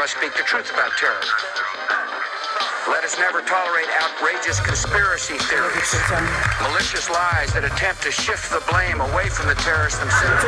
[0.00, 1.36] must speak the truth about terrorism.
[2.88, 5.92] Let us never tolerate outrageous conspiracy theories,
[6.64, 10.40] malicious lies that attempt to shift the blame away from the terrorists themselves.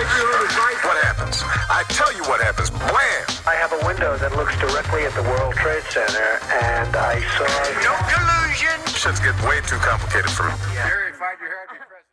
[0.88, 1.44] What happens?
[1.69, 2.72] I tell you what happens.
[2.72, 3.24] Blam!
[3.44, 7.44] I have a window that looks directly at the World Trade Center, and I saw.
[7.84, 8.80] No collusion.
[8.96, 10.56] Shit's getting way too complicated for me.
[10.80, 12.08] Harry, if I'd your head, you're president.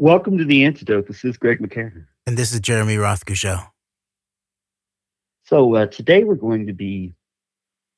[0.00, 1.04] Welcome to the antidote.
[1.06, 2.08] This is Greg McCarran.
[2.26, 3.68] And this is Jeremy Rothe-Kushel.
[5.50, 7.12] So uh, today we're going to be,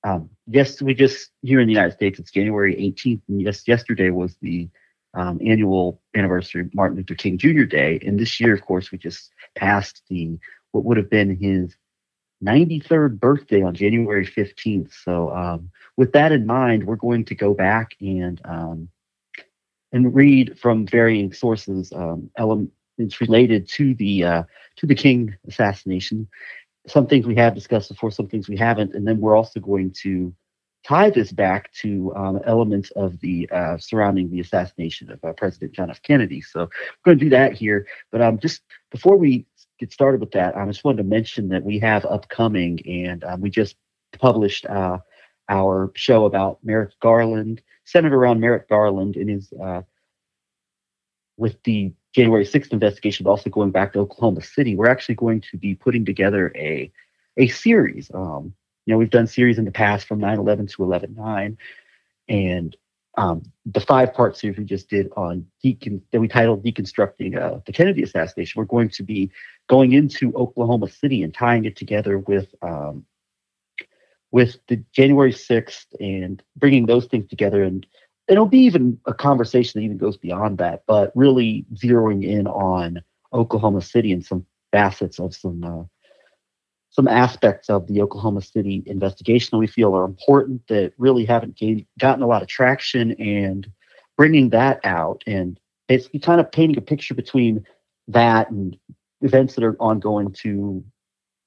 [0.04, 2.18] um, yes, we just here in the United States.
[2.18, 4.70] It's January 18th, and yes, yesterday was the
[5.12, 7.64] um, annual anniversary of Martin Luther King Jr.
[7.64, 10.38] Day, and this year, of course, we just passed the
[10.70, 11.76] what would have been his
[12.42, 14.90] 93rd birthday on January 15th.
[15.04, 18.88] So, um, with that in mind, we're going to go back and um,
[19.92, 24.42] and read from varying sources um, elements related to the uh,
[24.76, 26.28] to the King assassination.
[26.86, 29.92] Some things we have discussed before, some things we haven't, and then we're also going
[30.02, 30.34] to
[30.84, 35.72] tie this back to um, elements of the uh, surrounding the assassination of uh, President
[35.72, 36.02] John F.
[36.02, 36.40] Kennedy.
[36.40, 37.86] So we're going to do that here.
[38.10, 39.46] But um, just before we
[39.78, 43.40] get started with that, I just wanted to mention that we have upcoming, and um,
[43.40, 43.76] we just
[44.18, 44.98] published uh,
[45.48, 49.82] our show about Merrick Garland, centered around Merrick Garland and his uh,
[51.36, 54.76] with the January 6th investigation, but also going back to Oklahoma City.
[54.76, 56.90] We're actually going to be putting together a
[57.38, 58.10] a series.
[58.12, 58.52] Um,
[58.84, 61.56] you know, we've done series in the past from 9/11 to 11/9,
[62.28, 62.76] and
[63.16, 67.60] um, the five part series we just did on decon- that we titled "Deconstructing uh,
[67.64, 69.30] the Kennedy Assassination." We're going to be
[69.68, 73.06] going into Oklahoma City and tying it together with um,
[74.32, 77.86] with the January 6th and bringing those things together and
[78.28, 83.02] it'll be even a conversation that even goes beyond that, but really zeroing in on
[83.32, 85.84] Oklahoma City and some facets of some uh,
[86.90, 91.56] some aspects of the Oklahoma City investigation that we feel are important that really haven't
[91.56, 93.66] gained, gotten a lot of traction and
[94.16, 95.58] bringing that out and
[95.88, 97.64] basically kind of painting a picture between
[98.08, 98.76] that and
[99.22, 100.84] events that are ongoing to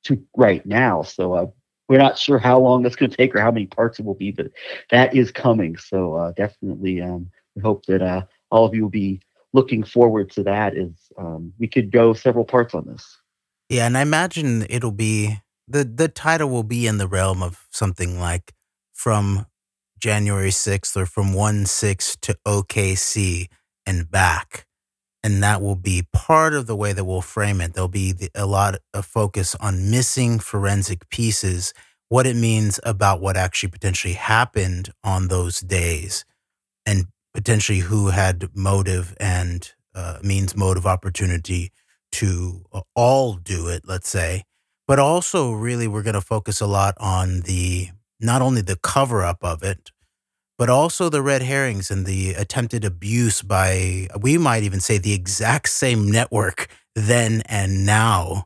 [0.04, 1.04] to right now.
[1.04, 1.46] So uh,
[1.88, 4.16] we're not sure how long that's going to take or how many parts it will
[4.16, 4.48] be, but
[4.92, 5.78] that is coming.
[5.78, 9.22] So uh, definitely, um, we hope that uh, all of you will be
[9.54, 10.76] looking forward to that.
[10.76, 13.18] Is um, we could go several parts on this.
[13.70, 17.68] Yeah, and I imagine it'll be the the title will be in the realm of
[17.72, 18.54] something like
[18.94, 19.46] from
[20.00, 23.48] January 6th or from 1 6 to OKC
[23.86, 24.65] and back.
[25.26, 27.74] And that will be part of the way that we'll frame it.
[27.74, 31.74] There'll be the, a lot of focus on missing forensic pieces,
[32.10, 36.26] what it means about what actually potentially happened on those days,
[36.86, 41.72] and potentially who had motive and uh, means, motive, opportunity
[42.12, 44.44] to uh, all do it, let's say.
[44.88, 49.24] But also, really, we're going to focus a lot on the not only the cover
[49.24, 49.90] up of it,
[50.58, 55.14] but also the red herrings and the attempted abuse by, we might even say, the
[55.14, 58.46] exact same network then and now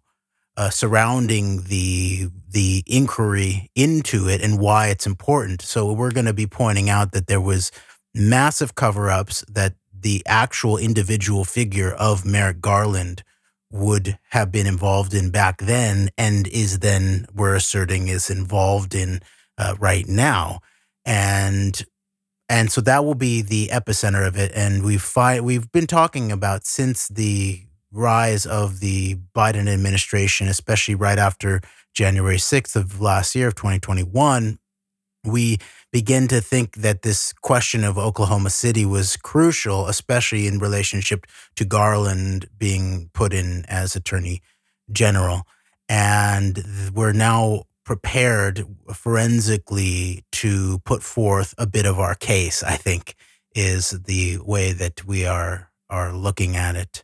[0.58, 5.62] uh, surrounding the the inquiry into it and why it's important.
[5.62, 7.72] So we're going to be pointing out that there was
[8.16, 13.24] massive cover-ups that the actual individual figure of Merrick Garland
[13.72, 19.20] would have been involved in back then and is then we're asserting is involved in
[19.60, 20.60] uh, right now
[21.06, 21.86] and
[22.50, 26.66] and so that will be the epicenter of it and we've we've been talking about
[26.66, 31.62] since the rise of the Biden administration especially right after
[31.94, 34.60] January 6th of last year of 2021
[35.24, 35.58] we
[35.92, 41.66] begin to think that this question of Oklahoma City was crucial, especially in relationship to
[41.66, 44.42] Garland being put in as Attorney
[44.92, 45.44] General.
[45.88, 48.64] And we're now prepared
[48.94, 53.16] forensically to put forth a bit of our case, I think,
[53.56, 57.04] is the way that we are are looking at it.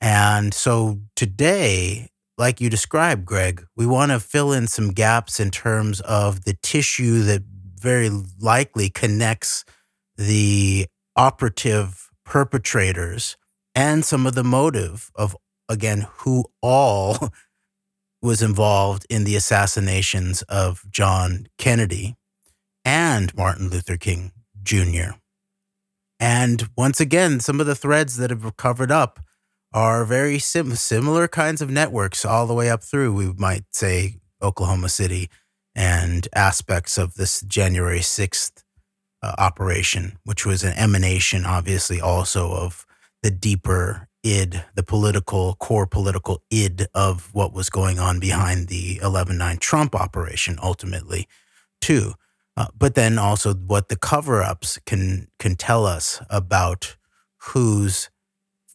[0.00, 5.50] And so today, like you described, Greg, we want to fill in some gaps in
[5.50, 7.42] terms of the tissue that
[7.78, 8.08] very
[8.40, 9.66] likely connects
[10.16, 13.36] the operative perpetrators
[13.74, 15.36] and some of the motive of,
[15.68, 17.18] again, who all
[18.22, 22.14] was involved in the assassinations of John Kennedy
[22.84, 24.32] and Martin Luther King
[24.62, 25.16] Jr.
[26.20, 29.18] And once again, some of the threads that have covered up
[29.74, 34.16] are very sim- similar kinds of networks all the way up through, we might say,
[34.40, 35.28] Oklahoma City
[35.74, 38.62] and aspects of this January 6th
[39.22, 42.86] uh, operation, which was an emanation, obviously, also of
[43.22, 48.98] the deeper id, the political core political id of what was going on behind the
[48.98, 51.26] 11-9 Trump operation ultimately
[51.80, 52.14] too.
[52.56, 56.96] Uh, but then also what the cover-ups can can tell us about
[57.38, 58.10] who's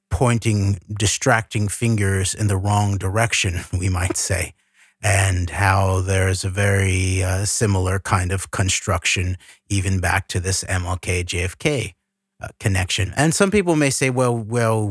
[0.10, 4.54] pointing distracting fingers in the wrong direction, we might say,
[5.02, 9.38] and how there's a very uh, similar kind of construction
[9.70, 11.94] even back to this MLK JFK
[12.42, 13.14] uh, connection.
[13.16, 14.88] And some people may say, well, well,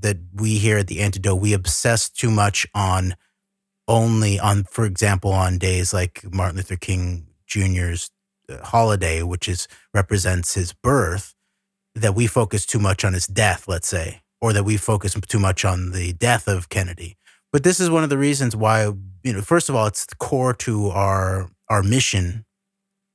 [0.00, 3.14] that we here at the antidote, we obsess too much on
[3.86, 8.10] only on, for example, on days like Martin Luther King Jr.'s
[8.50, 11.34] uh, holiday, which is represents his birth,
[11.94, 15.38] that we focus too much on his death, let's say, or that we focus too
[15.38, 17.16] much on the death of Kennedy.
[17.50, 18.92] But this is one of the reasons why,
[19.22, 22.44] you know, first of all, it's core to our our mission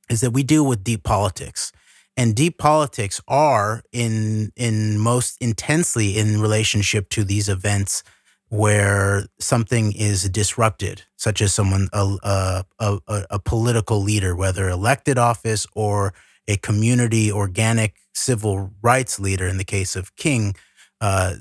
[0.10, 1.72] is that we deal with deep politics.
[2.16, 8.04] And deep politics are in in most intensely in relationship to these events
[8.50, 12.64] where something is disrupted, such as someone a a,
[13.08, 16.14] a, a political leader, whether elected office or
[16.48, 19.48] a community organic civil rights leader.
[19.48, 20.56] In the case of King,
[21.02, 21.36] uh,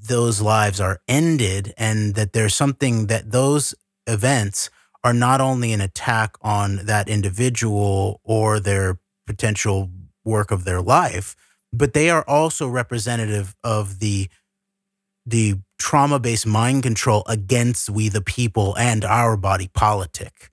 [0.00, 3.74] those lives are ended, and that there's something that those
[4.06, 4.70] events
[5.04, 9.90] are not only an attack on that individual or their potential
[10.28, 11.34] work of their life,
[11.72, 14.28] but they are also representative of the
[15.26, 20.50] the trauma-based mind control against we the people and our body politic.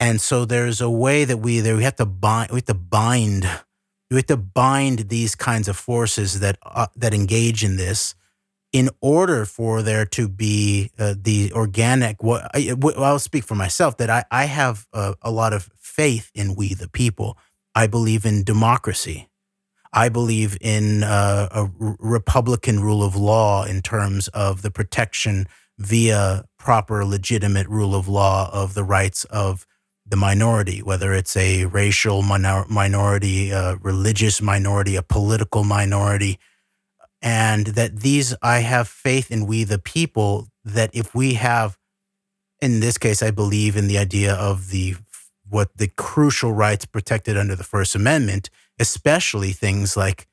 [0.00, 2.74] And so there's a way that we there we have to bind we have to
[2.74, 3.48] bind
[4.10, 8.14] we have to bind these kinds of forces that uh, that engage in this
[8.72, 13.96] in order for there to be uh, the organic what I, will speak for myself
[13.98, 17.38] that I, I have a, a lot of faith in we the people.
[17.74, 19.28] I believe in democracy.
[19.92, 25.46] I believe in uh, a Republican rule of law in terms of the protection
[25.78, 29.66] via proper, legitimate rule of law of the rights of
[30.06, 36.38] the minority, whether it's a racial minor- minority, a religious minority, a political minority.
[37.22, 41.78] And that these, I have faith in we the people, that if we have,
[42.60, 44.96] in this case, I believe in the idea of the
[45.54, 50.26] what the crucial rights protected under the First Amendment especially things like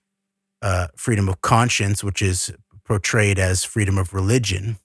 [0.62, 2.52] uh, freedom of conscience, which is
[2.86, 4.78] portrayed as freedom of religion,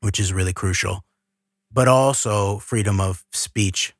[0.00, 1.04] which is really crucial,
[1.72, 3.94] but also freedom of speech,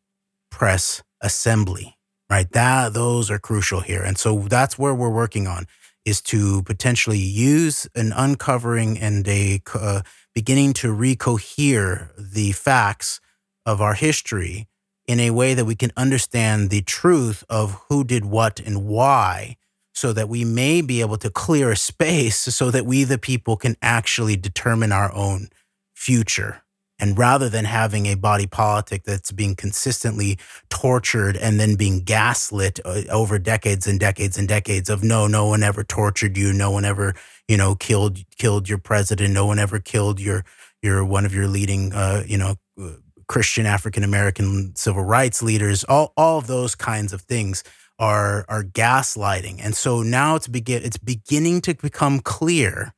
[0.51, 1.97] press, assembly,
[2.31, 2.51] right?
[2.53, 4.03] That those are crucial here.
[4.03, 5.67] And so that's where we're working on
[6.05, 10.03] is to potentially use an uncovering and a uh,
[10.35, 13.21] beginning to recohere the facts
[13.65, 14.67] of our history
[15.13, 19.57] in a way that we can understand the truth of who did what and why
[19.93, 23.59] so that we may be able to clear a space so that we the people
[23.59, 25.51] can actually determine our own
[25.95, 26.63] future.
[26.99, 30.39] And rather than having a body politic that's being consistently
[30.71, 35.47] tortured and then being gaslit uh, over decades and decades and decades of no no
[35.47, 36.55] one ever tortured you.
[36.55, 37.15] No one ever
[37.49, 39.35] you know killed killed your president.
[39.35, 40.43] No one ever killed your
[40.81, 42.93] your one of your leading uh, you know uh,
[43.29, 47.65] Christian African American civil rights leaders, all, all of those kinds of things
[47.99, 49.61] are are gaslighting.
[49.63, 52.93] And so now it's begin it's beginning to become clear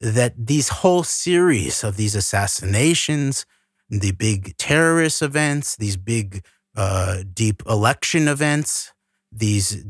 [0.00, 3.46] that these whole series of these assassinations,
[3.88, 6.44] the big terrorist events, these big
[6.76, 8.92] uh, deep election events,
[9.30, 9.84] these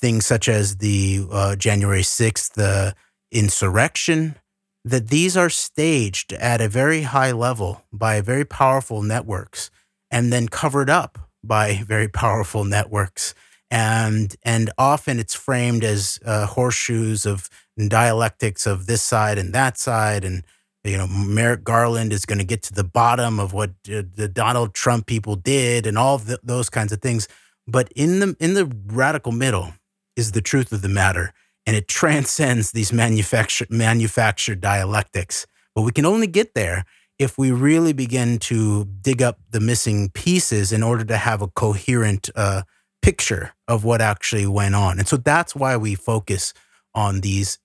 [0.00, 2.94] things such as the uh, January 6th, the
[3.32, 4.36] insurrection,
[4.84, 9.70] that these are staged at a very high level by very powerful networks
[10.10, 13.34] and then covered up by very powerful networks.
[13.70, 19.76] And and often it's framed as uh, horseshoes of dialectics of this side and that
[19.76, 20.24] side.
[20.24, 20.42] And
[20.84, 24.30] you know Merrick Garland is going to get to the bottom of what uh, the
[24.32, 27.28] Donald Trump people did and all the, those kinds of things.
[27.66, 29.74] But in the in the radical middle
[30.16, 31.34] is the truth of the matter
[31.68, 35.46] and it transcends these manufactured manufactured dialectics.
[35.74, 36.86] But we can only get there
[37.18, 41.48] if we really begin to dig up the missing pieces in order to have a
[41.48, 42.62] coherent uh,
[43.02, 44.98] picture of what actually went on.
[44.98, 46.54] And so that's why we focus
[46.94, 47.58] on these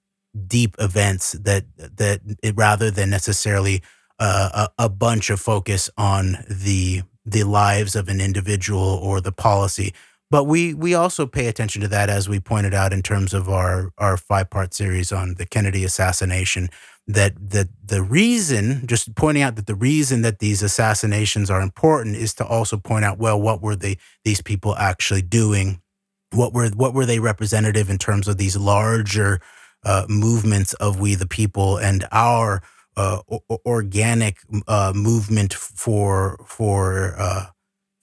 [0.48, 3.82] deep events that that it, rather than necessarily
[4.20, 9.32] uh, a, a bunch of focus on the the lives of an individual or the
[9.32, 9.94] policy
[10.34, 13.48] but we we also pay attention to that as we pointed out in terms of
[13.48, 16.70] our our five part series on the Kennedy assassination.
[17.06, 22.16] That that the reason, just pointing out that the reason that these assassinations are important
[22.16, 25.84] is to also point out, well, what were they these people actually doing?
[26.32, 29.40] What were what were they representative in terms of these larger
[29.84, 32.64] uh, movements of we the people and our
[32.98, 34.38] uh, o- organic
[34.68, 37.46] uh, movement for for uh,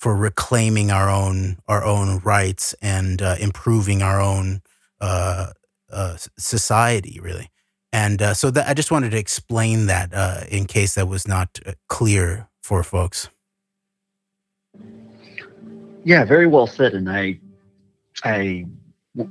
[0.01, 4.63] for reclaiming our own our own rights and uh, improving our own
[5.01, 5.53] uh,
[5.93, 7.51] uh, society, really.
[7.93, 11.29] And uh, so that I just wanted to explain that uh, in case that was
[11.29, 13.29] not uh, clear for folks.
[16.05, 17.39] Yeah, very well said, and I,
[18.25, 18.65] I,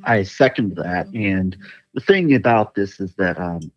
[0.03, 1.07] I second that.
[1.15, 1.57] And
[1.95, 3.71] the thing about this is that um,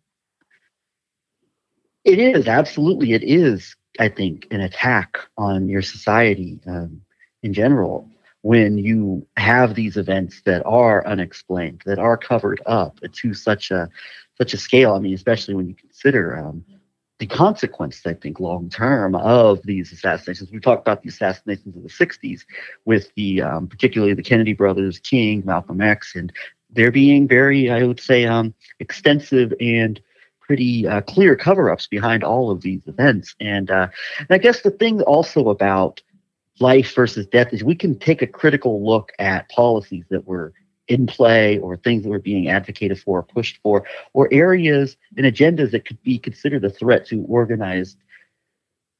[2.03, 3.75] it is absolutely it is.
[3.99, 7.01] I think an attack on your society um,
[7.43, 8.09] in general
[8.43, 13.89] when you have these events that are unexplained, that are covered up to such a
[14.37, 14.93] such a scale.
[14.93, 16.65] I mean, especially when you consider um,
[17.19, 20.51] the consequence, I think, long term of these assassinations.
[20.51, 22.41] We talked about the assassinations of the '60s,
[22.85, 26.33] with the um, particularly the Kennedy brothers, King, Malcolm X, and
[26.69, 30.01] there being very, I would say, um, extensive and
[30.45, 33.35] pretty uh, clear cover-ups behind all of these events.
[33.39, 33.87] And, uh,
[34.19, 36.01] and I guess the thing also about
[36.59, 40.53] life versus death is we can take a critical look at policies that were
[40.87, 45.25] in play or things that were being advocated for or pushed for or areas and
[45.25, 47.97] agendas that could be considered a threat to organized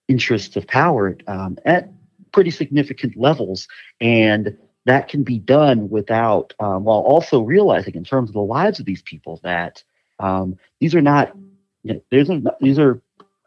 [0.07, 1.89] interests of power um, at
[2.31, 3.67] pretty significant levels
[3.99, 8.79] and that can be done without um, while also realizing in terms of the lives
[8.79, 9.83] of these people that
[10.23, 11.35] um, these are not
[11.83, 13.01] you know, these are these are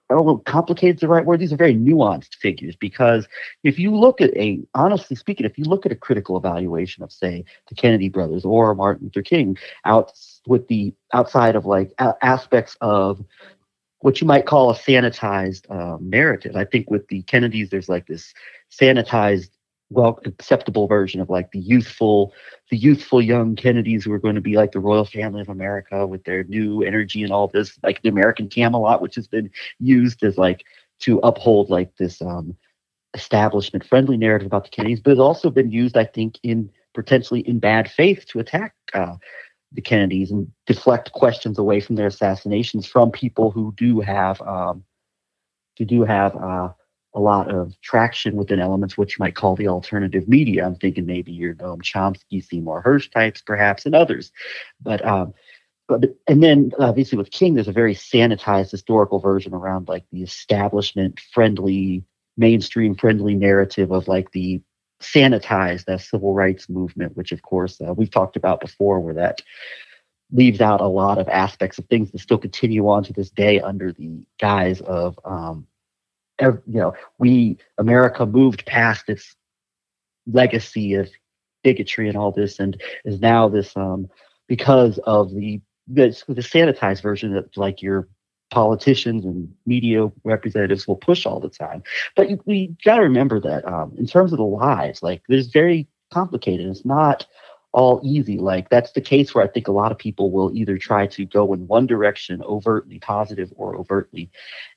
[0.08, 1.40] I don't know, complicated the right word.
[1.40, 3.26] These are very nuanced figures because
[3.64, 7.10] if you look at a, honestly speaking, if you look at a critical evaluation of,
[7.10, 10.12] say, the Kennedy brothers or Martin Luther King, out
[10.46, 13.24] with the outside of like a- aspects of
[14.00, 16.54] what you might call a sanitized um, narrative.
[16.54, 18.32] I think with the Kennedys, there's like this
[18.70, 19.50] sanitized
[19.90, 22.32] well acceptable version of like the youthful
[22.70, 26.06] the youthful young kennedys who are going to be like the royal family of america
[26.06, 30.22] with their new energy and all this like the american camelot which has been used
[30.24, 30.64] as like
[30.98, 32.56] to uphold like this um
[33.14, 37.40] establishment friendly narrative about the kennedys but it's also been used i think in potentially
[37.40, 39.14] in bad faith to attack uh,
[39.72, 44.82] the kennedys and deflect questions away from their assassinations from people who do have um
[45.78, 46.68] who do have uh
[47.16, 50.64] a lot of traction within elements which you might call the alternative media.
[50.66, 54.30] I'm thinking maybe your Noam Chomsky, Seymour Hersh types, perhaps, and others.
[54.82, 55.32] But um,
[55.88, 60.22] but and then obviously with King, there's a very sanitized historical version around like the
[60.22, 62.04] establishment friendly,
[62.36, 64.60] mainstream friendly narrative of like the
[65.00, 69.40] sanitized that civil rights movement, which of course uh, we've talked about before, where that
[70.32, 73.60] leaves out a lot of aspects of things that still continue on to this day
[73.60, 75.66] under the guise of um,
[76.40, 79.34] you know, we America moved past its
[80.26, 81.08] legacy of
[81.62, 84.08] bigotry and all this, and is now this um,
[84.48, 88.08] because of the the, the sanitized version that like your
[88.50, 91.82] politicians and media representatives will push all the time.
[92.14, 95.88] But we got to remember that um, in terms of the lies, like there's very
[96.12, 96.66] complicated.
[96.66, 97.26] It's not
[97.76, 98.38] all easy.
[98.38, 101.26] Like that's the case where I think a lot of people will either try to
[101.26, 104.30] go in one direction, overtly positive or overtly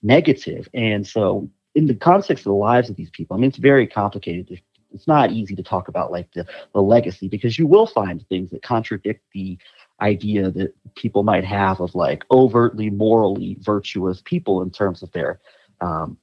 [0.04, 0.68] negative.
[0.74, 3.88] And so, in the context of the lives of these people, I mean, it's very
[3.88, 4.62] complicated.
[4.92, 8.50] It's not easy to talk about like the, the legacy because you will find things
[8.52, 9.58] that contradict the
[10.02, 15.40] idea that people might have of like overtly morally virtuous people in terms of their
[15.80, 16.18] um,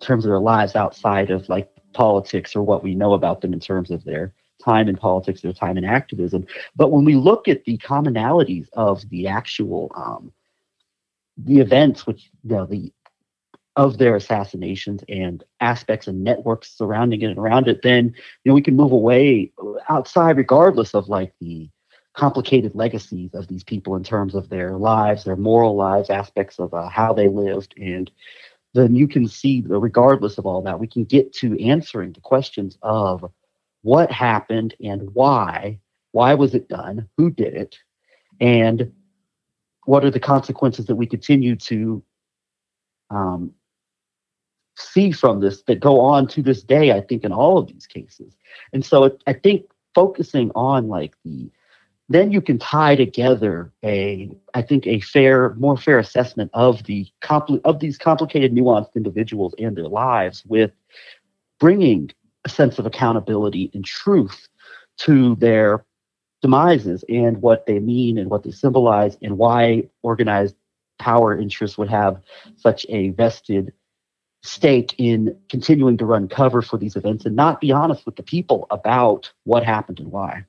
[0.00, 3.52] in terms of their lives outside of like politics or what we know about them
[3.52, 4.32] in terms of their
[4.66, 6.46] time in politics, their time in activism.
[6.74, 10.32] But when we look at the commonalities of the actual um,
[11.38, 12.92] the events, which you know, the
[13.76, 18.06] of their assassinations and aspects and networks surrounding it and around it, then
[18.42, 19.52] you know we can move away
[19.88, 21.68] outside, regardless of like the
[22.14, 26.72] complicated legacies of these people in terms of their lives, their moral lives, aspects of
[26.72, 28.10] uh, how they lived, and
[28.72, 32.78] then you can see, regardless of all that, we can get to answering the questions
[32.82, 33.24] of
[33.86, 35.78] what happened and why.
[36.10, 37.08] Why was it done?
[37.16, 37.76] Who did it?
[38.40, 38.92] And
[39.84, 42.02] what are the consequences that we continue to
[43.10, 43.52] um,
[44.76, 47.86] see from this that go on to this day, I think, in all of these
[47.86, 48.36] cases.
[48.72, 51.48] And so it, I think focusing on like the
[52.08, 57.06] then you can tie together a i think a fair more fair assessment of the
[57.22, 60.70] compli- of these complicated nuanced individuals and their lives with
[61.58, 62.10] bringing
[62.46, 64.48] a sense of accountability and truth
[64.98, 65.84] to their
[66.42, 70.54] demises and what they mean and what they symbolize and why organized
[71.00, 72.22] power interests would have
[72.56, 73.72] such a vested
[74.44, 78.22] stake in continuing to run cover for these events and not be honest with the
[78.22, 80.44] people about what happened and why.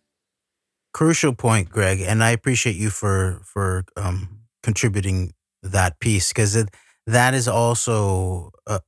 [0.94, 6.64] crucial point, Greg, and I appreciate you for for um, contributing that piece because
[7.08, 8.82] that is also a,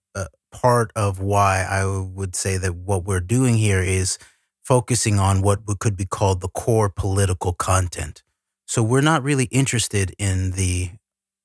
[0.52, 4.18] part of why I would say that what we're doing here is
[4.64, 8.24] focusing on what could be called the core political content.
[8.66, 10.92] So we're not really interested in the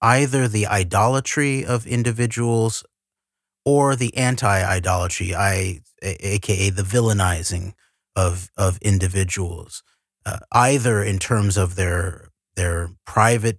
[0.03, 2.85] either the idolatry of individuals
[3.65, 7.73] or the anti-idolatry, I, aka the villainizing
[8.15, 9.83] of of individuals,
[10.27, 13.59] uh, either in terms of their their private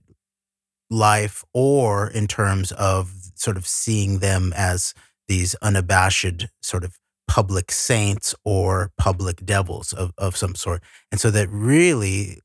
[0.90, 4.94] life or in terms of sort of seeing them as
[5.27, 10.84] these unabashed sort of public saints or public devils of, of some sort.
[11.12, 12.39] And so that really,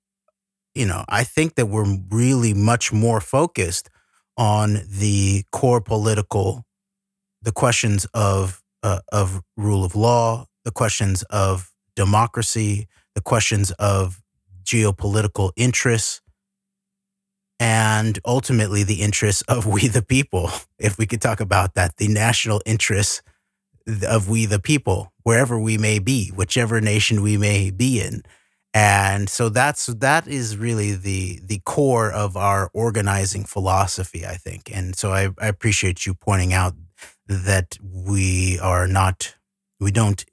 [0.75, 3.91] you know, I think that we're really much more focused
[4.37, 6.65] on the core political,
[7.43, 14.23] the questions of uh, of rule of law, the questions of democracy, the questions of
[14.63, 16.23] geopolitical interests,
[17.61, 20.51] and ultimately the interests of we the people.
[20.79, 23.21] If we could talk about that, the national interests
[24.09, 28.23] of we the people, wherever we may be, whichever nation we may be in.
[28.73, 34.71] And so that's that is really the the core of our organizing philosophy, I think.
[34.73, 36.75] And so I, I appreciate you pointing out
[37.27, 39.37] that we are not
[39.81, 40.25] we don't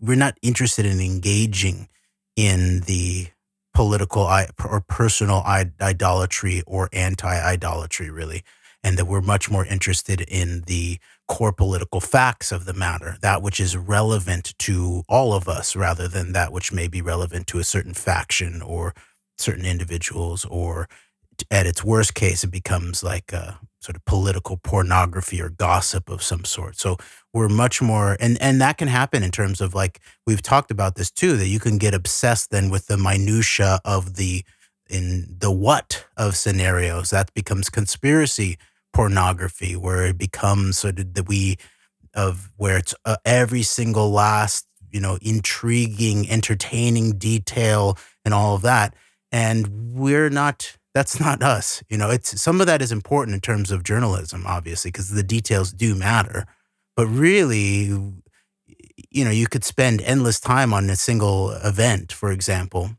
[0.00, 1.88] we're not interested in engaging
[2.34, 3.28] in the
[3.74, 4.28] political
[4.64, 5.42] or personal
[5.80, 8.42] idolatry or anti-idolatry really
[8.84, 10.98] and that we're much more interested in the
[11.28, 16.08] core political facts of the matter that which is relevant to all of us rather
[16.08, 18.92] than that which may be relevant to a certain faction or
[19.38, 20.88] certain individuals or
[21.50, 26.22] at its worst case it becomes like a sort of political pornography or gossip of
[26.22, 26.78] some sort.
[26.78, 26.96] So
[27.34, 30.94] we're much more and and that can happen in terms of like we've talked about
[30.94, 34.44] this too that you can get obsessed then with the minutia of the
[34.88, 37.10] in the what of scenarios.
[37.10, 38.58] That becomes conspiracy
[38.92, 41.56] pornography where it becomes sort of that we
[42.14, 48.62] of where it's uh, every single last you know intriguing entertaining detail and all of
[48.62, 48.94] that.
[49.32, 53.40] And we're not that's not us you know it's some of that is important in
[53.40, 56.46] terms of journalism obviously because the details do matter
[56.96, 57.84] but really,
[59.10, 62.90] you know, you could spend endless time on a single event, for example.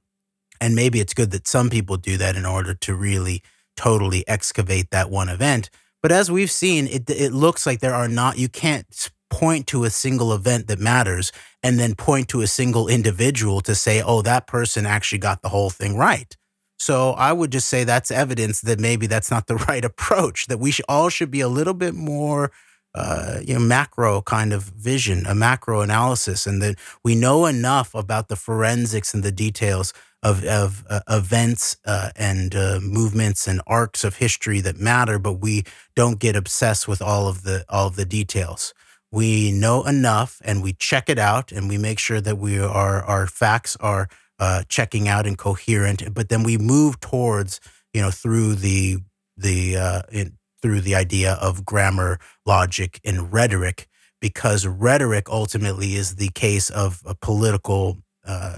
[0.60, 3.44] And maybe it's good that some people do that in order to really
[3.76, 5.70] totally excavate that one event.
[6.02, 9.84] But as we've seen, it, it looks like there are not, you can't point to
[9.84, 11.32] a single event that matters
[11.64, 15.50] and then point to a single individual to say, oh, that person actually got the
[15.50, 16.36] whole thing right.
[16.84, 20.60] So I would just say that's evidence that maybe that's not the right approach, that
[20.60, 22.52] we should, all should be a little bit more
[22.94, 27.96] uh, you know, macro kind of vision, a macro analysis, and that we know enough
[27.96, 33.62] about the forensics and the details of, of uh, events uh, and uh, movements and
[33.66, 35.64] arcs of history that matter, but we
[35.96, 38.74] don't get obsessed with all of the all of the details.
[39.10, 43.02] We know enough, and we check it out, and we make sure that we are
[43.04, 44.10] our facts are
[44.44, 46.14] uh, checking out and coherent.
[46.14, 47.62] But then we move towards
[47.94, 48.98] you know through the
[49.38, 53.88] the uh, in, through the idea of grammar, logic, and rhetoric,
[54.20, 58.58] because rhetoric ultimately is the case of a political, uh,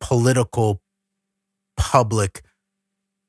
[0.00, 0.80] political,
[1.76, 2.42] public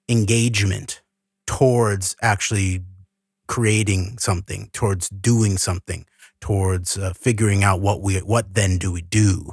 [0.08, 1.02] engagement
[1.46, 2.84] towards actually
[3.50, 6.06] creating something, towards doing something,
[6.40, 9.52] towards uh, figuring out what we, what then do we do,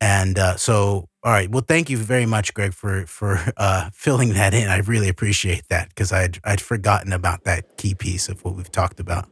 [0.00, 1.50] and uh, so all right.
[1.50, 4.68] Well, thank you very much, Greg, for for uh, filling that in.
[4.68, 8.70] I really appreciate that because I'd I'd forgotten about that key piece of what we've
[8.70, 9.26] talked about.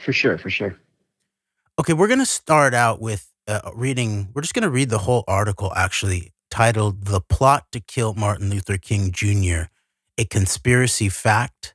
[0.00, 0.74] For sure, for sure.
[1.78, 4.30] Okay, we're gonna start out with uh, reading.
[4.32, 8.78] We're just gonna read the whole article, actually titled "The Plot to Kill Martin Luther
[8.78, 9.64] King Jr."
[10.16, 11.74] A conspiracy fact.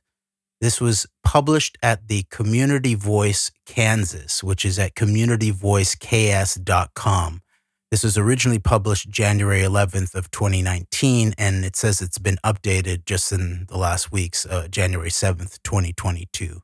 [0.60, 7.42] This was published at the Community Voice Kansas, which is at communityvoiceks.com.
[7.90, 13.30] This was originally published January 11th of 2019, and it says it's been updated just
[13.30, 16.62] in the last weeks, uh, January 7th, 2022.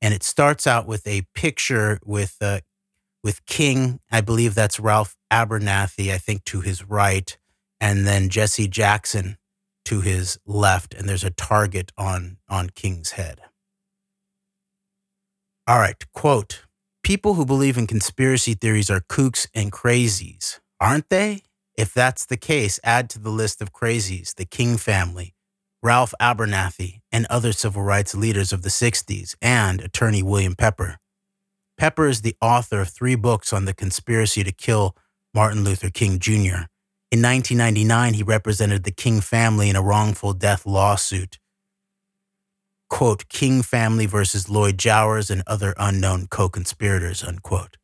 [0.00, 2.60] And it starts out with a picture with uh,
[3.24, 3.98] with King.
[4.10, 7.36] I believe that's Ralph Abernathy, I think, to his right,
[7.80, 9.38] and then Jesse Jackson
[9.86, 13.40] to his left, and there's a target on on King's head.
[15.66, 16.64] All right, quote
[17.02, 21.42] People who believe in conspiracy theories are kooks and crazies, aren't they?
[21.76, 25.34] If that's the case, add to the list of crazies the King family,
[25.82, 30.98] Ralph Abernathy, and other civil rights leaders of the 60s, and attorney William Pepper.
[31.76, 34.96] Pepper is the author of three books on the conspiracy to kill
[35.34, 36.68] Martin Luther King Jr.,
[37.10, 41.38] In 1999, he represented the King family in a wrongful death lawsuit.
[42.92, 47.78] Quote, King family versus Lloyd Jowers and other unknown co conspirators, unquote.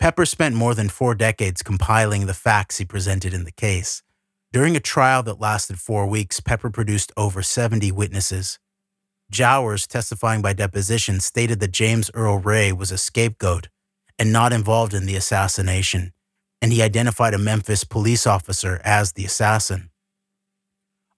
[0.00, 4.02] Pepper spent more than four decades compiling the facts he presented in the case.
[4.52, 8.58] During a trial that lasted four weeks, Pepper produced over 70 witnesses.
[9.30, 13.68] Jowers, testifying by deposition, stated that James Earl Ray was a scapegoat
[14.18, 16.12] and not involved in the assassination,
[16.60, 19.90] and he identified a Memphis police officer as the assassin.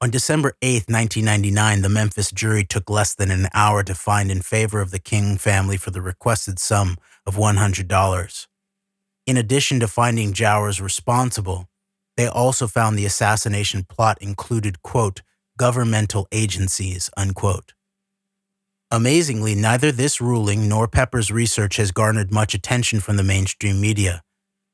[0.00, 4.42] On December 8, 1999, the Memphis jury took less than an hour to find in
[4.42, 8.46] favor of the King family for the requested sum of $100.
[9.26, 11.68] In addition to finding Jowers responsible,
[12.16, 15.22] they also found the assassination plot included, quote,
[15.58, 17.74] governmental agencies, unquote.
[18.92, 24.22] Amazingly, neither this ruling nor Pepper's research has garnered much attention from the mainstream media,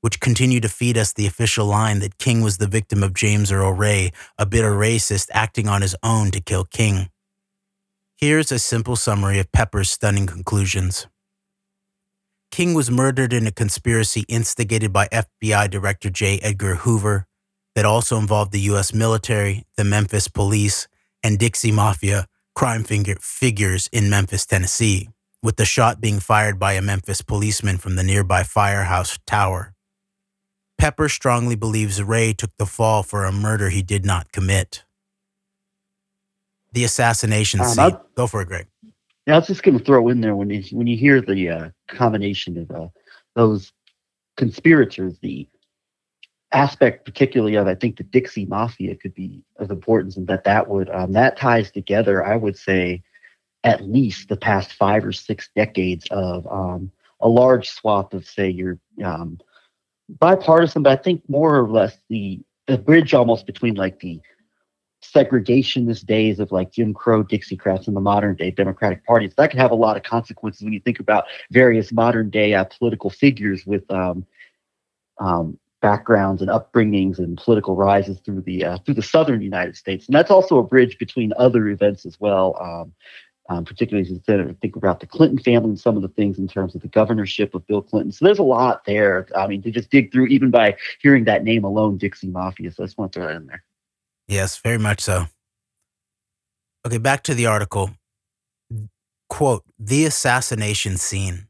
[0.04, 3.50] which continue to feed us the official line that King was the victim of James
[3.50, 7.08] Earl Ray, a bitter racist acting on his own to kill King.
[8.14, 11.06] Here's a simple summary of Pepper's stunning conclusions.
[12.50, 16.38] King was murdered in a conspiracy instigated by FBI Director J.
[16.42, 17.26] Edgar Hoover
[17.74, 18.92] that also involved the U.S.
[18.92, 20.86] military, the Memphis police,
[21.22, 25.08] and Dixie Mafia crime figures in Memphis, Tennessee,
[25.42, 29.73] with the shot being fired by a Memphis policeman from the nearby firehouse tower.
[30.78, 34.84] Pepper strongly believes Ray took the fall for a murder he did not commit.
[36.72, 37.96] The assassination um, scene.
[38.16, 38.66] Go for it, Greg.
[39.26, 41.48] Yeah, I was just going to throw in there when you when you hear the
[41.48, 42.88] uh, combination of uh,
[43.34, 43.72] those
[44.36, 45.48] conspirators, the
[46.52, 50.68] aspect particularly of I think the Dixie Mafia could be of importance, and that that
[50.68, 52.24] would um, that ties together.
[52.24, 53.02] I would say
[53.62, 58.50] at least the past five or six decades of um, a large swath of say
[58.50, 59.38] your um,
[60.08, 64.20] bipartisan, but I think more or less the the bridge almost between like the
[65.02, 69.28] segregationist days of like Jim Crow Dixiecrats and the modern day Democratic Party.
[69.28, 72.54] So that can have a lot of consequences when you think about various modern day
[72.54, 74.24] uh, political figures with um,
[75.20, 80.06] um, backgrounds and upbringings and political rises through the uh, through the southern United States.
[80.06, 82.56] And that's also a bridge between other events as well.
[82.60, 82.92] Um,
[83.48, 86.48] um, particularly as you think about the Clinton family and some of the things in
[86.48, 88.10] terms of the governorship of Bill Clinton.
[88.10, 89.26] So there's a lot there.
[89.36, 92.70] I mean, to just dig through, even by hearing that name alone, Dixie Mafia.
[92.70, 93.62] So I just want to throw that in there.
[94.28, 95.26] Yes, very much so.
[96.86, 97.90] Okay, back to the article.
[99.28, 101.48] Quote, the assassination scene.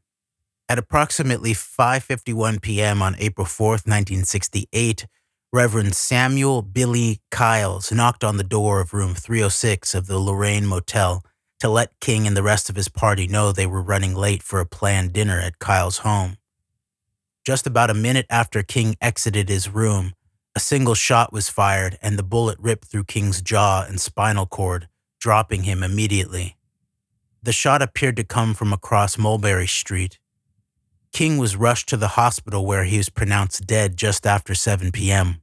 [0.67, 3.01] At approximately 5:51 p.m.
[3.01, 5.05] on April 4th, 1968,
[5.53, 11.23] Reverend Samuel Billy Kyles knocked on the door of room 306 of the Lorraine Motel
[11.59, 14.59] to let King and the rest of his party know they were running late for
[14.59, 16.37] a planned dinner at Kyles' home.
[17.45, 20.13] Just about a minute after King exited his room,
[20.55, 24.87] a single shot was fired, and the bullet ripped through King's jaw and spinal cord,
[25.19, 26.55] dropping him immediately.
[27.43, 30.17] The shot appeared to come from across Mulberry Street.
[31.11, 35.41] King was rushed to the hospital where he was pronounced dead just after 7 p.m.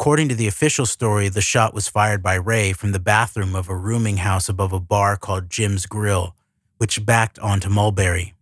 [0.00, 3.68] According to the official story, the shot was fired by Ray from the bathroom of
[3.68, 6.34] a rooming house above a bar called Jim's Grill,
[6.78, 8.32] which backed onto Mulberry.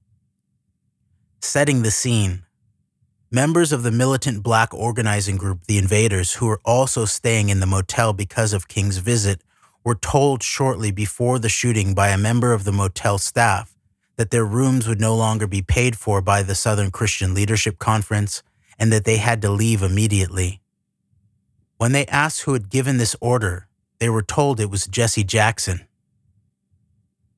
[1.40, 2.44] Setting the scene,
[3.32, 7.66] Members of the militant black organizing group, the Invaders, who were also staying in the
[7.66, 9.42] motel because of King's visit,
[9.82, 13.76] were told shortly before the shooting by a member of the motel staff
[14.14, 18.44] that their rooms would no longer be paid for by the Southern Christian Leadership Conference
[18.78, 20.60] and that they had to leave immediately.
[21.78, 23.68] When they asked who had given this order,
[24.00, 25.86] they were told it was Jesse Jackson.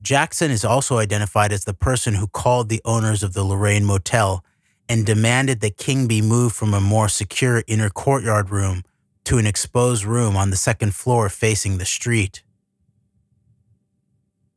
[0.01, 4.43] Jackson is also identified as the person who called the owners of the Lorraine Motel
[4.89, 8.83] and demanded that King be moved from a more secure inner courtyard room
[9.25, 12.41] to an exposed room on the second floor facing the street.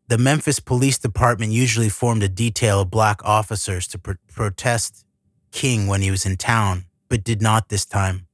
[0.09, 5.05] The Memphis Police Department usually formed a detail of black officers to pr- protest
[5.53, 8.27] King when he was in town, but did not this time.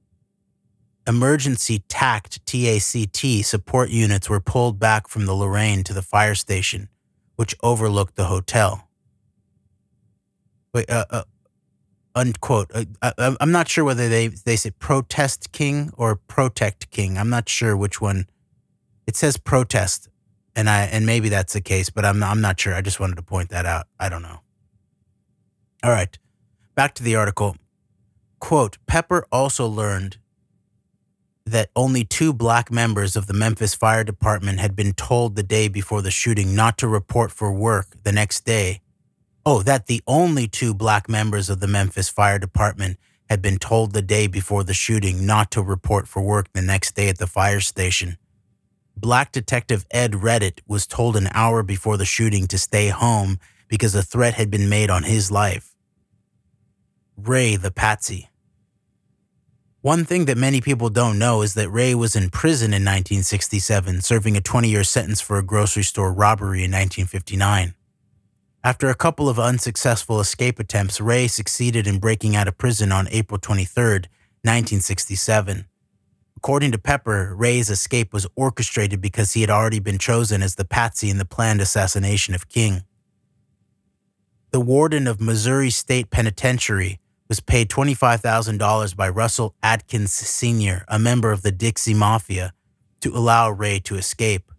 [1.11, 6.88] Emergency TACT TACT support units were pulled back from the Lorraine to the fire station,
[7.35, 8.88] which overlooked the hotel.
[10.73, 11.25] Wait, uh, uh,
[12.14, 12.70] unquote.
[12.73, 17.18] Uh, I, am not sure whether they they say protest king or protect king.
[17.18, 18.29] I'm not sure which one.
[19.09, 20.09] It says protest,
[20.55, 22.73] and I and maybe that's the case, but I'm I'm not sure.
[22.73, 23.88] I just wanted to point that out.
[23.99, 24.42] I don't know.
[25.83, 26.16] All right,
[26.77, 27.57] back to the article.
[28.38, 30.19] Quote: Pepper also learned
[31.51, 35.69] that only two black members of the Memphis Fire Department had been told the day
[35.69, 38.81] before the shooting not to report for work the next day
[39.47, 43.93] Oh, that the only two black members of the Memphis Fire Department had been told
[43.93, 47.27] the day before the shooting not to report for work the next day at the
[47.27, 48.17] fire station.
[48.97, 53.95] Black Detective Ed Redditt was told an hour before the shooting to stay home because
[53.95, 55.75] a threat had been made on his life.
[57.17, 58.30] Ray the Patsy.
[59.83, 64.03] One thing that many people don't know is that Ray was in prison in 1967,
[64.03, 67.75] serving a 20 year sentence for a grocery store robbery in 1959.
[68.62, 73.09] After a couple of unsuccessful escape attempts, Ray succeeded in breaking out of prison on
[73.09, 73.85] April 23,
[74.43, 75.64] 1967.
[76.37, 80.66] According to Pepper, Ray's escape was orchestrated because he had already been chosen as the
[80.66, 82.83] patsy in the planned assassination of King.
[84.51, 87.00] The warden of Missouri State Penitentiary
[87.31, 92.53] was paid $25,000 by Russell Atkins Sr., a member of the Dixie Mafia,
[93.01, 94.51] to allow Ray to escape.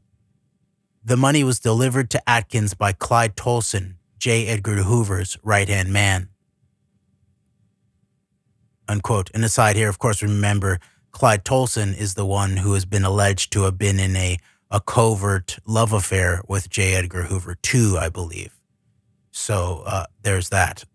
[1.03, 4.47] The money was delivered to Atkins by Clyde Tolson, J.
[4.47, 6.29] Edgar Hoover's right hand man.
[8.87, 9.29] Unquote.
[9.33, 10.79] And aside here, of course, remember
[11.11, 14.37] Clyde Tolson is the one who has been alleged to have been in a,
[14.69, 16.95] a covert love affair with J.
[16.95, 18.57] Edgar Hoover, too, I believe.
[19.29, 20.85] So uh, there's that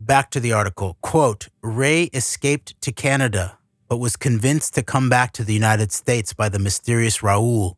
[0.00, 0.96] back to the article.
[1.02, 3.58] Quote Ray escaped to Canada,
[3.88, 7.76] but was convinced to come back to the United States by the mysterious Raoul,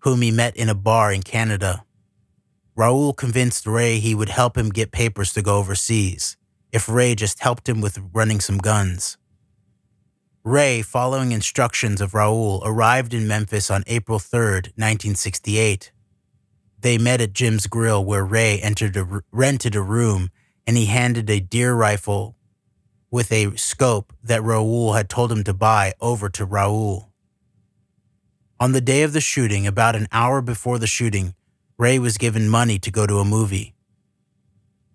[0.00, 1.84] whom he met in a bar in Canada.
[2.76, 6.36] Raoul convinced Ray he would help him get papers to go overseas
[6.72, 9.16] if Ray just helped him with running some guns.
[10.44, 14.40] Ray, following instructions of Raoul, arrived in Memphis on April 3,
[14.76, 15.90] 1968.
[16.78, 20.30] They met at Jim's Grill, where Ray entered a, rented a room
[20.66, 22.36] and he handed a deer rifle
[23.10, 27.12] with a scope that Raoul had told him to buy over to Raoul.
[28.58, 31.34] On the day of the shooting, about an hour before the shooting,
[31.78, 33.74] Ray was given money to go to a movie.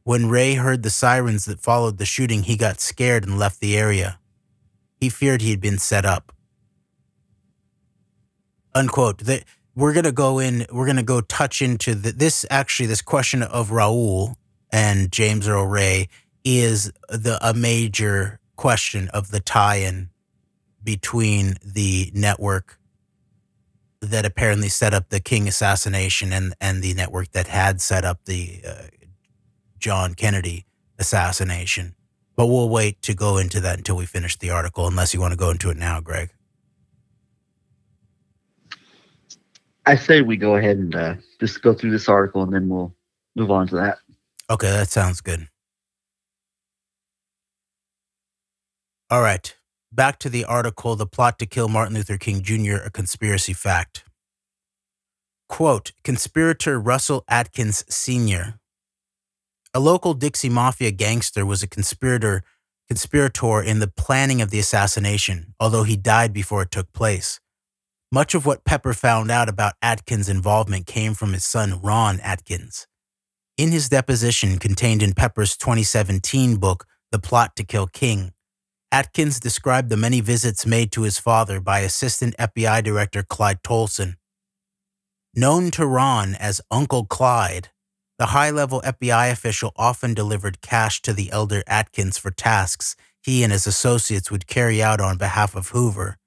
[0.04, 3.78] When Ray heard the sirens that followed the shooting, he got scared and left the
[3.78, 4.20] area.
[5.00, 6.34] He feared he had been set up.
[8.74, 9.20] Unquote.
[9.20, 9.44] The,
[9.76, 13.02] we're going to go in, we're going to go touch into the, this actually, this
[13.02, 14.38] question of Raoul
[14.72, 16.08] and James Earl Ray
[16.44, 20.10] is the a major question of the tie-in
[20.84, 22.80] between the network
[24.02, 28.26] that apparently set up the King assassination and and the network that had set up
[28.26, 28.84] the uh,
[29.78, 30.66] John Kennedy
[30.98, 31.96] assassination.
[32.36, 35.34] But we'll wait to go into that until we finish the article, unless you want
[35.34, 36.30] to go into it now, Greg.
[39.86, 42.94] I say we go ahead and uh, just go through this article and then we'll
[43.36, 43.98] move on to that.
[44.52, 45.48] Okay, that sounds good.
[49.10, 49.56] All right.
[49.94, 54.04] Back to the article The Plot to Kill Martin Luther King Jr., a Conspiracy Fact.
[55.48, 58.56] Quote Conspirator Russell Atkins Sr.,
[59.74, 62.44] a local Dixie Mafia gangster, was a conspirator
[62.90, 67.40] conspirator in the planning of the assassination, although he died before it took place.
[68.12, 72.86] Much of what Pepper found out about Atkins' involvement came from his son, Ron Atkins.
[73.58, 78.32] In his deposition contained in Pepper's 2017 book, The Plot to Kill King,
[78.92, 84.16] Atkins described the many visits made to his father by Assistant FBI Director Clyde Tolson.
[85.36, 87.70] Known to Ron as Uncle Clyde,
[88.18, 93.44] the high level FBI official often delivered cash to the elder Atkins for tasks he
[93.44, 96.18] and his associates would carry out on behalf of Hoover.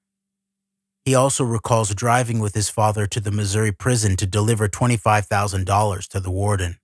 [1.04, 6.20] He also recalls driving with his father to the Missouri prison to deliver $25,000 to
[6.20, 6.78] the warden.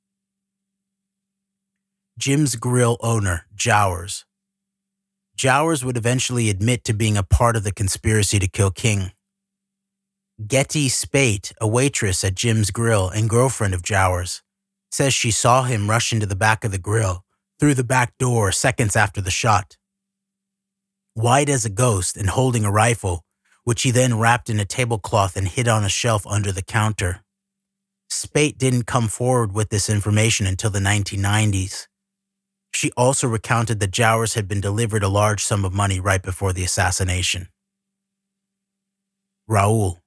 [2.21, 4.27] Jim's Grill owner, Jowers.
[5.37, 9.13] Jowers would eventually admit to being a part of the conspiracy to kill King.
[10.39, 14.43] Betty Spate, a waitress at Jim's Grill and girlfriend of Jowers,
[14.91, 17.25] says she saw him rush into the back of the grill
[17.59, 19.79] through the back door seconds after the shot.
[21.15, 23.25] White as a ghost and holding a rifle,
[23.65, 27.23] which he then wrapped in a tablecloth and hid on a shelf under the counter.
[28.11, 31.87] Spate didn't come forward with this information until the 1990s.
[32.73, 36.53] She also recounted that Jowers had been delivered a large sum of money right before
[36.53, 37.49] the assassination.
[39.49, 39.99] Raoul.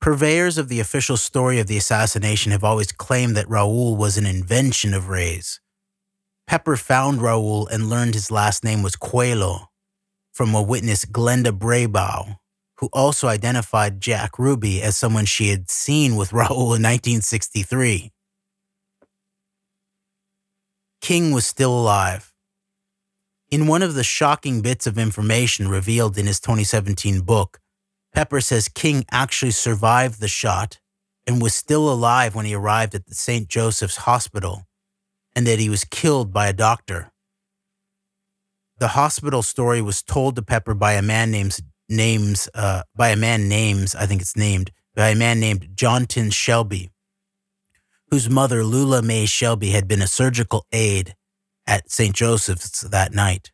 [0.00, 4.26] Purveyors of the official story of the assassination have always claimed that Raoul was an
[4.26, 5.60] invention of Ray's.
[6.46, 9.68] Pepper found Raoul and learned his last name was Coelho
[10.32, 12.36] from a witness, Glenda Grabow,
[12.78, 18.10] who also identified Jack Ruby as someone she had seen with Raoul in 1963.
[21.02, 22.32] King was still alive.
[23.50, 27.58] In one of the shocking bits of information revealed in his 2017 book,
[28.14, 30.78] Pepper says King actually survived the shot
[31.26, 33.48] and was still alive when he arrived at the St.
[33.48, 34.66] Joseph's Hospital,
[35.34, 37.12] and that he was killed by a doctor,
[38.78, 43.16] The hospital story was told to Pepper by a man named names uh, by a
[43.16, 46.90] man names I think it's named by a man named Johnton Shelby,
[48.12, 51.14] whose mother Lula Mae Shelby had been a surgical aide
[51.66, 52.14] at St.
[52.14, 53.50] Joseph's that night.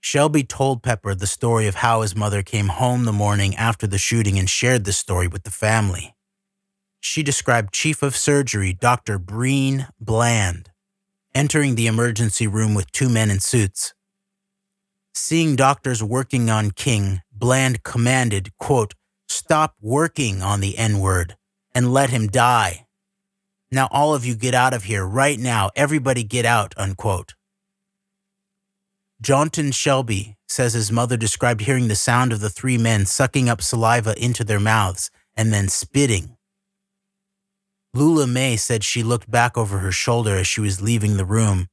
[0.00, 3.98] Shelby told Pepper the story of how his mother came home the morning after the
[3.98, 6.14] shooting and shared the story with the family.
[7.00, 9.18] She described Chief of Surgery Dr.
[9.18, 10.70] Breen Bland
[11.34, 13.94] entering the emergency room with two men in suits.
[15.12, 18.94] Seeing doctors working on King, Bland commanded, quote,
[19.28, 21.36] Stop working on the N word
[21.74, 22.86] and let him die.
[23.72, 25.70] Now, all of you get out of here right now.
[25.76, 27.34] Everybody get out, unquote.
[29.22, 33.62] Johnton Shelby says his mother described hearing the sound of the three men sucking up
[33.62, 36.36] saliva into their mouths and then spitting.
[37.92, 41.68] Lula Mae said she looked back over her shoulder as she was leaving the room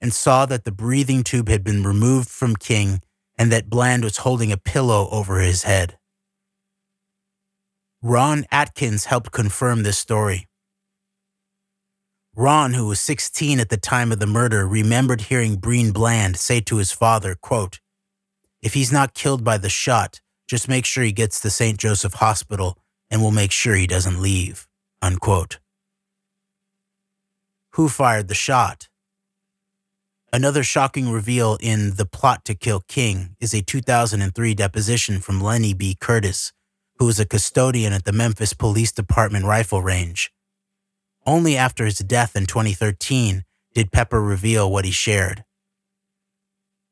[0.00, 3.00] and saw that the breathing tube had been removed from King
[3.38, 5.96] and that Bland was holding a pillow over his head.
[8.02, 10.46] Ron Atkins helped confirm this story.
[12.36, 16.60] Ron, who was 16 at the time of the murder, remembered hearing Breen Bland say
[16.62, 17.78] to his father, quote,
[18.60, 21.78] If he's not killed by the shot, just make sure he gets to St.
[21.78, 22.76] Joseph Hospital
[23.08, 24.66] and we'll make sure he doesn't leave.
[25.00, 25.60] Unquote.
[27.74, 28.88] Who fired the shot?
[30.32, 35.72] Another shocking reveal in The Plot to Kill King is a 2003 deposition from Lenny
[35.72, 35.96] B.
[36.00, 36.52] Curtis,
[36.98, 40.32] who was a custodian at the Memphis Police Department rifle range.
[41.26, 45.44] Only after his death in 2013 did Pepper reveal what he shared.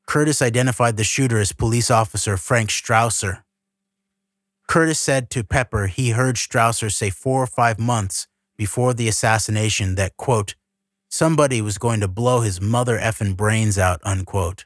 [0.07, 3.43] Curtis identified the shooter as police officer Frank Strausser.
[4.69, 9.97] Curtis said to Pepper he heard Strausser say four or five months before the assassination
[9.97, 10.55] that, quote,
[11.09, 14.65] somebody was going to blow his mother effing brains out, unquote.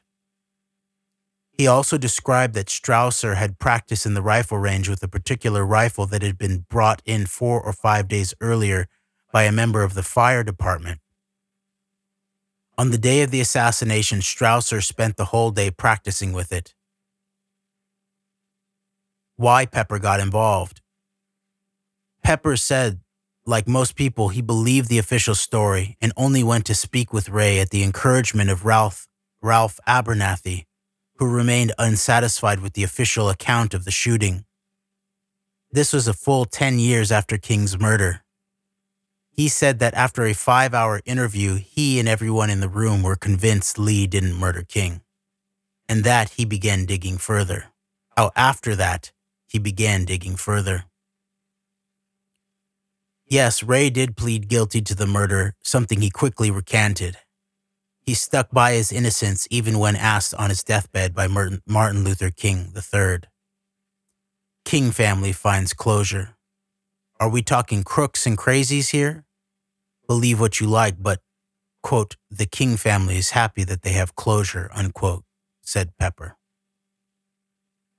[1.51, 6.05] He also described that Strausser had practiced in the rifle range with a particular rifle
[6.05, 8.87] that had been brought in four or five days earlier
[9.31, 10.99] by a member of the fire department.
[12.77, 16.75] On the day of the assassination, Strausser spent the whole day practicing with it.
[19.35, 20.81] Why Pepper got involved.
[22.23, 22.99] Pepper said,
[23.45, 27.59] like most people, he believed the official story and only went to speak with Ray
[27.59, 29.07] at the encouragement of Ralph,
[29.41, 30.65] Ralph Abernathy,
[31.15, 34.45] who remained unsatisfied with the official account of the shooting.
[35.71, 38.21] This was a full 10 years after King's murder.
[39.37, 43.15] He said that after a five hour interview, he and everyone in the room were
[43.15, 45.01] convinced Lee didn't murder King,
[45.87, 47.65] and that he began digging further.
[48.17, 49.11] How after that,
[49.47, 50.85] he began digging further.
[53.27, 57.17] Yes, Ray did plead guilty to the murder, something he quickly recanted.
[58.01, 62.73] He stuck by his innocence even when asked on his deathbed by Martin Luther King
[62.75, 63.19] III.
[64.65, 66.37] King family finds closure.
[67.19, 69.26] Are we talking crooks and crazies here?
[70.07, 71.19] Believe what you like, but,
[71.83, 75.23] quote, the King family is happy that they have closure, unquote,
[75.61, 76.37] said Pepper.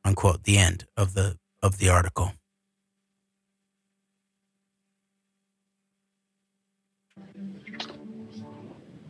[0.04, 2.32] Unquote, the end of the, of the article.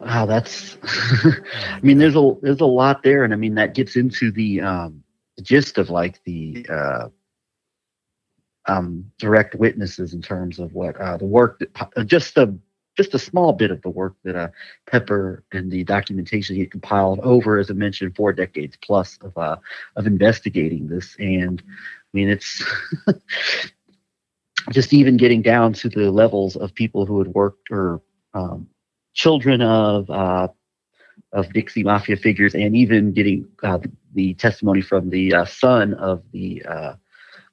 [0.00, 0.78] Wow, that's.
[0.84, 4.61] I mean, there's a there's a lot there, and I mean that gets into the
[4.61, 5.02] um,
[5.42, 7.08] gist of like the uh,
[8.66, 12.56] um, direct witnesses in terms of what uh, the work that just the
[12.98, 14.48] just a small bit of the work that uh,
[14.90, 19.56] Pepper and the documentation he compiled over, as I mentioned, four decades plus of uh,
[19.96, 21.16] of investigating this.
[21.18, 22.62] And I mean, it's
[24.72, 28.02] just even getting down to the levels of people who had worked or
[28.34, 28.68] um,
[29.14, 30.48] children of uh,
[31.32, 33.78] of Dixie Mafia figures, and even getting uh,
[34.14, 36.94] the testimony from the uh, son of the uh,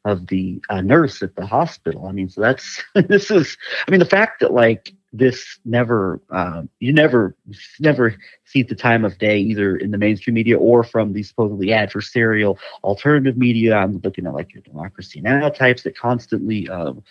[0.06, 2.08] of the uh, nurse at the hospital.
[2.08, 3.58] I mean, so that's this is.
[3.88, 7.36] I mean, the fact that like this never um, you never
[7.80, 11.68] never see the time of day either in the mainstream media or from the supposedly
[11.68, 13.76] adversarial alternative media.
[13.76, 17.04] I'm looking at like your democracy now types that constantly um,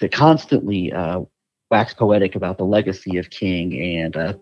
[0.00, 1.20] that constantly uh,
[1.70, 4.34] wax poetic about the legacy of King and uh,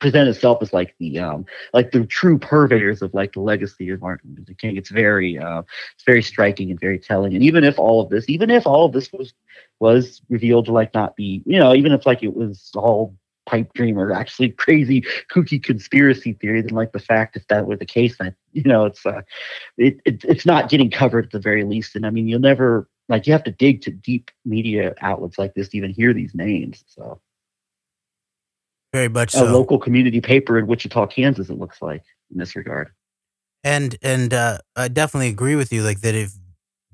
[0.00, 4.00] present itself as like the um like the true purveyors of like the legacy of
[4.00, 4.76] Martin Luther King.
[4.76, 5.62] It's very uh
[5.94, 7.34] it's very striking and very telling.
[7.34, 9.32] And even if all of this, even if all of this was
[9.80, 13.72] was revealed to like not be, you know, even if like it was all pipe
[13.72, 17.86] dream or actually crazy kooky conspiracy theory, then like the fact if that were the
[17.86, 19.22] case, that you know it's uh
[19.76, 21.96] it, it it's not getting covered at the very least.
[21.96, 25.54] And I mean you'll never like you have to dig to deep media outlets like
[25.54, 26.84] this to even hear these names.
[26.86, 27.20] So
[28.92, 29.44] Very much a so.
[29.44, 31.50] local community paper in Wichita, Kansas.
[31.50, 32.90] It looks like in this regard.
[33.64, 35.82] And and uh, I definitely agree with you.
[35.82, 36.32] Like that, if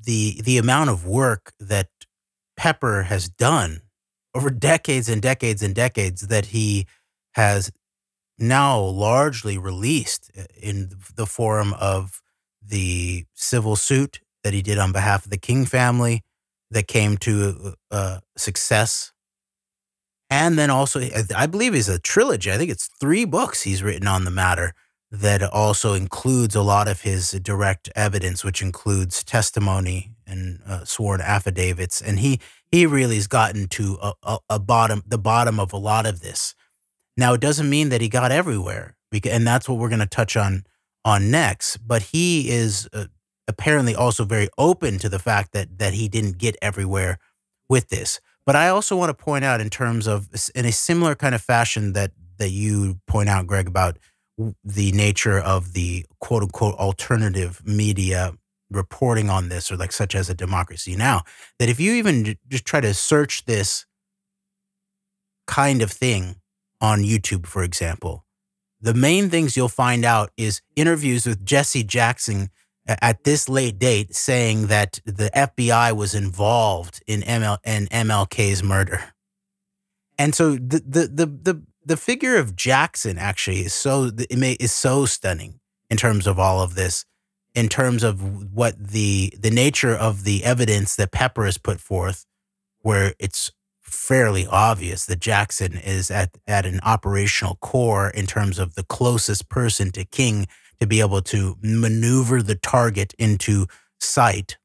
[0.03, 1.89] the the amount of work that
[2.57, 3.83] Pepper has done
[4.35, 6.87] over decades and decades and decades that he
[7.35, 7.71] has
[8.39, 12.21] now largely released uh, in the form of
[12.61, 16.23] the civil suit that he did on behalf of the King family
[16.71, 19.13] that came to uh, success.
[20.35, 21.01] And then also,
[21.37, 22.51] I believe is a trilogy.
[22.51, 24.75] I think it's three books he's written on the matter
[25.13, 31.21] that also includes a lot of his direct evidence, which includes testimony and uh, sworn
[31.21, 32.03] affidavits.
[32.03, 32.41] And he
[32.73, 36.21] he really has gotten to a, a, a, bottom the bottom of a lot of
[36.21, 36.57] this.
[37.17, 38.97] Now, it doesn't mean that he got everywhere,
[39.31, 40.65] and that's what we're going to touch on
[41.05, 41.77] on next.
[41.77, 43.05] But he is uh,
[43.47, 47.21] apparently also very open to the fact that that he didn't get everywhere
[47.69, 48.21] with this.
[48.47, 51.43] But I also want to point out, in terms of in a similar kind of
[51.43, 53.99] fashion that that you point out, Greg, about
[54.65, 58.35] the nature of the quote unquote alternative media
[58.71, 60.97] reporting on this, or like such as a democracy.
[60.97, 61.23] Now,
[61.59, 63.87] that if you even just try to search this
[65.47, 66.37] kind of thing
[66.81, 68.25] on YouTube, for example,
[68.81, 72.51] the main things you'll find out is interviews with Jesse Jackson
[72.87, 79.13] at this late date saying that the FBI was involved in ML in MLK's murder.
[80.19, 85.07] And so the the the the, the figure of Jackson actually is so is so
[85.07, 85.61] stunning
[85.91, 87.05] in terms of all of this
[87.55, 92.27] in terms of what the the nature of the evidence that Pepper has put forth
[92.81, 98.75] where it's fairly obvious that Jackson is at at an operational core in terms of
[98.75, 100.47] the closest person to King
[100.81, 103.67] to be able to maneuver the target into
[104.01, 104.57] sight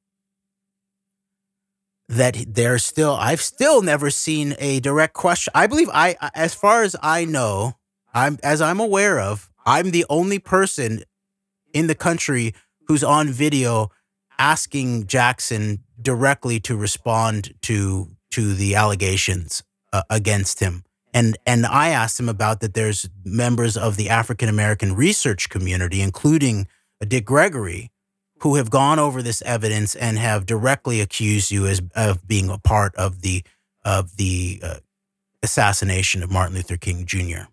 [2.09, 5.51] that there's still I've still never seen a direct question.
[5.55, 7.75] I believe I as far as I know,
[8.13, 11.03] I'm as I'm aware of, I'm the only person
[11.71, 12.55] in the country
[12.87, 13.91] who's on video
[14.39, 20.83] asking Jackson directly to respond to to the allegations uh, against him
[21.13, 22.73] and and I asked him about that.
[22.73, 26.67] There's members of the African American research community, including
[27.07, 27.91] Dick Gregory,
[28.39, 32.57] who have gone over this evidence and have directly accused you as of being a
[32.57, 33.43] part of the
[33.83, 34.75] of the uh,
[35.41, 37.47] assassination of Martin Luther King Jr.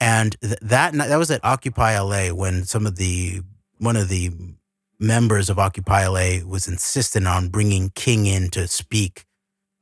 [0.00, 3.42] And th- that that was at Occupy LA when some of the
[3.78, 4.30] one of the
[4.98, 9.25] members of Occupy LA was insistent on bringing King in to speak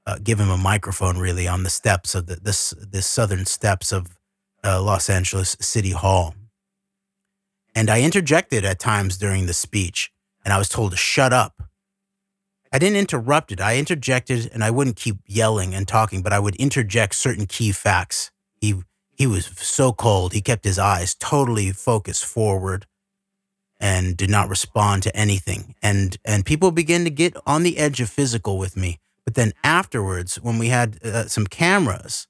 [0.07, 3.93] uh, give him a microphone really on the steps of the this the southern steps
[3.93, 4.19] of
[4.63, 6.35] uh, Los Angeles City Hall.
[7.75, 10.13] And I interjected at times during the speech,
[10.45, 11.63] and I was told to shut up.
[12.73, 13.61] I didn't interrupt it.
[13.61, 17.73] I interjected, and I wouldn't keep yelling and talking, but I would interject certain key
[17.73, 18.31] facts.
[18.61, 18.75] He
[19.17, 20.33] he was so cold.
[20.33, 22.87] He kept his eyes totally focused forward
[23.81, 25.75] and did not respond to anything.
[25.83, 28.99] And and people began to get on the edge of physical with me.
[29.25, 32.27] But then afterwards, when we had uh, some cameras,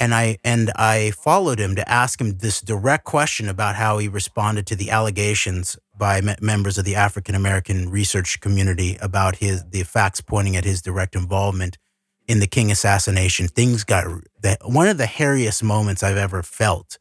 [0.00, 4.08] and I and I followed him to ask him this direct question about how he
[4.08, 9.64] responded to the allegations by me- members of the African American research community about his
[9.70, 11.78] the facts pointing at his direct involvement
[12.26, 13.48] in the King assassination.
[13.48, 14.06] Things got
[14.42, 16.98] that one of the hairiest moments I've ever felt,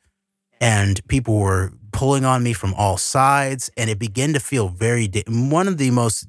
[0.61, 5.09] and people were pulling on me from all sides, and it began to feel very
[5.27, 6.27] one of the most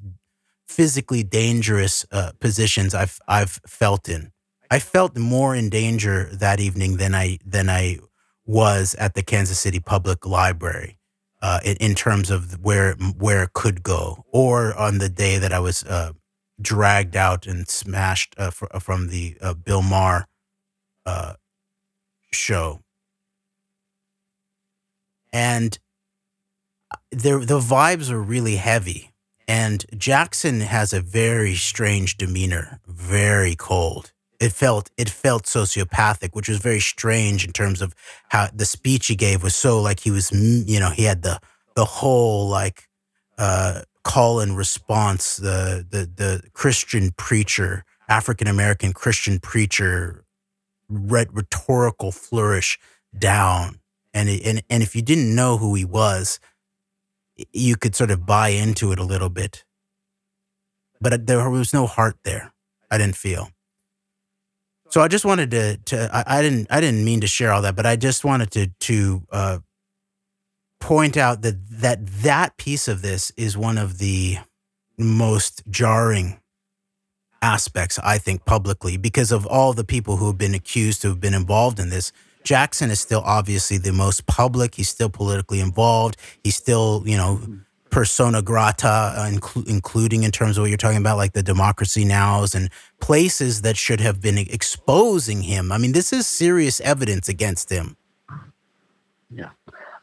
[0.74, 4.32] physically dangerous uh, positions I've I've felt in.
[4.70, 7.98] I felt more in danger that evening than I than I
[8.44, 10.98] was at the Kansas City Public Library
[11.40, 15.52] uh, in, in, terms of where where it could go, or on the day that
[15.52, 16.12] I was uh,
[16.60, 20.26] dragged out and smashed uh, fr- from the uh, Bill Maher
[21.06, 21.34] uh,
[22.32, 22.80] show,
[25.32, 25.78] and
[27.12, 29.13] there the vibes are really heavy
[29.46, 34.12] and Jackson has a very strange demeanor, very cold.
[34.40, 37.94] It felt it felt sociopathic, which was very strange in terms of
[38.28, 41.40] how the speech he gave was so like he was, you know, he had the
[41.74, 42.88] the whole like
[43.38, 50.24] uh, call and response, the the the Christian preacher, African American Christian preacher,
[50.88, 52.78] rhetorical flourish
[53.18, 53.80] down,
[54.12, 56.38] and and and if you didn't know who he was,
[57.52, 59.64] you could sort of buy into it a little bit.
[61.00, 62.52] But there was no heart there.
[62.90, 63.50] I didn't feel.
[64.88, 67.62] So I just wanted to to I, I didn't I didn't mean to share all
[67.62, 69.58] that, but I just wanted to to uh,
[70.80, 74.38] point out that that that piece of this is one of the
[74.96, 76.40] most jarring
[77.42, 81.20] aspects, I think, publicly because of all the people who have been accused who have
[81.20, 82.12] been involved in this.
[82.44, 84.74] Jackson is still obviously the most public.
[84.74, 86.16] He's still politically involved.
[86.42, 87.40] He's still, you know,
[87.90, 92.04] persona grata, uh, inclu- including in terms of what you're talking about, like the Democracy
[92.04, 92.68] Nows and
[93.00, 95.72] places that should have been exposing him.
[95.72, 97.96] I mean, this is serious evidence against him.
[99.30, 99.50] Yeah.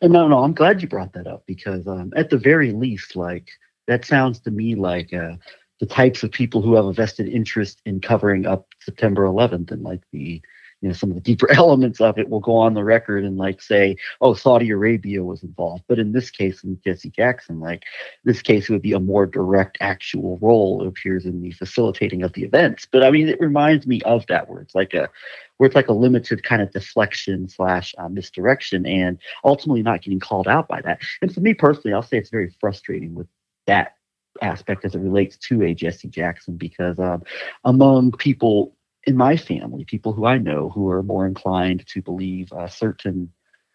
[0.02, 3.16] And no, no, I'm glad you brought that up because um, at the very least,
[3.16, 3.50] like
[3.88, 5.34] that sounds to me like uh,
[5.80, 9.84] the types of people who have a vested interest in covering up September 11th and
[9.84, 10.42] like the
[10.82, 13.38] you know some of the deeper elements of it will go on the record and
[13.38, 15.84] like say oh saudi arabia was involved.
[15.88, 17.84] But in this case in jesse jackson like
[18.24, 22.44] this case would be a more direct actual role appears in the facilitating of the
[22.44, 22.88] events.
[22.92, 25.10] But i mean it reminds me of that where it's like a
[25.58, 30.20] where it's like a limited kind of deflection slash uh, misdirection and ultimately not getting
[30.20, 31.00] called out by that.
[31.22, 33.28] And for me personally i'll say it's very frustrating with
[33.68, 33.96] that
[34.42, 37.22] aspect as it relates to a jesse jackson because um,
[37.66, 38.74] among people
[39.06, 43.32] in my family, people who I know who are more inclined to believe certain,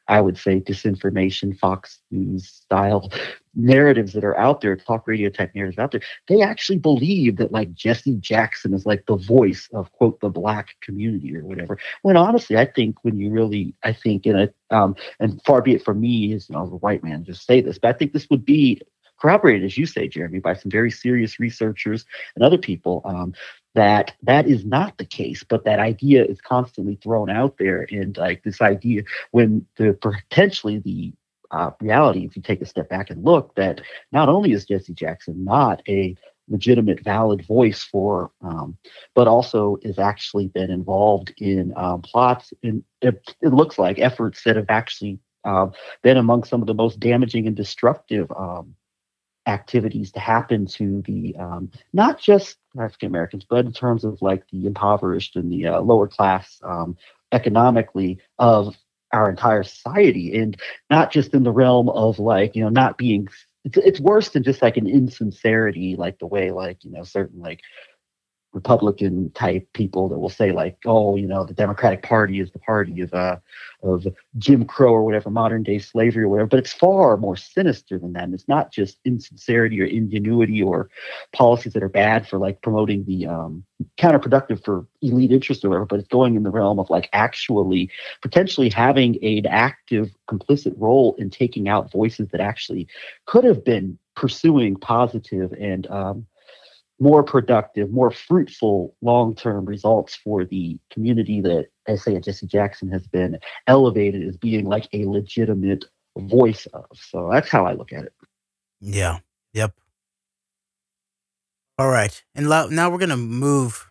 [0.08, 3.10] I would say, disinformation, Fox News style
[3.56, 7.50] narratives that are out there, talk radio type narratives out there, they actually believe that
[7.50, 11.78] like Jesse Jackson is like the voice of quote the black community or whatever.
[12.02, 15.74] When honestly, I think when you really, I think in a, um, and far be
[15.74, 18.12] it from me as you know, a white man, just say this, but I think
[18.12, 18.80] this would be
[19.18, 22.04] corroborated, as you say, Jeremy, by some very serious researchers
[22.34, 23.34] and other people um,
[23.76, 27.86] that that is not the case, but that idea is constantly thrown out there.
[27.90, 31.12] And like this idea, when the potentially the
[31.50, 34.94] uh, reality, if you take a step back and look, that not only is Jesse
[34.94, 36.16] Jackson not a
[36.48, 38.78] legitimate, valid voice for, um,
[39.14, 44.42] but also is actually been involved in um, plots and it, it, looks like efforts
[44.44, 45.66] that have actually uh,
[46.02, 48.74] been among some of the most damaging and destructive um,
[49.46, 54.44] activities to happen to the um, not just African Americans, but in terms of like
[54.50, 56.96] the impoverished and the uh, lower class um,
[57.32, 58.76] economically of
[59.12, 60.56] our entire society, and
[60.90, 63.28] not just in the realm of like you know not being.
[63.64, 67.40] It's, it's worse than just like an insincerity, like the way like you know certain
[67.40, 67.60] like
[68.56, 72.58] Republican type people that will say like, oh, you know, the Democratic Party is the
[72.58, 73.36] party of uh,
[73.82, 74.06] of
[74.38, 76.48] Jim Crow or whatever, modern day slavery or whatever.
[76.48, 78.24] But it's far more sinister than that.
[78.24, 80.88] And it's not just insincerity or ingenuity or
[81.34, 83.62] policies that are bad for like promoting the um,
[83.98, 85.84] counterproductive for elite interests or whatever.
[85.84, 87.90] But it's going in the realm of like actually
[88.22, 92.88] potentially having an active complicit role in taking out voices that actually
[93.26, 96.26] could have been pursuing positive and um,
[96.98, 101.66] more productive, more fruitful long term results for the community that,
[101.96, 105.84] say, Jesse Jackson has been elevated as being like a legitimate
[106.16, 106.86] voice of.
[106.94, 108.14] So that's how I look at it.
[108.80, 109.18] Yeah.
[109.52, 109.74] Yep.
[111.78, 112.22] All right.
[112.34, 113.90] And now we're going to move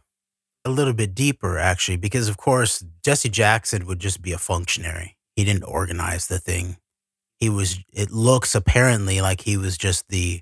[0.63, 5.15] a little bit deeper, actually, because of course, Jesse Jackson would just be a functionary.
[5.35, 6.77] He didn't organize the thing.
[7.39, 10.41] He was, it looks apparently like he was just the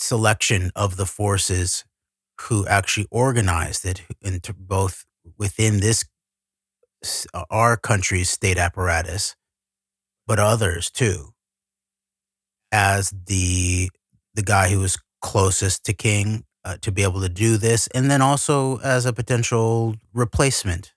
[0.00, 1.84] selection of the forces
[2.42, 5.04] who actually organized it into both
[5.38, 6.04] within this
[7.50, 9.34] our country's state apparatus
[10.26, 11.30] but others too
[12.72, 13.90] as the
[14.34, 18.10] the guy who was closest to king uh, to be able to do this and
[18.10, 20.92] then also as a potential replacement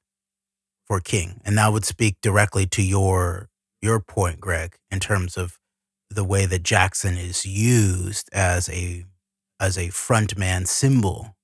[0.86, 1.41] for king.
[1.45, 3.49] And that would speak directly to your
[3.82, 5.60] your point greg in terms of
[6.16, 9.05] the way that Jackson is used as a
[9.59, 11.36] as a frontman symbol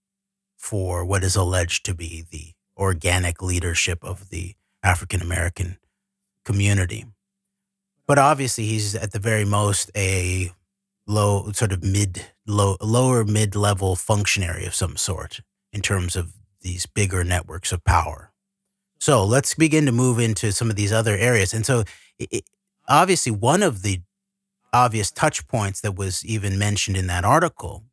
[0.57, 5.77] for what is alleged to be the organic leadership of the African American
[6.45, 7.05] community.
[8.07, 10.51] But obviously, he's at the very most a
[11.05, 15.41] low, sort of mid, low, lower mid level functionary of some sort
[15.71, 18.31] in terms of these bigger networks of power.
[18.99, 21.53] So let's begin to move into some of these other areas.
[21.53, 21.83] And so,
[22.17, 22.43] it,
[22.87, 24.01] obviously, one of the
[24.73, 27.83] obvious touch points that was even mentioned in that article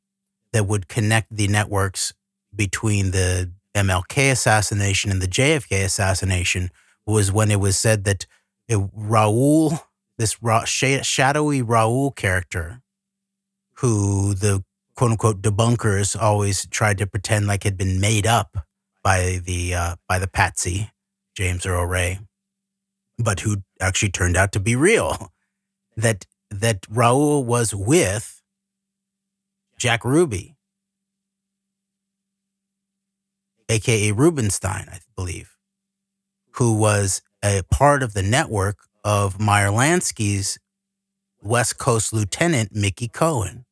[0.53, 2.13] that would connect the networks
[2.55, 6.71] between the MLK assassination and the JFK assassination
[7.05, 8.27] was when it was said that
[8.69, 9.81] it, Raul,
[10.19, 12.81] this Ra, shadowy Raul character,
[13.75, 14.65] who the
[14.97, 18.67] quote unquote debunkers always tried to pretend like had been made up
[19.03, 20.91] by the uh, by the patsy
[21.37, 22.19] James Earl Ray,
[23.19, 25.33] but who actually turned out to be real.
[25.97, 26.27] That
[26.61, 28.43] that Raul was with
[29.79, 30.57] Jack Ruby,
[33.69, 35.57] aka Rubenstein, I believe,
[36.53, 40.59] who was a part of the network of Meyer Lansky's
[41.43, 43.65] West Coast Lieutenant Mickey Cohen.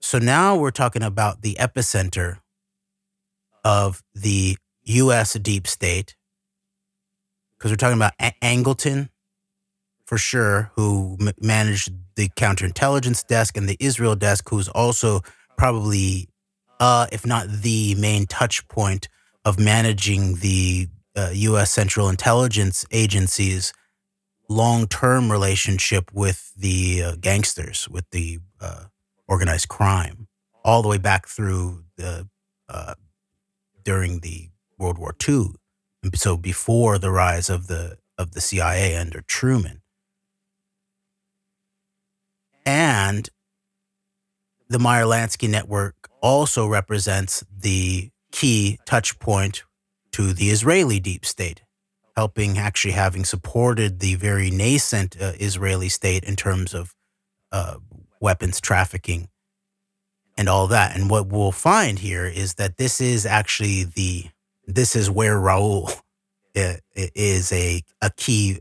[0.00, 2.38] so now we're talking about the epicenter
[3.64, 5.32] of the U.S.
[5.34, 6.14] deep state,
[7.56, 9.08] because we're talking about A- Angleton,
[10.04, 15.20] for sure, who m- managed the counterintelligence desk and the Israel desk, who's also
[15.56, 16.28] probably,
[16.80, 19.08] uh, if not the main touch point
[19.44, 21.70] of managing the uh, U.S.
[21.70, 23.72] Central Intelligence Agency's
[24.48, 28.84] long-term relationship with the uh, gangsters, with the uh,
[29.26, 30.28] organized crime,
[30.64, 32.28] all the way back through the
[32.68, 32.94] uh,
[33.84, 34.48] during the
[34.78, 35.48] World War II,
[36.02, 39.82] and so before the rise of the of the CIA under Truman,
[42.64, 43.28] and
[44.68, 49.64] the Meyer Lansky network also represents the key touch point
[50.12, 51.62] to the Israeli deep state,
[52.16, 56.94] helping actually having supported the very nascent uh, Israeli state in terms of
[57.52, 57.76] uh,
[58.20, 59.28] weapons trafficking
[60.36, 60.96] and all that.
[60.96, 64.26] And what we'll find here is that this is actually the
[64.66, 65.90] this is where Raul
[66.56, 68.60] uh, is a a key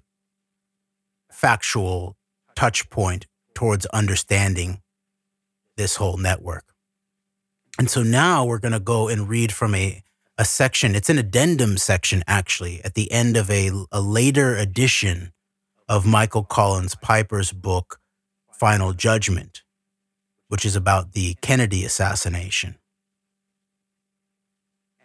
[1.32, 2.18] factual
[2.56, 4.82] touch point towards understanding
[5.78, 6.66] this whole network.
[7.80, 10.04] And so now we're going to go and read from a
[10.38, 10.95] a section.
[10.95, 15.32] It's an addendum section actually at the end of a a later edition
[15.88, 17.99] of Michael Collins Piper's book
[18.51, 19.62] Final Judgment,
[20.47, 22.78] which is about the Kennedy assassination.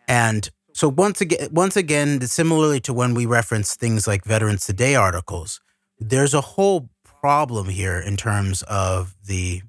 [0.06, 4.94] And so once again, once again, similarly to when we reference things like Veterans Today
[4.94, 5.60] articles,
[5.98, 6.88] there's a whole
[7.20, 9.62] problem here in terms of the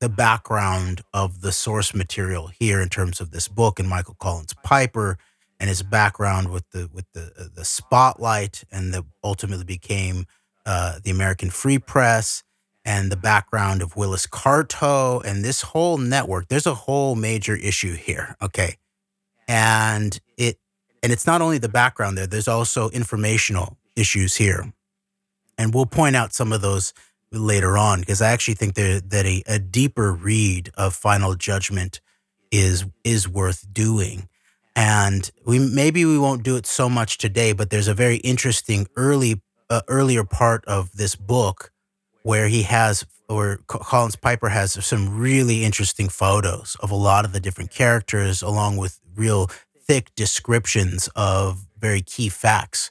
[0.00, 4.54] the background of the source material here in terms of this book and Michael Collins
[4.64, 5.18] Piper
[5.58, 10.24] and his background with the with the uh, the spotlight and that ultimately became
[10.66, 12.42] uh, the American Free Press
[12.84, 16.48] and the background of Willis Carto and this whole network.
[16.48, 18.36] There's a whole major issue here.
[18.40, 18.76] Okay.
[19.46, 20.58] And it
[21.02, 24.72] and it's not only the background there, there's also informational issues here.
[25.60, 26.94] And we'll point out some of those
[27.30, 32.00] later on because I actually think that that a, a deeper read of Final Judgment
[32.50, 34.26] is is worth doing.
[34.74, 38.86] And we maybe we won't do it so much today, but there's a very interesting
[38.96, 41.70] early uh, earlier part of this book
[42.22, 47.34] where he has or Collins Piper has some really interesting photos of a lot of
[47.34, 52.90] the different characters along with real thick descriptions of very key facts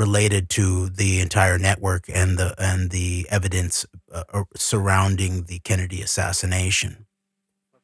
[0.00, 6.00] related to the entire network and the and the evidence uh, uh surrounding the Kennedy
[6.00, 7.06] assassination.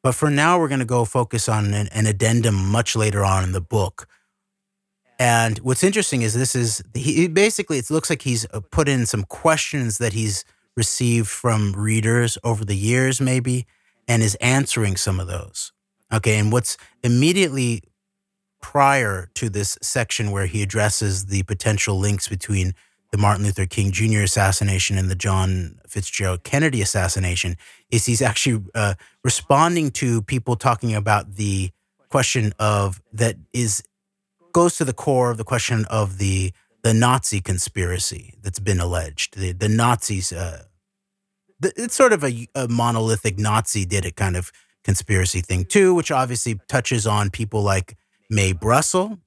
[0.01, 3.43] But for now, we're going to go focus on an, an, addendum much later on
[3.43, 4.07] in the book.
[5.19, 9.05] And what's interesting is this is he basically it looks like he's uh, put in
[9.05, 10.43] some questions that he's
[10.75, 13.67] received from readers over the years, maybe,
[14.07, 15.71] and is answering some of those.
[16.11, 17.83] Okay, and what's immediately
[18.61, 22.73] prior to this section where he addresses the potential links between
[23.11, 24.21] the Martin Luther King Jr.
[24.21, 27.55] assassination and the John Fitzgerald Kennedy assassination
[27.89, 31.71] is he's actually uh, responding to people talking about the
[32.09, 33.83] question of that is
[34.53, 36.51] goes to the core of the question of the
[36.83, 39.37] the Nazi conspiracy that's been alleged.
[39.37, 40.63] The the Nazis, uh,
[41.59, 44.51] the, it's sort of a, a monolithic Nazi did it kind of
[44.83, 47.97] conspiracy thing too, which obviously touches on people like
[48.29, 49.19] Mae Brussell,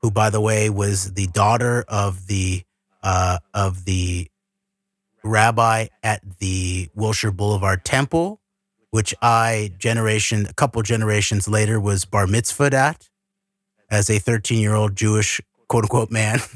[0.00, 2.62] who, by the way, was the daughter of the
[3.02, 4.28] uh, of the
[5.22, 8.40] rabbi at the Wilshire Boulevard Temple,
[8.90, 13.08] which I generation a couple generations later was bar mitzvahed at
[13.90, 16.40] as a 13 year old Jewish quote unquote man.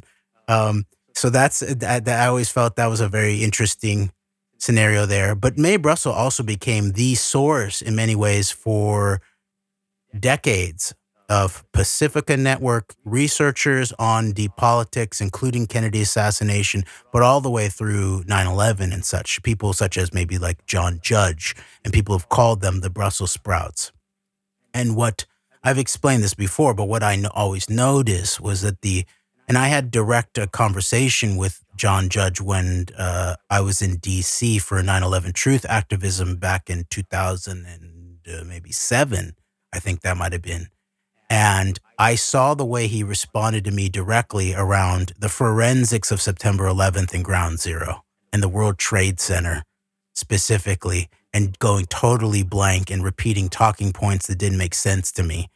[0.50, 4.12] Um, so that's that, that I always felt that was a very interesting
[4.56, 5.34] scenario there.
[5.34, 9.20] But Mae Brussell also became the source in many ways for
[10.18, 10.94] decades
[11.28, 18.24] of Pacifica Network researchers on deep politics, including Kennedy assassination, but all the way through
[18.26, 19.42] 9 11 and such.
[19.42, 21.54] People such as maybe like John Judge,
[21.84, 23.92] and people have called them the Brussels sprouts.
[24.72, 25.26] And what
[25.62, 29.04] I've explained this before, but what I always noticed was that the,
[29.46, 34.62] and I had direct a conversation with John Judge when uh, I was in DC
[34.62, 39.36] for 9 11 truth activism back in 2000 and uh, maybe seven.
[39.72, 40.68] I think that might have been
[41.30, 46.64] and I saw the way he responded to me directly around the forensics of September
[46.64, 49.64] 11th and Ground Zero and the World Trade Center
[50.14, 55.48] specifically, and going totally blank and repeating talking points that didn't make sense to me.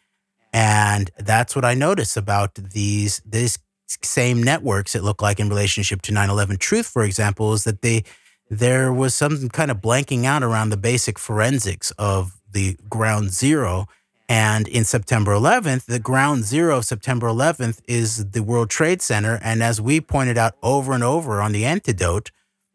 [0.52, 3.58] And that's what I notice about these these
[4.02, 4.94] same networks.
[4.94, 8.04] It looked like in relationship to 9/11 Truth, for example, is that they
[8.50, 13.86] there was some kind of blanking out around the basic forensics of the ground zero.
[14.32, 19.38] And in September 11th, the ground zero of September 11th is the World Trade Center.
[19.42, 22.30] And as we pointed out over and over on the antidote,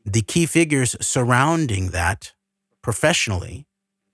[0.05, 2.33] the key figures surrounding that
[2.83, 3.65] professionally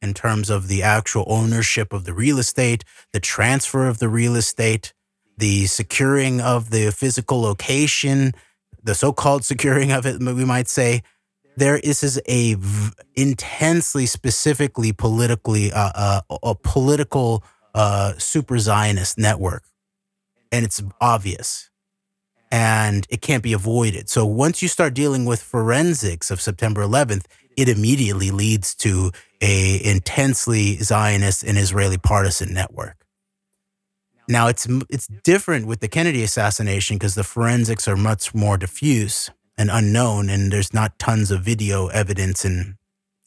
[0.01, 4.37] in terms of the actual ownership of the real estate, the transfer of the real
[4.37, 4.93] estate,
[5.37, 8.31] the securing of the physical location,
[8.81, 11.03] the so-called securing of it, we might say,
[11.55, 17.43] there is, is a v- intensely, specifically politically, uh, uh, a political
[17.75, 19.63] uh, super Zionist network,
[20.51, 21.69] and it's obvious,
[22.51, 24.09] and it can't be avoided.
[24.09, 27.25] So once you start dealing with forensics of September 11th,
[27.55, 33.05] it immediately leads to a intensely Zionist and Israeli partisan network.
[34.27, 39.29] Now it's it's different with the Kennedy assassination because the forensics are much more diffuse
[39.57, 42.75] and unknown, and there's not tons of video evidence, and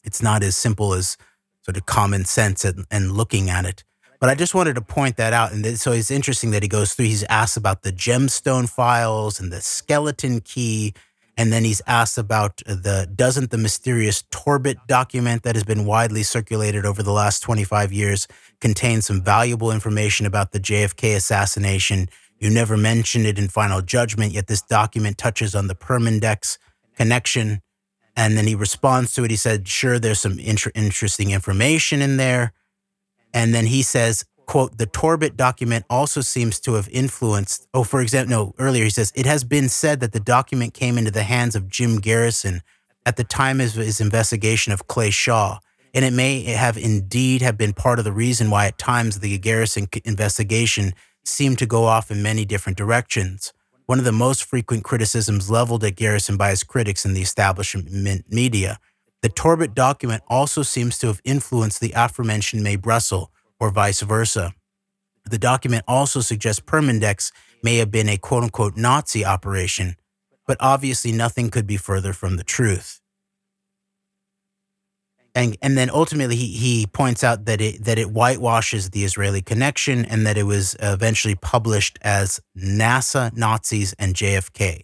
[0.03, 1.17] it's not as simple as
[1.61, 3.83] sort of common sense and, and looking at it.
[4.19, 6.93] But I just wanted to point that out, and so it's interesting that he goes
[6.93, 7.05] through.
[7.05, 10.93] He's asked about the gemstone files and the skeleton key
[11.37, 16.23] and then he's asked about the doesn't the mysterious Torbitt document that has been widely
[16.23, 18.27] circulated over the last 25 years
[18.59, 22.09] contain some valuable information about the JFK assassination?
[22.39, 26.57] You never mentioned it in final judgment, yet this document touches on the Permindex
[26.95, 27.61] connection.
[28.15, 29.31] And then he responds to it.
[29.31, 32.53] He said, Sure, there's some inter- interesting information in there.
[33.33, 37.67] And then he says, quote, the Torbitt document also seems to have influenced.
[37.73, 40.97] Oh, for example, no, earlier he says, it has been said that the document came
[40.97, 42.61] into the hands of Jim Garrison
[43.05, 45.59] at the time of his investigation of Clay Shaw.
[45.93, 49.37] And it may have indeed have been part of the reason why at times the
[49.37, 50.93] Garrison investigation
[51.27, 53.53] seemed to go off in many different directions.
[53.85, 57.89] One of the most frequent criticisms leveled at Garrison by his critics in the establishment
[58.29, 58.79] media.
[59.21, 64.53] The Torbitt document also seems to have influenced the aforementioned Mae Brussell, or vice versa.
[65.25, 67.31] The document also suggests Permindex
[67.63, 69.95] may have been a quote unquote Nazi operation,
[70.45, 73.01] but obviously nothing could be further from the truth.
[75.37, 79.43] And, and then ultimately he, he points out that it that it whitewashes the Israeli
[79.43, 84.81] connection and that it was eventually published as NASA, Nazis, and JFK.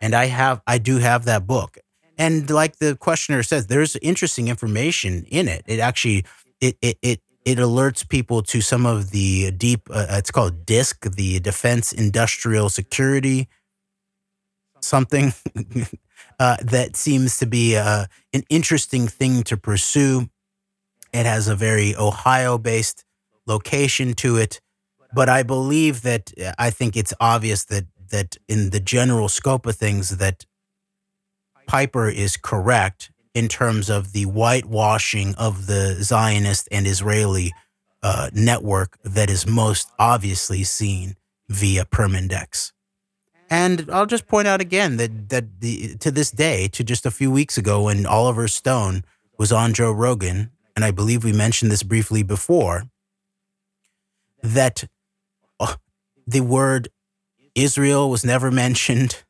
[0.00, 1.78] And I have I do have that book.
[2.16, 5.64] And like the questioner says, there's interesting information in it.
[5.66, 6.24] It actually
[6.60, 11.04] it it it it alerts people to some of the deep uh, it's called disc
[11.16, 13.48] the defense industrial security
[14.80, 15.32] something
[16.38, 20.28] uh, that seems to be uh, an interesting thing to pursue
[21.12, 23.04] it has a very ohio based
[23.46, 24.60] location to it
[25.14, 29.66] but i believe that uh, i think it's obvious that that in the general scope
[29.66, 30.44] of things that
[31.66, 37.52] piper is correct in terms of the whitewashing of the Zionist and Israeli
[38.02, 41.16] uh, network that is most obviously seen
[41.48, 42.72] via Permindex.
[43.48, 47.10] And I'll just point out again that that the, to this day, to just a
[47.10, 49.04] few weeks ago, when Oliver Stone
[49.38, 52.84] was on Joe Rogan, and I believe we mentioned this briefly before,
[54.42, 54.84] that
[55.60, 55.74] uh,
[56.26, 56.88] the word
[57.54, 59.24] Israel was never mentioned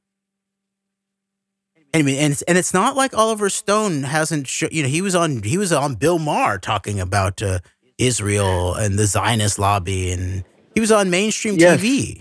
[1.97, 5.15] Anyway, and it's, and it's not like Oliver Stone hasn't, sh- you know, he was
[5.15, 7.61] on he was on Bill Maher talking about uh,
[7.97, 10.45] Israel and the Zionist lobby, and
[10.75, 11.81] he was on mainstream yes.
[11.81, 12.21] TV.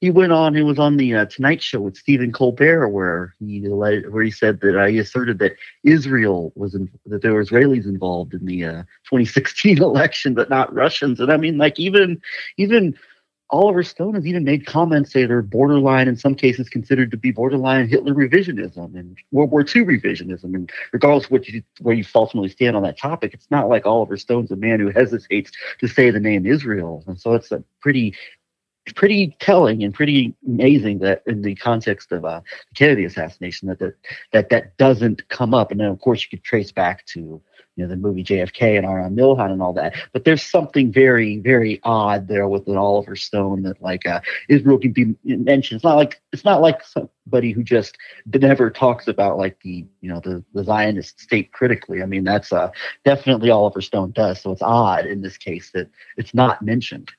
[0.00, 0.54] He went on.
[0.54, 4.60] He was on the uh, Tonight Show with Stephen Colbert, where he where he said
[4.60, 8.82] that I asserted that Israel was in, that there were Israelis involved in the uh,
[9.04, 11.20] 2016 election, but not Russians.
[11.20, 12.20] And I mean, like even
[12.56, 12.96] even
[13.52, 17.32] Oliver Stone has even made comments that are borderline, in some cases, considered to be
[17.32, 20.54] borderline Hitler revisionism and World War II revisionism.
[20.54, 23.86] And regardless of what you, where you ultimately stand on that topic, it's not like
[23.86, 27.02] Oliver Stone's a man who hesitates to say the name Israel.
[27.08, 28.14] And so it's a pretty,
[28.92, 33.78] pretty telling and pretty amazing that in the context of uh, the Kennedy assassination, that,
[33.78, 33.94] that
[34.32, 35.70] that that doesn't come up.
[35.70, 37.42] And then, of course, you could trace back to
[37.80, 39.94] you know, the movie JFK and Arnon Milchan and all that.
[40.12, 44.78] But there's something very, very odd there with an Oliver Stone that like uh, Israel
[44.78, 45.78] can be mentioned.
[45.78, 47.96] It's not like it's not like somebody who just
[48.34, 52.02] never talks about like the you know the, the Zionist state critically.
[52.02, 52.70] I mean that's uh,
[53.04, 54.42] definitely Oliver Stone does.
[54.42, 55.88] So it's odd in this case that
[56.18, 57.10] it's not mentioned.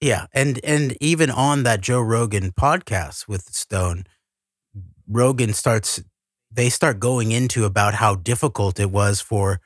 [0.00, 4.04] Yeah, and and even on that Joe Rogan podcast with Stone,
[5.08, 6.02] Rogan starts
[6.50, 9.60] they start going into about how difficult it was for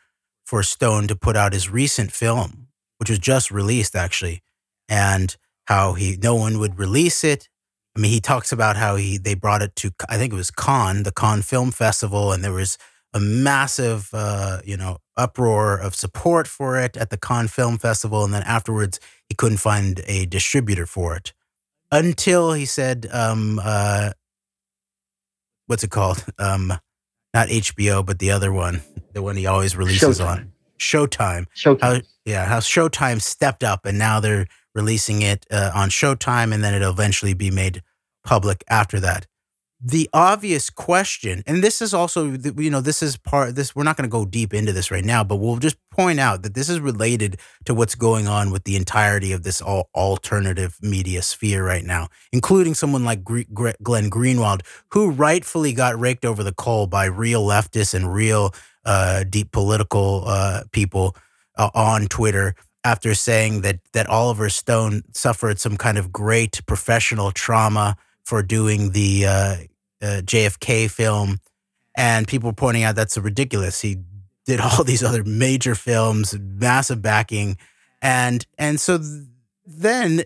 [0.44, 2.68] for Stone to put out his recent film,
[2.98, 4.42] which was just released actually,
[4.88, 7.48] and how he no one would release it.
[7.96, 10.52] I mean, he talks about how he they brought it to I think it was
[10.52, 12.78] Cannes, the Cannes Film Festival, and there was
[13.12, 18.24] a massive, uh, you know, uproar of support for it at the Cannes Film Festival,
[18.24, 21.32] and then afterwards he couldn't find a distributor for it
[21.90, 24.12] until he said, um, uh,
[25.66, 26.24] "What's it called?
[26.38, 26.72] Um,
[27.34, 28.82] not HBO, but the other one,
[29.12, 30.26] the one he always releases Showtime.
[30.26, 31.80] on Showtime." Showtime.
[31.80, 36.62] How, yeah, how Showtime stepped up, and now they're releasing it uh, on Showtime, and
[36.62, 37.82] then it'll eventually be made
[38.24, 39.26] public after that.
[39.82, 43.54] The obvious question, and this is also, you know, this is part.
[43.54, 46.20] This we're not going to go deep into this right now, but we'll just point
[46.20, 49.88] out that this is related to what's going on with the entirety of this all
[49.94, 54.60] alternative media sphere right now, including someone like Glenn Greenwald,
[54.90, 58.52] who rightfully got raked over the coal by real leftists and real
[58.84, 61.16] uh, deep political uh, people
[61.56, 62.54] uh, on Twitter
[62.84, 68.90] after saying that that Oliver Stone suffered some kind of great professional trauma for doing
[68.92, 69.56] the uh,
[70.02, 71.40] uh, JFK film,
[71.96, 73.80] and people pointing out that's ridiculous.
[73.80, 73.98] He
[74.46, 77.56] did all these other major films, massive backing,
[78.02, 79.24] and and so th-
[79.66, 80.24] then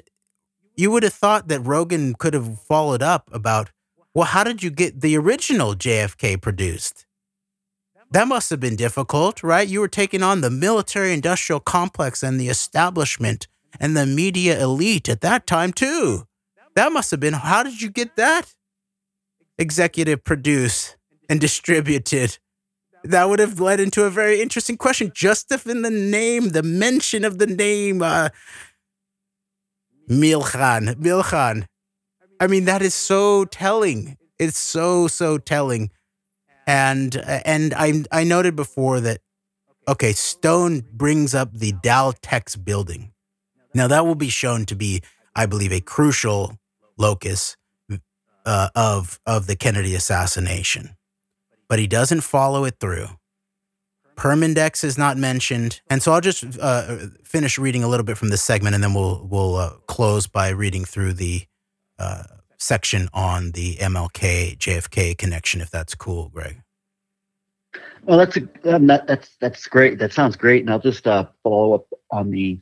[0.76, 3.70] you would have thought that Rogan could have followed up about,
[4.12, 7.06] well, how did you get the original JFK produced?
[8.10, 9.66] That must have been difficult, right?
[9.66, 13.48] You were taking on the military industrial complex and the establishment
[13.80, 16.26] and the media elite at that time, too.
[16.74, 18.54] That must have been, how did you get that?
[19.58, 20.96] Executive produce
[21.28, 22.38] and distributed.
[23.04, 25.12] That would have led into a very interesting question.
[25.14, 28.30] Just if in the name, the mention of the name, uh,
[30.08, 31.66] Milchan, Milchan.
[32.40, 34.16] I mean, that is so telling.
[34.38, 35.90] It's so, so telling
[36.66, 39.20] and and I I noted before that
[39.86, 43.12] okay, Stone brings up the Daltex building.
[43.74, 45.02] Now that will be shown to be,
[45.34, 46.58] I believe, a crucial
[46.96, 47.56] locus
[48.44, 50.96] uh, of of the Kennedy assassination,
[51.68, 53.08] but he doesn't follow it through.
[54.16, 58.28] Permindex is not mentioned, and so I'll just uh, finish reading a little bit from
[58.28, 61.42] this segment, and then we'll we'll uh, close by reading through the
[61.98, 62.24] uh,
[62.58, 66.60] section on the MLK JFK connection, if that's cool, Greg.
[68.04, 69.98] Well, that's a, um, that, that's that's great.
[69.98, 70.62] That sounds great.
[70.62, 72.58] And I'll just uh, follow up on the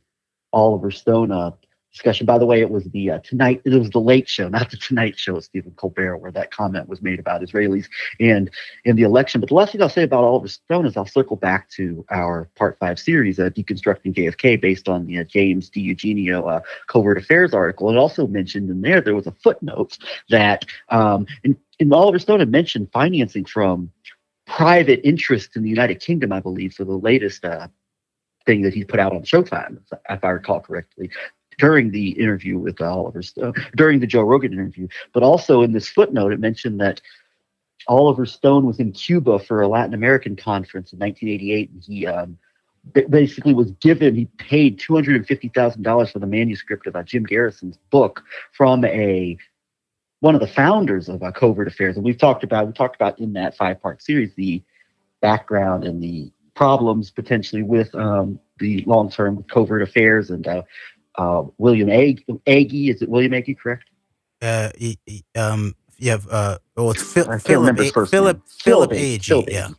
[0.52, 1.52] Oliver Stone uh,
[1.92, 2.26] discussion.
[2.26, 3.60] By the way, it was the uh, tonight.
[3.64, 6.88] It was the Late Show, not the Tonight Show with Stephen Colbert, where that comment
[6.88, 7.86] was made about Israelis
[8.18, 8.50] and
[8.84, 9.40] in the election.
[9.40, 12.48] But the last thing I'll say about Oliver Stone is I'll circle back to our
[12.56, 17.52] Part Five series, uh, deconstructing JFK, based on the uh, James DiEugenio uh, covert affairs
[17.54, 17.88] article.
[17.88, 19.98] And also mentioned in there there was a footnote
[20.30, 23.90] that um, in, in Oliver Stone had mentioned financing from
[24.46, 27.68] private interests in the United Kingdom, I believe, for the latest uh,
[28.44, 29.78] thing that he put out on Showtime,
[30.10, 31.10] if I recall correctly,
[31.58, 34.88] during the interview with uh, Oliver Stone, during the Joe Rogan interview.
[35.12, 37.00] But also in this footnote, it mentioned that
[37.88, 42.38] Oliver Stone was in Cuba for a Latin American conference in 1988, and he um,
[43.10, 48.22] basically was given, he paid $250,000 for the manuscript of uh, Jim Garrison's book
[48.52, 49.36] from a
[50.20, 53.18] one of the founders of uh, Covert Affairs, and we've talked about we talked about
[53.18, 54.62] in that five part series the
[55.20, 60.62] background and the problems potentially with um, the long term covert affairs and uh,
[61.16, 62.90] uh, William Ag- Agee.
[62.90, 63.56] Is it William Agee?
[63.58, 63.84] Correct.
[64.40, 66.18] Uh, y- y- um, yeah.
[66.30, 67.60] Uh, well, it's Phil, I can't Philip.
[67.60, 68.36] remember his A- first Philip.
[68.38, 68.44] name.
[68.60, 68.90] Philip.
[68.90, 69.24] Agee.
[69.24, 69.68] Philip Yeah.
[69.68, 69.76] Agee.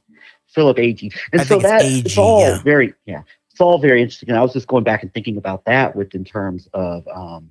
[0.48, 1.16] Philip Agee.
[1.32, 2.62] And I so it's that it's all yeah.
[2.64, 3.22] very yeah.
[3.52, 4.30] It's all very interesting.
[4.30, 7.50] And I was just going back and thinking about that with in terms of um,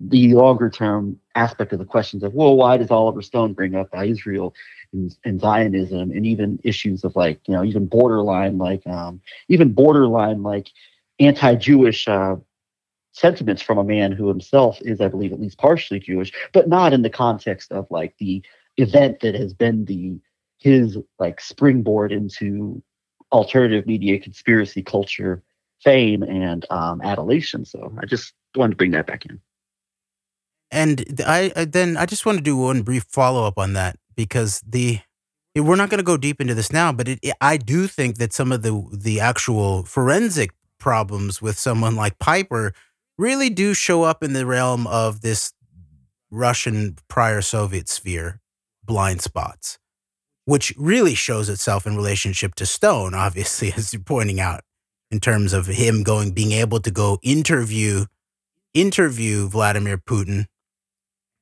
[0.00, 3.88] the longer term aspect of the questions of well, why does Oliver Stone bring up
[4.02, 4.54] Israel
[4.92, 9.72] and, and Zionism and even issues of like you know even borderline like um, even
[9.72, 10.68] borderline like
[11.20, 12.36] anti-Jewish uh,
[13.18, 16.92] sentiments from a man who himself is, I believe, at least partially Jewish, but not
[16.92, 18.42] in the context of like the
[18.76, 20.18] event that has been the
[20.58, 22.82] his like springboard into
[23.32, 25.42] alternative media conspiracy culture
[25.82, 27.64] fame and um, adulation.
[27.64, 29.40] So I just wanted to bring that back in.
[30.70, 33.96] And I, I then I just want to do one brief follow up on that
[34.16, 35.00] because the
[35.56, 38.18] we're not going to go deep into this now, but it, it- I do think
[38.18, 42.72] that some of the the actual forensic problems with someone like Piper
[43.18, 45.52] really do show up in the realm of this
[46.30, 48.40] Russian prior Soviet sphere
[48.84, 49.78] blind spots,
[50.44, 54.62] which really shows itself in relationship to Stone, obviously, as you're pointing out,
[55.10, 58.06] in terms of him going being able to go interview
[58.74, 60.44] interview Vladimir Putin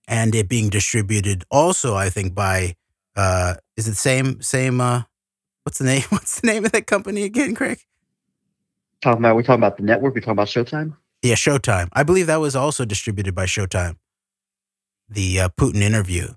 [0.07, 2.77] and it being distributed also I think by
[3.17, 5.03] uh is it same same uh
[5.65, 7.81] what's the name what's the name of that company again Craig
[9.03, 10.15] Talking about we're talking about the network.
[10.15, 10.97] We're talking about Showtime.
[11.27, 13.97] Yeah Showtime I believe that was also distributed by Showtime
[15.09, 16.29] the uh, Putin interview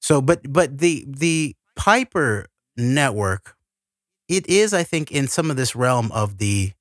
[0.00, 3.56] so but but the the Piper network
[4.28, 6.72] it is, I think, in some of this realm of the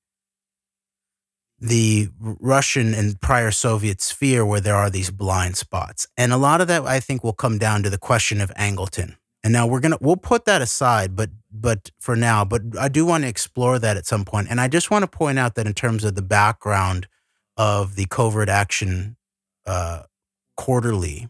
[1.60, 6.08] the Russian and prior Soviet sphere where there are these blind spots.
[6.18, 9.16] And a lot of that I think will come down to the question of Angleton.
[9.46, 13.06] And now we're gonna we'll put that aside, but but for now, but I do
[13.06, 14.48] want to explore that at some point.
[14.50, 17.08] And I just want to point out that in terms of the background
[17.58, 19.16] of the covert action
[19.66, 20.04] uh,
[20.56, 21.30] quarterly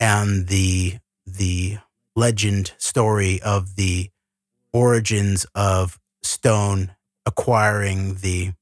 [0.00, 1.78] and the the
[2.16, 4.10] legend story of the
[4.72, 6.94] origins of Stone
[7.26, 8.52] acquiring the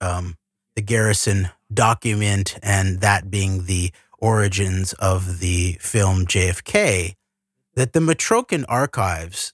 [0.00, 0.36] um,
[0.76, 7.14] the Garrison document and that being the origins of the film JFK,
[7.74, 9.52] that the Mitrokhin archives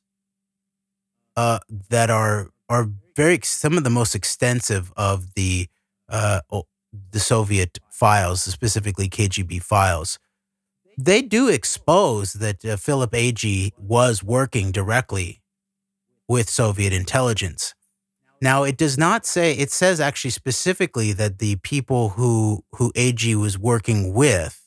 [1.37, 1.59] uh,
[1.91, 5.69] that are are very some of the most extensive of the
[6.09, 6.41] uh,
[7.11, 10.19] the Soviet files, specifically KGB files,
[10.97, 15.43] they do expose that uh, Philip Agee was working directly
[16.29, 17.75] with Soviet intelligence.
[18.41, 23.41] Now, it does not say, it says actually specifically that the people who, who Agee
[23.41, 24.61] was working with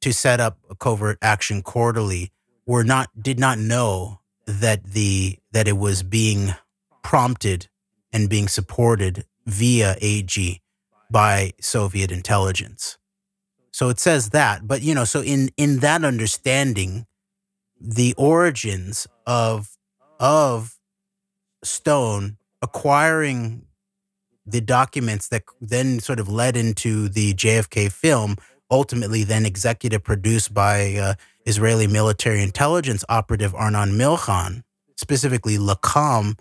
[0.00, 2.30] to set up a covert action quarterly
[2.66, 6.54] were not, did not know that the, that it was being
[7.02, 7.68] prompted
[8.12, 10.60] and being supported via Agee
[11.10, 12.98] by Soviet intelligence.
[13.72, 17.06] So it says that, but you know, so in in that understanding,
[17.80, 19.76] the origins of
[20.18, 20.78] of
[21.62, 23.66] Stone acquiring
[24.44, 28.36] the documents that then sort of led into the JFK film,
[28.70, 34.62] ultimately then executive produced by uh, Israeli military intelligence operative Arnon Milchan,
[34.96, 36.38] specifically LAKAM,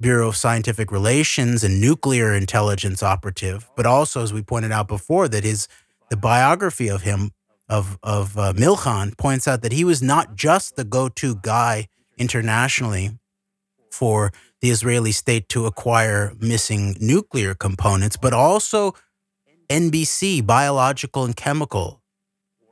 [0.00, 5.28] Bureau of Scientific Relations and nuclear intelligence operative, but also, as we pointed out before,
[5.28, 5.68] that his
[6.08, 7.30] the biography of him
[7.68, 11.88] of of uh, Milchan points out that he was not just the go-to guy
[12.18, 13.10] internationally
[13.90, 18.94] for the Israeli state to acquire missing nuclear components, but also
[19.68, 22.02] NBC, biological and chemical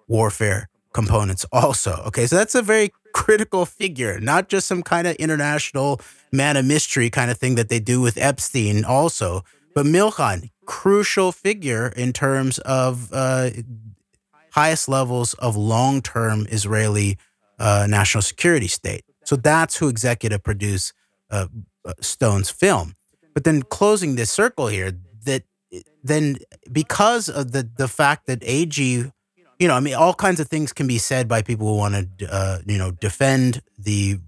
[0.06, 2.02] warfare components, also.
[2.06, 6.00] Okay, so that's a very critical figure, not just some kind of international
[6.32, 11.32] man of mystery kind of thing that they do with Epstein, also, but Milchan, crucial
[11.32, 13.50] figure in terms of uh,
[14.50, 17.18] highest levels of long term Israeli
[17.58, 19.04] uh, national security state.
[19.24, 20.92] So that's who executive produced
[21.30, 21.48] uh,
[21.84, 22.94] uh, Stone's film.
[23.34, 24.92] But then closing this circle here,
[25.24, 25.44] that
[26.02, 26.38] then
[26.72, 29.12] because of the the fact that Agee
[29.58, 32.18] you know, I mean, all kinds of things can be said by people who want
[32.18, 34.20] to, uh, you know, defend the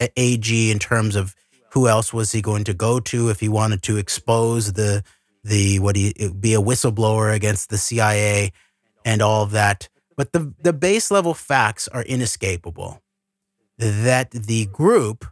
[0.00, 1.34] Agee in terms of
[1.72, 5.02] who else was he going to go to if he wanted to expose the
[5.42, 8.52] the what he be a whistleblower against the CIA
[9.04, 9.88] and all of that.
[10.16, 13.02] But the the base level facts are inescapable.
[13.78, 15.26] That the group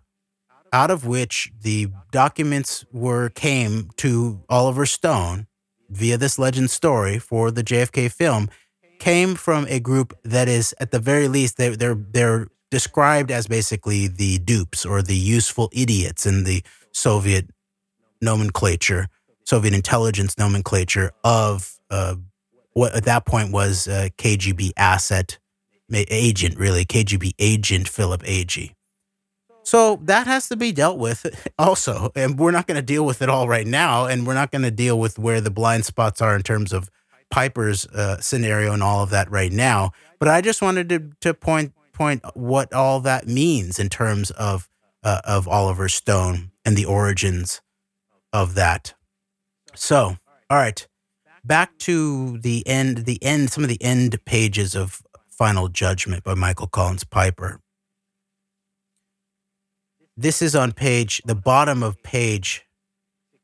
[0.73, 5.47] out of which the documents were came to Oliver Stone
[5.91, 8.49] via this legend story for the JFK film
[8.99, 13.47] came from a group that is at the very least they they're they're described as
[13.47, 17.51] basically the dupes or the useful idiots in the Soviet
[18.23, 19.09] nomenclature,
[19.45, 22.17] Soviet intelligence nomenclature of uh,
[22.73, 25.39] what at that point was a KGB asset
[25.93, 28.73] agent, really KGB agent Philip Agee.
[29.65, 31.27] So that has to be dealt with
[31.59, 32.11] also.
[32.17, 34.07] And we're not going to deal with it all right now.
[34.07, 36.91] And we're not going to deal with where the blind spots are in terms of
[37.31, 39.93] Piper's uh, scenario and all of that right now.
[40.19, 44.69] But I just wanted to, to point point what all that means in terms of
[45.03, 47.61] uh, of Oliver Stone and the origins
[48.33, 48.95] of that.
[49.75, 50.17] So,
[50.51, 50.87] all right,
[51.45, 52.99] back to the end.
[52.99, 53.51] The end.
[53.51, 57.61] Some of the end pages of Final Judgment by Michael Collins Piper.
[60.17, 62.67] This is on page, the bottom of page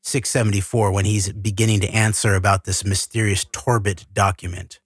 [0.03, 4.79] 674 when he's beginning to answer about this mysterious Torbitt document.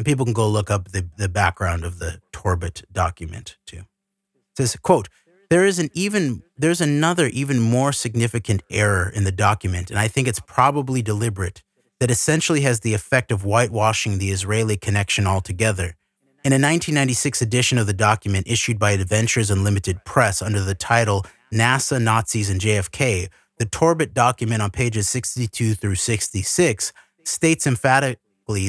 [0.00, 3.80] And people can go look up the, the background of the Torbitt document too.
[3.80, 5.10] It says, quote,
[5.50, 10.08] there is an even there's another even more significant error in the document, and I
[10.08, 11.62] think it's probably deliberate,
[11.98, 15.96] that essentially has the effect of whitewashing the Israeli connection altogether
[16.44, 21.26] in a 1996 edition of the document issued by Adventures Unlimited Press under the title
[21.52, 23.28] NASA, Nazis, and JFK,
[23.58, 27.66] the Torbitt document on pages 62 through 66 states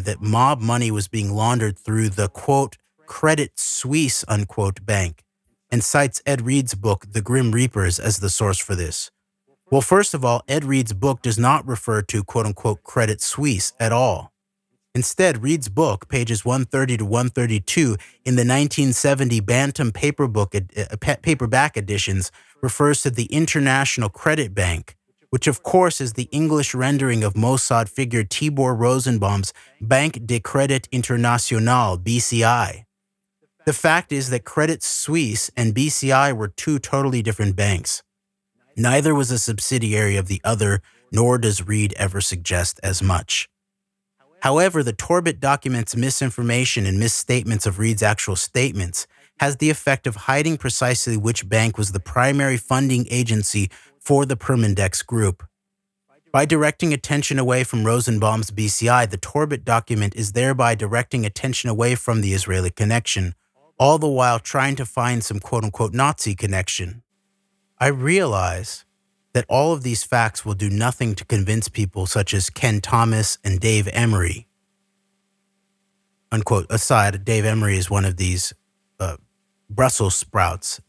[0.01, 5.23] that mob money was being laundered through the quote, Credit Suisse unquote bank,
[5.71, 9.11] and cites Ed Reid's book, The Grim Reapers, as the source for this.
[9.69, 13.73] Well, first of all, Ed Reid's book does not refer to quote unquote Credit Suisse
[13.79, 14.32] at all.
[14.93, 22.32] Instead, Reid's book, pages 130 to 132, in the 1970 Bantam paperbook, uh, paperback editions,
[22.61, 24.97] refers to the International Credit Bank,
[25.32, 30.91] which of course is the English rendering of Mossad figure Tibor Rosenbaum's Banque de Crédit
[30.91, 32.84] International, BCI.
[33.65, 38.03] The fact is that Credit Suisse and BCI were two totally different banks.
[38.75, 43.47] Neither was a subsidiary of the other, nor does Reid ever suggest as much.
[44.41, 49.07] However, the Torbitt document's misinformation and misstatements of Reid's actual statements
[49.39, 53.69] has the effect of hiding precisely which bank was the primary funding agency
[54.02, 55.43] for the Permindex group.
[56.32, 61.95] By directing attention away from Rosenbaum's BCI, the Torbitt document is thereby directing attention away
[61.95, 63.36] from the Israeli connection,
[63.78, 67.04] all the while trying to find some quote unquote Nazi connection.
[67.80, 68.86] I realize
[69.34, 73.38] that all of these facts will do nothing to convince people such as Ken Thomas
[73.43, 74.47] and Dave Emory.
[76.32, 76.66] Unquote.
[76.70, 78.54] Aside, Dave Emory is one of these
[78.99, 79.18] uh,
[79.70, 80.80] Brussels sprouts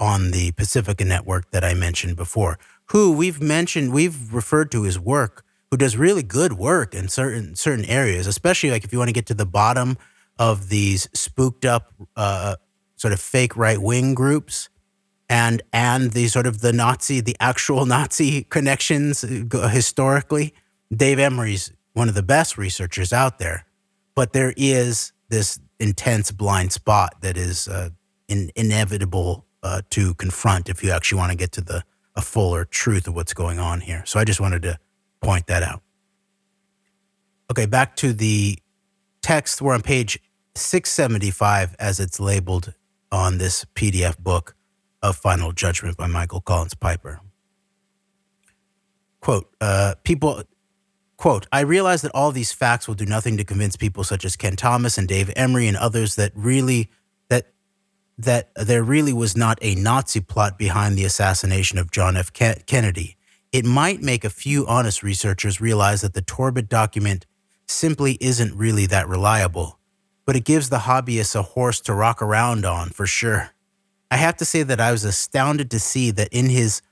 [0.00, 4.98] on the Pacifica network that I mentioned before, who we've mentioned, we've referred to his
[4.98, 9.08] work, who does really good work in certain certain areas, especially like if you want
[9.08, 9.98] to get to the bottom
[10.38, 12.56] of these spooked up uh,
[12.96, 14.68] sort of fake right wing groups
[15.28, 20.54] and and the sort of the Nazi, the actual Nazi connections uh, historically.
[20.94, 23.66] Dave Emory's one of the best researchers out there,
[24.14, 27.90] but there is this intense blind spot that is uh,
[28.28, 31.82] in, inevitable uh, to confront if you actually want to get to the
[32.16, 34.02] a fuller truth of what's going on here.
[34.04, 34.78] So I just wanted to
[35.20, 35.82] point that out.
[37.50, 38.58] Okay, back to the
[39.22, 39.62] text.
[39.62, 40.18] We're on page
[40.56, 42.74] 675 as it's labeled
[43.12, 44.56] on this PDF book
[45.02, 47.20] of Final Judgment by Michael Collins Piper.
[49.20, 50.42] Quote, uh, people,
[51.16, 54.36] quote, I realize that all these facts will do nothing to convince people such as
[54.36, 56.90] Ken Thomas and Dave Emory and others that really,
[58.18, 62.32] that, there really was not a Nazi plot behind the assassination of John F.
[62.32, 63.16] Kennedy.
[63.52, 67.24] It might make a few honest researchers realize that the Torbitt document
[67.66, 69.78] simply isn't really that reliable,
[70.26, 73.50] but it gives the hobbyists a horse to rock around on for sure.
[74.10, 76.82] I have to say that I was astounded to see that in his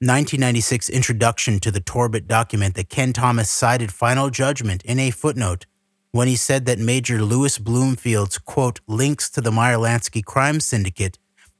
[0.00, 5.66] 1996 introduction to the Torbitt document that Ken Thomas cited final judgment in a footnote
[6.12, 11.18] when he said that Major Louis Bloomfield's quote links to the Meyer Lansky crime syndicate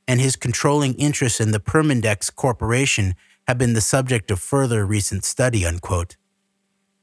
[0.08, 3.14] and his controlling interest in the Permindex Corporation
[3.46, 6.16] have been the subject of further recent study unquote.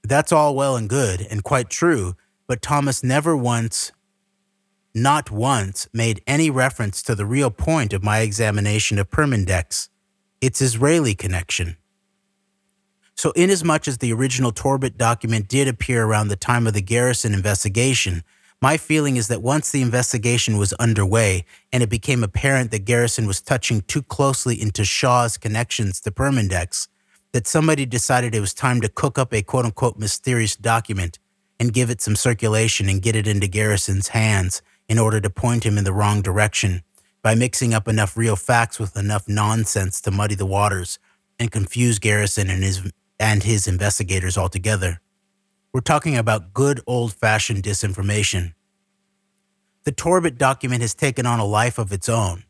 [0.03, 2.15] That's all well and good and quite true,
[2.47, 3.91] but Thomas never once
[4.93, 9.89] not once made any reference to the real point of my examination of Permindex,
[10.41, 11.77] its Israeli connection.
[13.17, 17.33] So, inasmuch as the original Torbitt document did appear around the time of the Garrison
[17.33, 18.23] investigation,
[18.61, 21.43] my feeling is that once the investigation was underway
[21.73, 26.89] and it became apparent that Garrison was touching too closely into Shaw's connections to Permindex,
[27.33, 31.17] that somebody decided it was time to cook up a quote unquote mysterious document
[31.59, 35.65] and give it some circulation and get it into Garrison's hands in order to point
[35.65, 36.83] him in the wrong direction
[37.23, 40.99] by mixing up enough real facts with enough nonsense to muddy the waters
[41.39, 45.01] and confuse Garrison and his and his investigators altogether.
[45.73, 48.53] We're talking about good old-fashioned disinformation.
[49.83, 52.43] The Torbitt document has taken on a life of its own.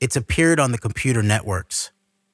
[0.00, 1.90] It's appeared on the computer networks.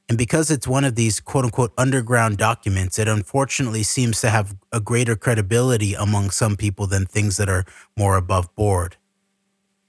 [0.09, 4.55] And because it's one of these quote unquote underground documents, it unfortunately seems to have
[4.71, 7.65] a greater credibility among some people than things that are
[7.97, 8.97] more above board.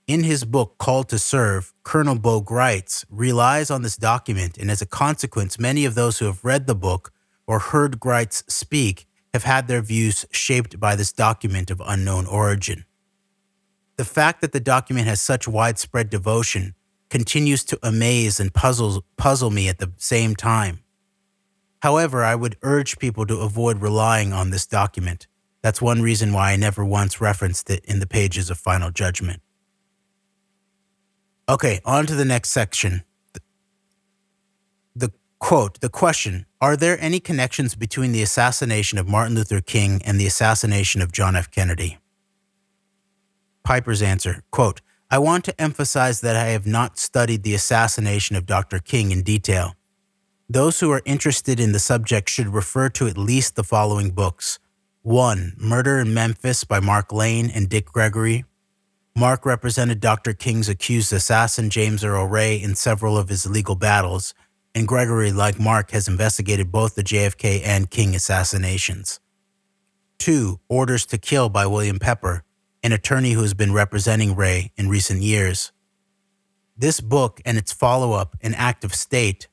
[0.07, 4.81] In his book, Called to Serve, Colonel Bo Gritz, relies on this document, and as
[4.81, 7.11] a consequence, many of those who have read the book
[7.47, 12.85] or heard Gritz speak have had their views shaped by this document of unknown origin.
[13.97, 16.75] The fact that the document has such widespread devotion
[17.09, 20.79] continues to amaze and puzzle, puzzle me at the same time.
[21.81, 25.27] However, I would urge people to avoid relying on this document.
[25.61, 29.41] That's one reason why I never once referenced it in the pages of Final Judgment.
[31.47, 33.03] Okay, on to the next section.
[33.33, 33.41] The,
[34.95, 40.01] the quote, the question Are there any connections between the assassination of Martin Luther King
[40.03, 41.51] and the assassination of John F.
[41.51, 41.99] Kennedy?
[43.63, 44.81] Piper's answer, quote,
[45.11, 48.79] I want to emphasize that I have not studied the assassination of Dr.
[48.79, 49.75] King in detail.
[50.49, 54.57] Those who are interested in the subject should refer to at least the following books
[55.03, 55.57] 1.
[55.59, 58.43] Murder in Memphis by Mark Lane and Dick Gregory,
[59.15, 60.33] Mark represented Dr.
[60.33, 64.33] King's accused assassin, James Earl Ray, in several of his legal battles,
[64.75, 69.21] and Gregory, like Mark, has investigated both the JFK and King assassinations.
[70.19, 72.43] Two, Orders to Kill by William Pepper,
[72.83, 75.71] an attorney who has been representing Ray in recent years.
[76.77, 79.47] This book and its follow up, An Act of State,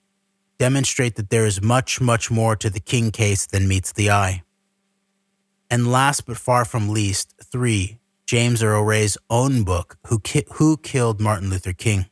[0.58, 4.42] demonstrate that there is much, much more to the King case than meets the eye.
[5.70, 10.76] And last but far from least, three, James Earl Ray's own book, Who, Ki- Who
[10.76, 12.06] Killed Martin Luther King.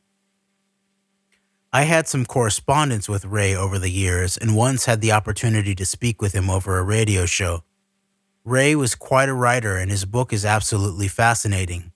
[1.73, 5.85] I had some correspondence with Ray over the years and once had the opportunity to
[5.85, 7.63] speak with him over a radio show.
[8.43, 11.93] Ray was quite a writer, and his book is absolutely fascinating.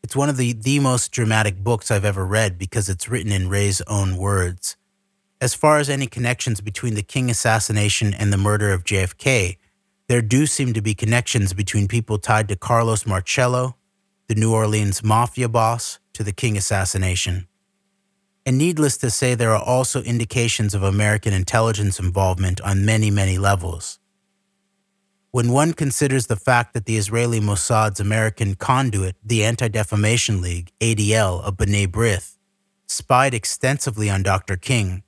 [0.00, 3.48] It's one of the, the most dramatic books I've ever read because it's written in
[3.48, 4.76] Ray's own words.
[5.40, 9.56] As far as any connections between the King assassination and the murder of JFK,
[10.06, 13.74] there do seem to be connections between people tied to Carlos Marcello,
[14.28, 17.48] the New Orleans mafia boss, to the King assassination.
[18.46, 23.38] And needless to say, there are also indications of American intelligence involvement on many, many
[23.38, 23.98] levels.
[25.32, 30.70] When one considers the fact that the Israeli Mossad's American conduit, the Anti Defamation League,
[30.80, 32.36] ADL, of B'nai B'rith,
[32.86, 34.56] spied extensively on Dr.
[34.56, 35.02] King,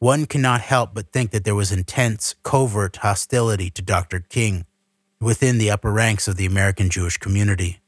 [0.00, 4.18] one cannot help but think that there was intense, covert hostility to Dr.
[4.18, 4.66] King
[5.20, 7.80] within the upper ranks of the American Jewish community.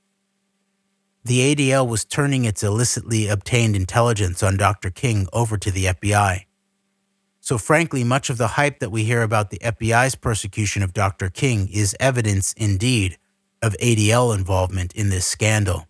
[1.27, 4.90] The ADL was turning its illicitly obtained intelligence on Dr.
[4.90, 6.44] King over to the FBI.
[7.40, 11.28] So, frankly, much of the hype that we hear about the FBI's persecution of Dr.
[11.28, 13.19] King is evidence, indeed,
[13.61, 15.89] of ADL involvement in this scandal.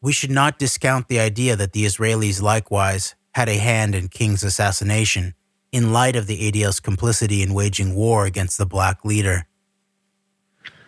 [0.00, 4.44] We should not discount the idea that the Israelis likewise had a hand in King's
[4.44, 5.34] assassination
[5.72, 9.48] in light of the ADL's complicity in waging war against the black leader.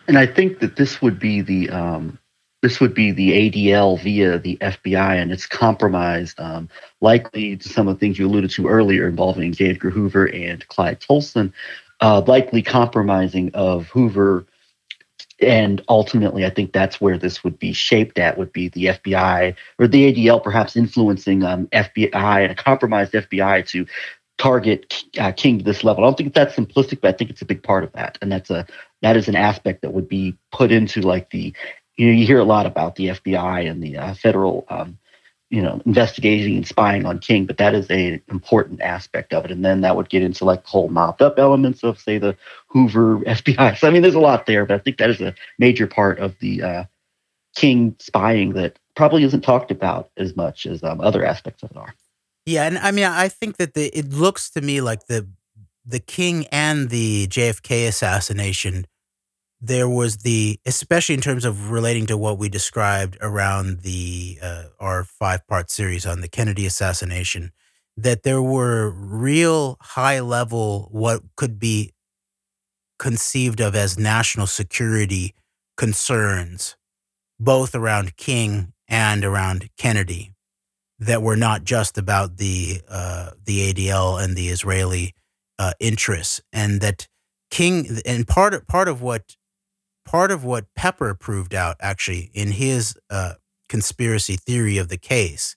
[0.07, 2.17] And I think that this would be the um,
[2.61, 6.69] this would be the ADL via the FBI, and it's compromised, um,
[7.01, 9.71] likely to some of the things you alluded to earlier involving J.
[9.71, 11.53] Edgar Hoover and Clyde Tolson,
[12.01, 14.45] uh, likely compromising of Hoover
[15.39, 19.55] and ultimately i think that's where this would be shaped at would be the fbi
[19.77, 23.85] or the adl perhaps influencing um, fbi and a compromised fbi to
[24.37, 27.41] target uh, king to this level i don't think that's simplistic but i think it's
[27.41, 28.65] a big part of that and that's a
[29.01, 31.53] that is an aspect that would be put into like the
[31.97, 34.97] you you hear a lot about the fbi and the uh, federal um,
[35.49, 39.51] you know, investigating and spying on King, but that is a important aspect of it.
[39.51, 42.35] And then that would get into like whole mopped up elements of say the
[42.67, 43.77] Hoover FBI.
[43.77, 46.19] So I mean, there's a lot there, but I think that is a major part
[46.19, 46.83] of the uh,
[47.55, 51.77] King spying that probably isn't talked about as much as um, other aspects of it
[51.77, 51.93] are.
[52.45, 55.29] Yeah, and I mean, I think that the it looks to me like the
[55.85, 58.85] the King and the JFK assassination
[59.59, 64.63] there was the especially in terms of relating to what we described around the uh,
[64.79, 67.51] our five part series on the Kennedy assassination
[67.95, 71.91] that there were real high level what could be
[72.99, 75.33] conceived of as national security
[75.75, 76.75] concerns
[77.39, 80.33] both around King and around Kennedy
[80.99, 85.13] that were not just about the uh, the ADL and the Israeli
[85.59, 87.07] uh, interests and that
[87.49, 89.35] King and part part of what
[90.07, 93.33] part of what Pepper proved out actually in his uh,
[93.67, 95.55] conspiracy theory of the case,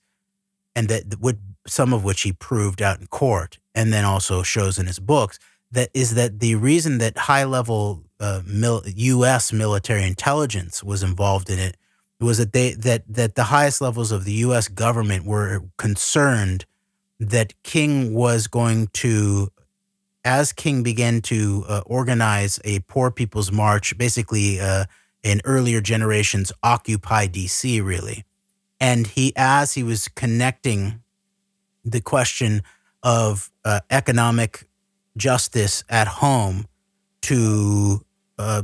[0.75, 4.77] and that would some of which he proved out in court, and then also shows
[4.77, 5.39] in his books
[5.71, 9.53] that is that the reason that high level uh, mil- U.S.
[9.53, 11.77] military intelligence was involved in it
[12.19, 14.67] was that they that that the highest levels of the U.S.
[14.67, 16.65] government were concerned
[17.19, 19.49] that King was going to
[20.23, 24.85] as King began to uh, organize a Poor People's March, basically uh,
[25.23, 28.23] in earlier generations, Occupy DC, really.
[28.79, 31.01] And he, as he was connecting
[31.83, 32.63] the question
[33.03, 34.67] of uh, economic
[35.17, 36.67] justice at home
[37.21, 38.05] to
[38.37, 38.63] uh,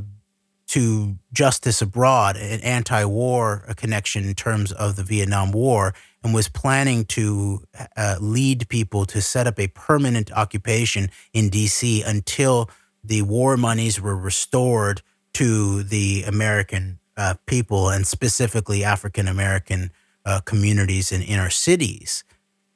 [0.68, 7.04] to justice abroad, an anti-war connection in terms of the Vietnam War, and was planning
[7.04, 7.62] to
[7.96, 12.68] uh, lead people to set up a permanent occupation in DC until
[13.04, 15.02] the war monies were restored
[15.34, 19.90] to the American uh, people and specifically African American
[20.24, 22.24] uh, communities in inner cities.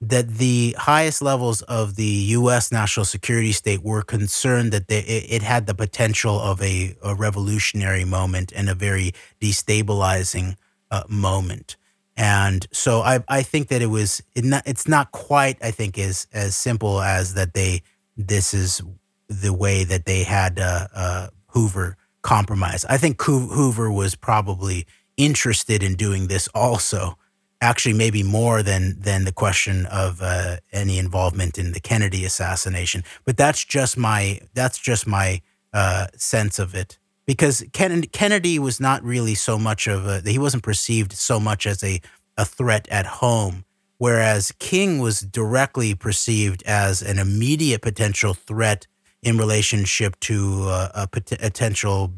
[0.00, 2.72] That the highest levels of the U.S.
[2.72, 8.04] national security state were concerned that they, it, had the potential of a, a, revolutionary
[8.04, 10.56] moment and a very destabilizing
[10.90, 11.76] uh, moment.
[12.16, 15.98] And so I, I think that it was it not, it's not quite I think
[15.98, 17.82] as as simple as that they
[18.16, 18.82] this is
[19.28, 22.84] the way that they had uh, uh, Hoover compromise.
[22.84, 24.86] I think Hoover was probably
[25.16, 27.18] interested in doing this also.
[27.60, 33.04] Actually, maybe more than than the question of uh, any involvement in the Kennedy assassination.
[33.24, 35.40] But that's just my that's just my
[35.72, 36.98] uh, sense of it.
[37.32, 41.66] Because Ken- Kennedy was not really so much of a he wasn't perceived so much
[41.66, 41.98] as a
[42.36, 43.64] a threat at home,
[43.96, 48.86] whereas King was directly perceived as an immediate potential threat
[49.22, 52.12] in relationship to uh, a pot- potential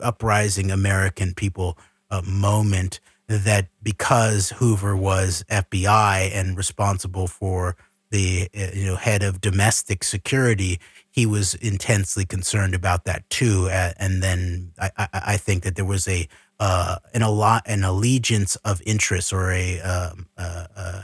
[0.00, 1.78] uprising American people
[2.10, 3.00] uh, moment.
[3.28, 7.76] That because Hoover was FBI and responsible for
[8.10, 10.78] the uh, you know head of domestic security,
[11.16, 13.68] he was intensely concerned about that too.
[13.70, 16.28] Uh, and then I, I, think that there was a
[16.60, 21.02] uh, an a lot an allegiance of interest or a um, uh, uh,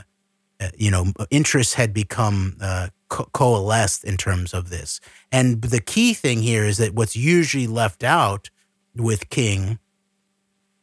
[0.59, 2.57] uh, you know interest had become
[3.09, 5.01] co- coalesced in terms of this.
[5.31, 8.51] And the key thing here is that what's usually left out
[8.95, 9.79] with King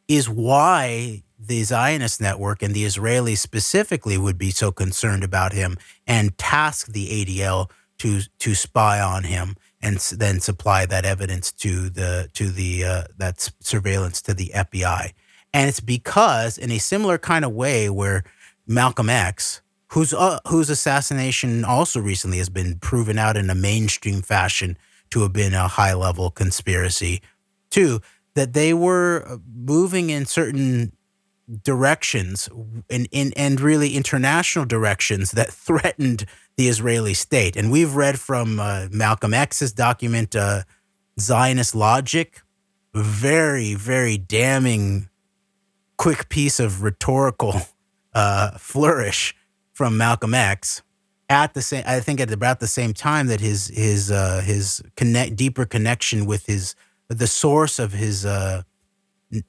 [0.09, 5.79] is why the Zionist network and the Israelis specifically would be so concerned about him
[6.05, 7.71] and task the ADL
[8.01, 13.05] to to spy on him and then supply that evidence to the to the uh,
[13.19, 15.13] that surveillance to the FBI.
[15.53, 18.25] And it's because in a similar kind of way where
[18.67, 24.23] Malcolm X, whose uh, whose assassination also recently has been proven out in a mainstream
[24.23, 24.79] fashion
[25.11, 27.21] to have been a high level conspiracy,
[27.71, 28.01] too,
[28.35, 30.93] that they were uh, moving in certain
[31.65, 32.49] directions
[32.89, 36.25] and, in, and really international directions that threatened
[36.61, 37.57] the Israeli state.
[37.57, 40.65] And we've read from uh, Malcolm X's document, uh,
[41.19, 42.43] Zionist Logic,
[42.93, 45.09] very, very damning,
[45.97, 47.55] quick piece of rhetorical
[48.13, 49.35] uh, flourish
[49.73, 50.83] from Malcolm X.
[51.31, 54.83] At the same, I think at about the same time that his his uh, his
[54.97, 56.75] connect deeper connection with his
[57.09, 58.65] the source of his uh,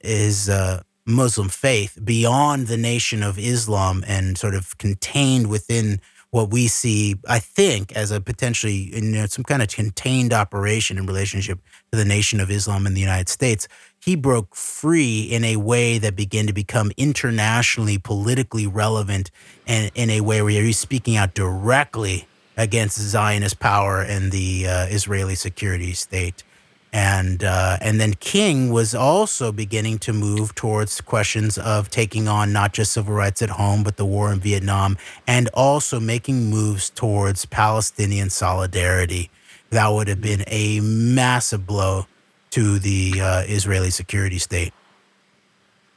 [0.00, 6.00] his uh, Muslim faith beyond the nation of Islam and sort of contained within
[6.32, 10.96] what we see, I think, as a potentially you know, some kind of contained operation
[10.96, 11.60] in relationship
[11.92, 13.68] to the nation of Islam in the United States.
[14.00, 19.30] He broke free in a way that began to become internationally politically relevant
[19.66, 22.26] and in a way where he's speaking out directly
[22.56, 26.44] against Zionist power and the uh, Israeli security state
[26.92, 32.52] and uh, and then King was also beginning to move towards questions of taking on
[32.52, 36.90] not just civil rights at home, but the war in Vietnam, and also making moves
[36.90, 39.30] towards Palestinian solidarity.
[39.70, 42.06] That would have been a massive blow
[42.50, 44.74] to the uh, Israeli security state.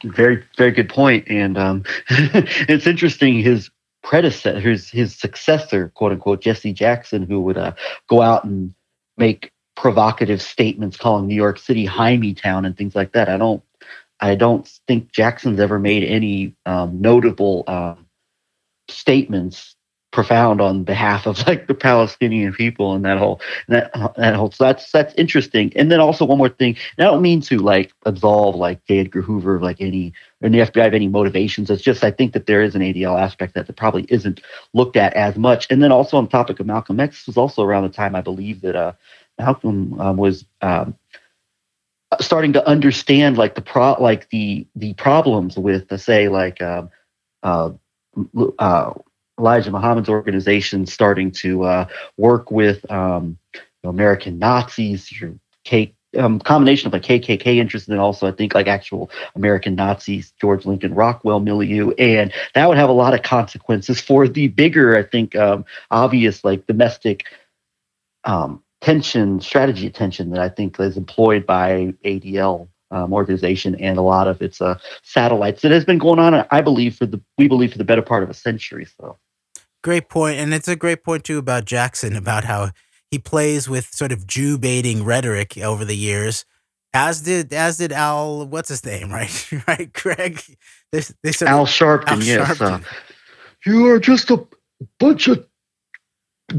[0.02, 1.26] Very, very good point.
[1.28, 3.40] And um, it's interesting.
[3.40, 3.70] His
[4.02, 7.72] predecessor, his his successor, quote unquote, Jesse Jackson, who would uh,
[8.08, 8.72] go out and
[9.18, 13.28] make provocative statements calling New York City Hymie Town and things like that.
[13.28, 13.62] I don't
[14.18, 18.06] I don't think Jackson's ever made any um, notable um,
[18.88, 19.76] statements
[20.16, 23.38] profound on behalf of like the Palestinian people and that whole
[23.68, 25.70] that that whole so that's that's interesting.
[25.76, 26.74] And then also one more thing.
[26.98, 29.00] I don't mean to like absolve like J.
[29.00, 31.70] Edgar Hoover of like any or the FBI have any motivations.
[31.70, 34.40] It's just I think that there is an ADL aspect that probably isn't
[34.72, 35.66] looked at as much.
[35.70, 38.22] And then also on the topic of Malcolm X was also around the time I
[38.22, 38.92] believe that uh
[39.38, 40.96] Malcolm um, was um,
[42.20, 46.90] starting to understand like the pro like the the problems with uh, say like um,
[47.42, 47.70] uh,
[48.58, 48.92] uh,
[49.38, 51.86] Elijah Muhammad's organization starting to uh,
[52.16, 53.38] work with um,
[53.84, 55.34] American Nazis, your
[55.64, 59.74] K, um, combination of like KKK interest and then also I think like actual American
[59.74, 64.48] Nazis, George Lincoln Rockwell milieu, and that would have a lot of consequences for the
[64.48, 65.36] bigger I think
[65.90, 67.24] obvious like domestic
[68.24, 74.02] um, tension, strategy attention that I think is employed by ADL um, organization and a
[74.02, 77.48] lot of its uh, satellites that has been going on, I believe, for the we
[77.48, 78.86] believe for the better part of a century.
[79.00, 79.18] So,
[79.82, 82.70] great point, and it's a great point too about Jackson about how
[83.10, 86.44] he plays with sort of Jew baiting rhetoric over the years.
[86.94, 89.50] As did as did Al, what's his name, right?
[89.66, 90.40] right, Craig.
[90.92, 92.08] They, they Al Sharpton.
[92.08, 92.78] Al yes, uh,
[93.64, 94.46] you are just a
[95.00, 95.44] bunch of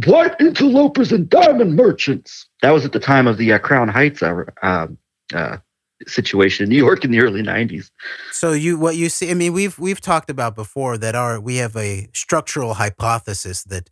[0.05, 2.47] white interlopers and diamond merchants.
[2.61, 4.97] That was at the time of the uh, Crown Heights uh, um,
[5.34, 5.57] uh,
[6.05, 7.89] situation in New York in the early '90s.
[8.31, 11.57] So you, what you see, I mean, we've we've talked about before that our we
[11.57, 13.89] have a structural hypothesis that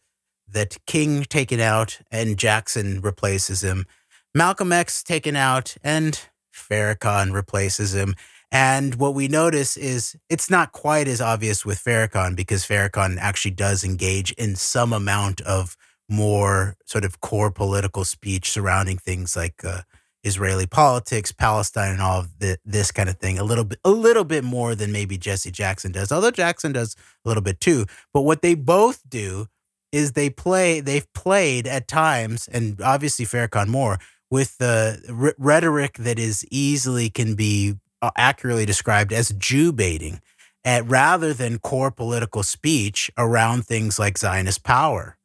[0.47, 3.85] that King taken out and Jackson replaces him,
[4.33, 6.19] Malcolm X taken out and
[6.53, 8.15] Farrakhan replaces him.
[8.51, 13.51] And what we notice is it's not quite as obvious with Farrakhan because Farrakhan actually
[13.51, 15.75] does engage in some amount of
[16.09, 19.81] more sort of core political speech surrounding things like uh,
[20.23, 23.37] Israeli politics, Palestine, and all of the, this kind of thing.
[23.37, 26.95] A little bit, a little bit more than maybe Jesse Jackson does, although Jackson does
[27.23, 27.85] a little bit too.
[28.13, 29.47] But what they both do
[29.91, 30.79] is they play.
[30.79, 33.99] They've played at times, and obviously Farrakhan more
[34.31, 40.21] with the r- rhetoric that is easily can be uh, accurately described as Jew baiting,
[40.63, 45.17] at, rather than core political speech around things like Zionist power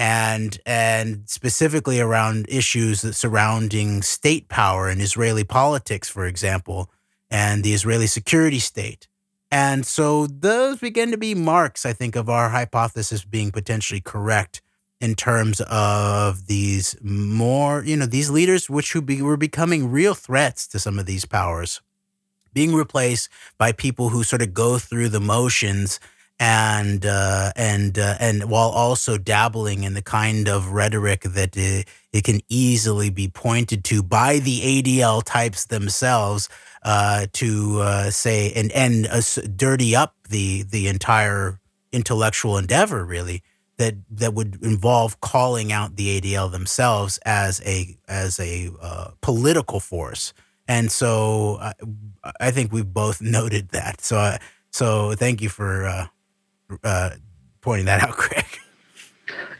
[0.00, 6.90] and and specifically around issues surrounding state power and Israeli politics, for example,
[7.30, 9.08] and the Israeli security state.
[9.50, 14.62] And so those begin to be marks, I think, of our hypothesis being potentially correct
[15.02, 20.14] in terms of these more, you know, these leaders which who be, were becoming real
[20.14, 21.82] threats to some of these powers,
[22.54, 23.28] being replaced
[23.58, 26.00] by people who sort of go through the motions
[26.40, 31.86] and uh, and uh, and while also dabbling in the kind of rhetoric that it,
[32.14, 36.48] it, can easily be pointed to by the ADL types themselves
[36.82, 39.20] uh, to uh, say and and uh,
[39.54, 41.60] dirty up the the entire
[41.92, 43.42] intellectual endeavor really
[43.76, 49.78] that that would involve calling out the ADL themselves as a as a uh, political
[49.78, 50.32] force.
[50.66, 51.58] And so
[52.40, 54.00] I think we've both noted that.
[54.00, 54.38] So
[54.70, 56.08] so thank you for
[56.82, 57.10] uh,
[57.60, 58.44] pointing that out, Craig.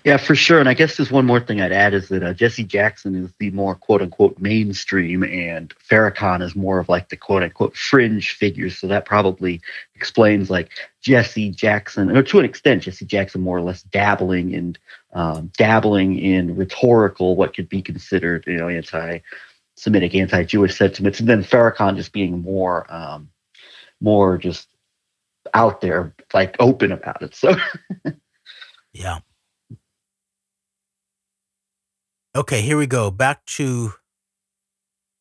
[0.04, 0.60] Yeah, for sure.
[0.60, 3.32] And I guess there's one more thing I'd add is that uh, Jesse Jackson is
[3.38, 8.32] the more quote unquote mainstream, and Farrakhan is more of like the quote unquote fringe
[8.32, 8.70] figure.
[8.70, 9.60] So that probably
[9.94, 10.70] explains like
[11.02, 14.78] Jesse Jackson, or to an extent, Jesse Jackson more or less dabbling and
[15.12, 21.44] um, dabbling in rhetorical, what could be considered, you know, anti-Semitic, anti-Jewish sentiments, and then
[21.44, 23.28] Farrakhan just being more, um,
[24.00, 24.68] more just
[25.52, 27.34] out there, like open about it.
[27.34, 27.54] So,
[28.92, 29.18] yeah.
[32.36, 33.10] Okay, here we go.
[33.10, 33.92] Back to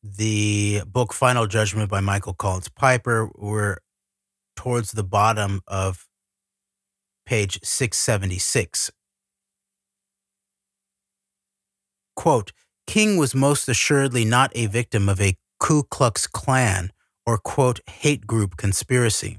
[0.03, 3.30] the book Final Judgment by Michael Collins Piper.
[3.36, 3.77] We're
[4.56, 6.07] towards the bottom of
[7.26, 8.91] page 676.
[12.15, 12.52] Quote
[12.86, 16.91] King was most assuredly not a victim of a Ku Klux Klan
[17.26, 19.38] or, quote, hate group conspiracy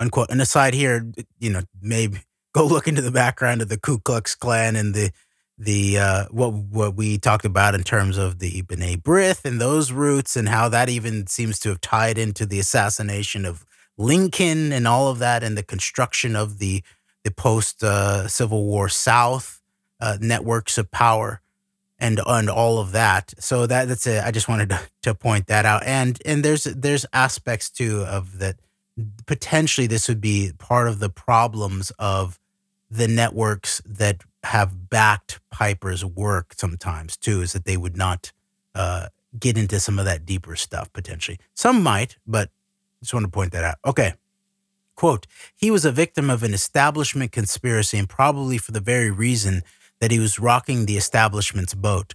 [0.00, 0.30] unquote.
[0.30, 2.18] And aside here, you know, maybe
[2.52, 5.10] go look into the background of the Ku Klux Klan and the
[5.58, 9.90] the uh, what what we talked about in terms of the B'nai B'rith and those
[9.90, 13.64] roots and how that even seems to have tied into the assassination of
[13.96, 16.82] Lincoln and all of that and the construction of the
[17.24, 19.62] the post uh, Civil War South
[20.00, 21.40] uh, networks of power
[21.98, 23.32] and and all of that.
[23.38, 24.22] So that that's it.
[24.22, 25.82] I just wanted to, to point that out.
[25.84, 28.56] And and there's there's aspects too of that
[29.26, 32.38] potentially this would be part of the problems of
[32.90, 38.32] the networks that have backed Piper's work sometimes too, is that they would not
[38.74, 39.08] uh,
[39.38, 41.38] get into some of that deeper stuff potentially.
[41.54, 42.50] Some might, but
[43.00, 43.76] just want to point that out.
[43.84, 44.14] Okay.
[44.94, 49.62] Quote, he was a victim of an establishment conspiracy and probably for the very reason
[50.00, 52.14] that he was rocking the establishment's boat.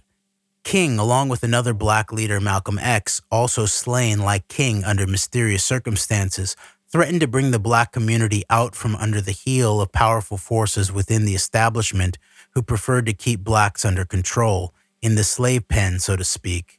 [0.64, 6.56] King, along with another black leader, Malcolm X, also slain like King under mysterious circumstances,
[6.88, 11.24] threatened to bring the black community out from under the heel of powerful forces within
[11.24, 12.18] the establishment
[12.54, 16.78] who preferred to keep blacks under control, in the slave pen, so to speak.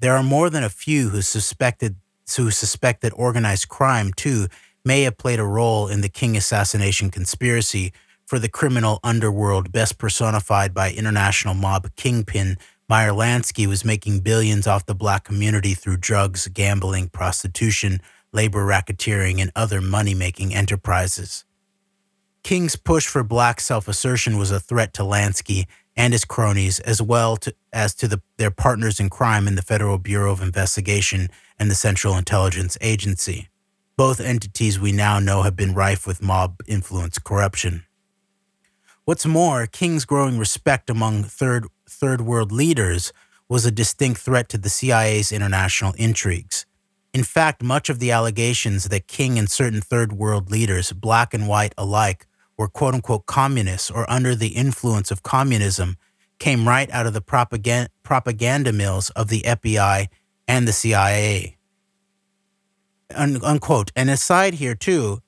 [0.00, 1.96] There are more than a few who suspected
[2.36, 4.48] who suspect that organized crime, too,
[4.84, 7.92] may have played a role in the King assassination conspiracy
[8.26, 14.66] for the criminal underworld best personified by international mob kingpin Meyer Lansky was making billions
[14.66, 18.00] off the black community through drugs, gambling, prostitution,
[18.32, 21.44] labor racketeering, and other money making enterprises.
[22.44, 27.02] King's push for black self assertion was a threat to Lansky and his cronies, as
[27.02, 31.28] well to, as to the, their partners in crime in the Federal Bureau of Investigation
[31.58, 33.48] and the Central Intelligence Agency.
[33.96, 37.84] Both entities we now know have been rife with mob influence corruption.
[39.06, 43.12] What's more, King's growing respect among third, third world leaders
[43.48, 46.66] was a distinct threat to the CIA's international intrigues.
[47.14, 51.48] In fact, much of the allegations that King and certain third world leaders, black and
[51.48, 52.26] white alike,
[52.58, 55.96] were quote unquote communists or under the influence of communism
[56.38, 60.08] came right out of the propaganda, propaganda mills of the FBI
[60.46, 61.56] and the CIA.
[63.14, 63.92] Un, unquote.
[63.96, 65.22] And aside here too,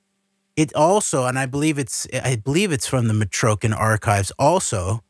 [0.55, 5.03] it also, and I believe it's, I believe it's from the Mitrokhin archives also,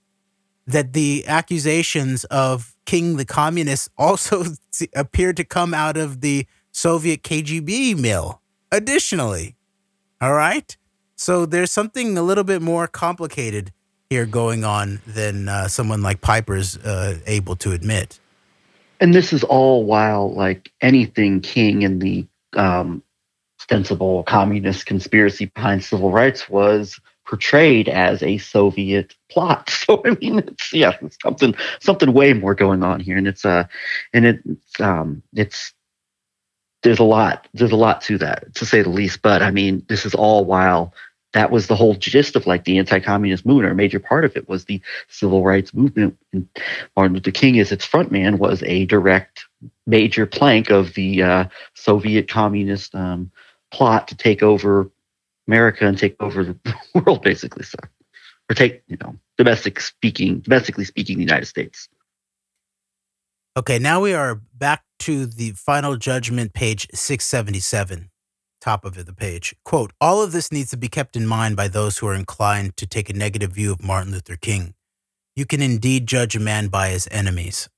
[0.69, 4.43] that the accusations of King the Communist also
[4.95, 8.41] appeared to come out of the Soviet KGB mill.
[8.71, 9.55] Additionally,
[10.21, 10.77] all right.
[11.15, 13.71] So there's something a little bit more complicated
[14.09, 18.19] here going on than uh, someone like Piper's uh, able to admit.
[18.99, 23.01] And this is all while like anything King and the um,
[23.59, 26.99] ostensible communist conspiracy behind civil rights was
[27.29, 29.69] portrayed as a Soviet plot.
[29.89, 33.43] So I mean, it's yeah, it's something something way more going on here, and it's
[33.43, 33.65] uh,
[34.13, 35.73] and it's um, it's
[36.83, 39.23] there's a lot there's a lot to that to say the least.
[39.23, 40.93] But I mean, this is all while
[41.33, 44.35] that was the whole gist of like the anti-communist movement or a major part of
[44.35, 46.47] it was the civil rights movement and
[46.95, 49.45] martin luther king as its frontman was a direct
[49.85, 51.45] major plank of the uh,
[51.75, 53.31] soviet communist um,
[53.71, 54.89] plot to take over
[55.49, 56.55] america and take over the
[56.93, 57.77] world basically so
[58.49, 61.89] or take you know domestic speaking domestically speaking the united states
[63.57, 68.09] okay now we are back to the final judgment page 677
[68.59, 69.55] top of the page.
[69.63, 72.75] Quote, all of this needs to be kept in mind by those who are inclined
[72.77, 74.73] to take a negative view of Martin Luther King.
[75.35, 77.69] You can indeed judge a man by his enemies.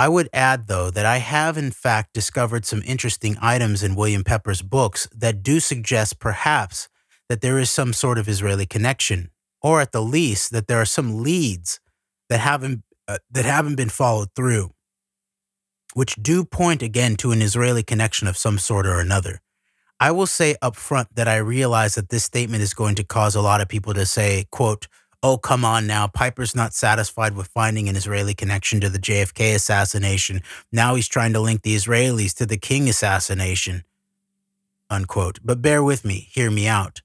[0.00, 4.24] I would add, though, that I have in fact discovered some interesting items in William
[4.24, 6.88] Pepper's books that do suggest perhaps
[7.28, 9.28] that there is some sort of Israeli connection,
[9.60, 11.80] or at the least that there are some leads
[12.30, 14.70] that haven't uh, that haven't been followed through,
[15.92, 19.42] which do point again to an Israeli connection of some sort or another.
[20.00, 23.34] I will say up front that I realize that this statement is going to cause
[23.34, 24.88] a lot of people to say, quote,
[25.22, 26.06] oh, come on now.
[26.06, 30.42] Piper's not satisfied with finding an Israeli connection to the JFK assassination.
[30.72, 33.84] Now he's trying to link the Israelis to the King assassination,
[34.88, 35.38] unquote.
[35.44, 37.02] But bear with me, hear me out.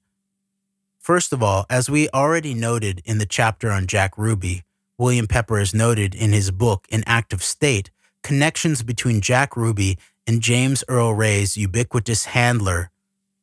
[0.98, 4.64] First of all, as we already noted in the chapter on Jack Ruby,
[4.98, 7.90] William Pepper has noted in his book, An Act of State,
[8.22, 12.90] connections between Jack Ruby and James Earl Ray's ubiquitous handler,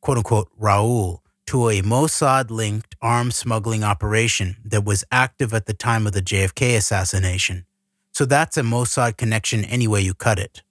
[0.02, 5.74] quote unquote, Raoul, to a Mossad linked arms smuggling operation that was active at the
[5.74, 7.66] time of the JFK assassination.
[8.12, 10.62] So that's a Mossad connection any way you cut it.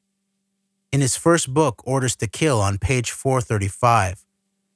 [0.92, 4.26] In his first book, Orders to Kill, on page 435,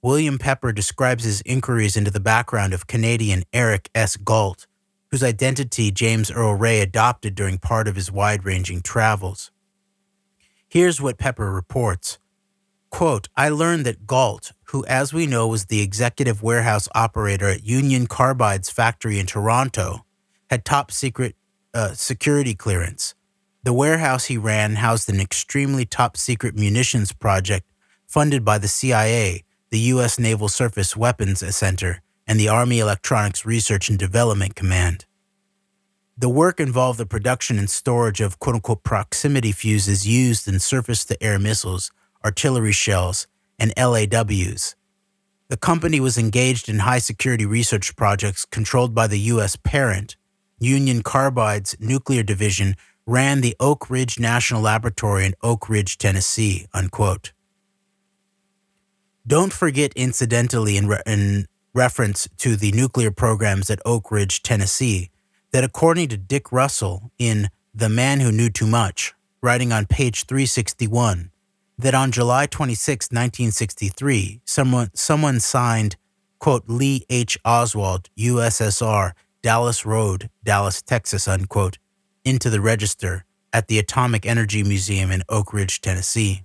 [0.02, 4.18] William Pepper describes his inquiries into the background of Canadian Eric S.
[4.18, 4.68] Galt,
[5.12, 9.52] whose identity James Earl Ray adopted during part of his wide ranging travels.
[10.68, 12.20] Here's what Pepper reports.
[12.90, 17.66] Quote, I learned that Galt, who as we know was the executive warehouse operator at
[17.66, 20.06] Union Carbide's factory in Toronto,
[20.50, 21.36] had top secret
[21.74, 23.14] uh, security clearance.
[23.64, 27.66] The warehouse he ran housed an extremely top secret munitions project
[28.08, 30.18] funded by the CIA, the U.S.
[30.18, 35.06] Naval Surface Weapons Center, and the Army Electronics Research and Development Command.
[36.18, 41.06] The work involved the production and storage of quote unquote proximity fuses used in surface
[41.06, 41.92] to air missiles,
[42.24, 43.28] artillery shells,
[43.60, 44.76] and LAWs.
[45.50, 49.56] The company was engaged in high security research projects controlled by the U.S.
[49.56, 50.18] parent.
[50.60, 52.76] Union Carbide's nuclear division
[53.06, 56.68] ran the Oak Ridge National Laboratory in Oak Ridge, Tennessee.
[56.74, 57.32] Unquote.
[59.26, 65.10] Don't forget, incidentally, in, re- in reference to the nuclear programs at Oak Ridge, Tennessee,
[65.52, 70.26] that according to Dick Russell in The Man Who Knew Too Much, writing on page
[70.26, 71.32] 361,
[71.78, 75.96] that on July 26, 1963, someone, someone signed,
[76.40, 77.38] quote, Lee H.
[77.46, 79.12] Oswald, USSR,
[79.44, 81.78] Dallas Road, Dallas, Texas, unquote,
[82.26, 86.44] into the register at the Atomic Energy Museum in Oak Ridge, Tennessee.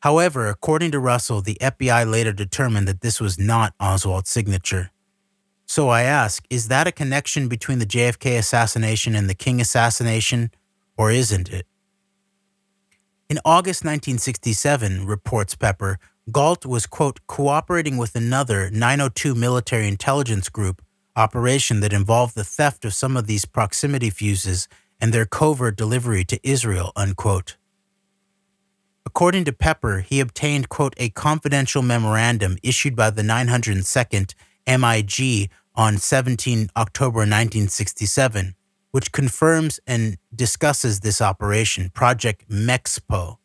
[0.00, 4.90] However, according to Russell, the FBI later determined that this was not Oswald's signature.
[5.66, 10.50] So I ask, is that a connection between the JFK assassination and the King assassination,
[10.96, 11.66] or isn't it?
[13.30, 15.98] In August 1967, reports Pepper,
[16.32, 20.80] Galt was, quote, cooperating with another 902 military intelligence group
[21.14, 24.66] operation that involved the theft of some of these proximity fuses
[24.98, 27.58] and their covert delivery to Israel, unquote.
[29.04, 34.32] According to Pepper, he obtained, quote, a confidential memorandum issued by the 902nd
[34.66, 38.54] MIG on 17 October 1967,
[38.90, 43.38] which confirms and discusses this operation, Project Mexpo,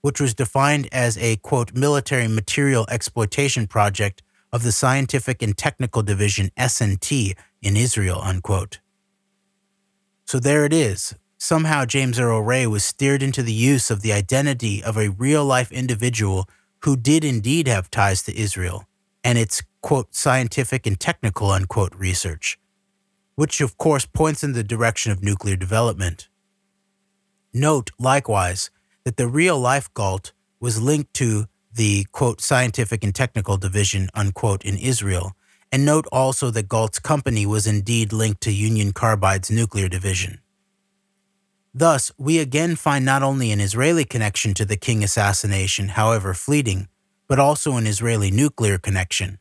[0.00, 6.02] which was defined as a quote military material exploitation project of the Scientific and Technical
[6.02, 8.80] Division S&T in Israel unquote.
[10.24, 11.14] So there it is.
[11.38, 15.44] Somehow James Earl Ray was steered into the use of the identity of a real
[15.44, 16.48] life individual
[16.80, 18.84] who did indeed have ties to Israel
[19.24, 22.58] and its quote scientific and technical unquote research,
[23.38, 26.28] which of course points in the direction of nuclear development.
[27.54, 28.68] Note likewise
[29.04, 34.64] that the real life Galt was linked to the quote scientific and technical division unquote
[34.64, 35.36] in Israel,
[35.70, 40.40] and note also that Galt's company was indeed linked to Union Carbide's nuclear division.
[41.72, 46.88] Thus, we again find not only an Israeli connection to the King assassination, however fleeting,
[47.28, 49.38] but also an Israeli nuclear connection.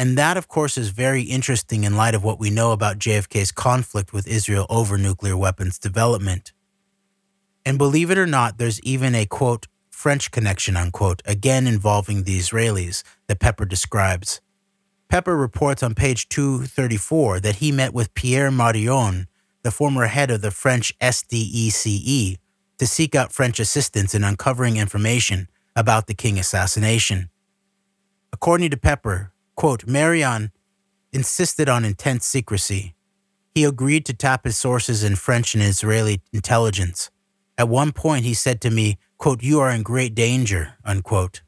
[0.00, 3.52] And that, of course, is very interesting in light of what we know about JFK's
[3.52, 6.54] conflict with Israel over nuclear weapons development.
[7.66, 12.38] And believe it or not, there's even a quote, French connection, unquote, again involving the
[12.38, 14.40] Israelis that Pepper describes.
[15.10, 19.28] Pepper reports on page 234 that he met with Pierre Marion,
[19.64, 22.38] the former head of the French SDECE,
[22.78, 27.28] to seek out French assistance in uncovering information about the King assassination.
[28.32, 30.50] According to Pepper, quote, Marion
[31.12, 32.94] insisted on intense secrecy.
[33.54, 37.10] He agreed to tap his sources in French and Israeli intelligence.
[37.58, 41.42] At one point, he said to me, quote, You are in great danger, unquote.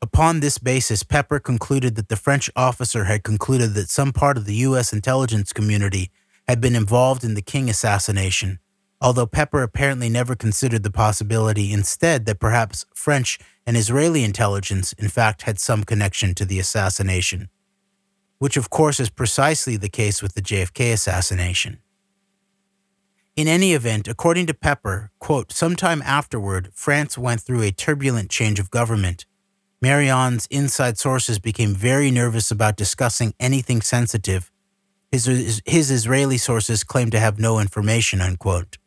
[0.00, 4.46] Upon this basis, Pepper concluded that the French officer had concluded that some part of
[4.46, 4.90] the U.S.
[4.94, 6.10] intelligence community
[6.48, 8.58] had been involved in the King assassination
[9.00, 15.08] although Pepper apparently never considered the possibility instead that perhaps French and Israeli intelligence, in
[15.08, 17.48] fact, had some connection to the assassination,
[18.38, 21.78] which of course is precisely the case with the JFK assassination.
[23.34, 28.58] In any event, according to Pepper, quote, sometime afterward, France went through a turbulent change
[28.58, 29.26] of government.
[29.82, 34.50] Marion's inside sources became very nervous about discussing anything sensitive.
[35.12, 38.78] His, his Israeli sources claimed to have no information, unquote.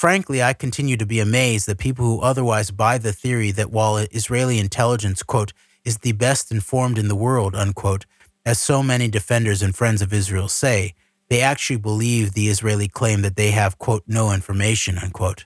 [0.00, 3.98] Frankly, I continue to be amazed that people who otherwise buy the theory that while
[3.98, 5.52] Israeli intelligence, quote,
[5.84, 8.06] is the best informed in the world, unquote,
[8.46, 10.94] as so many defenders and friends of Israel say,
[11.28, 15.44] they actually believe the Israeli claim that they have, quote, no information, unquote.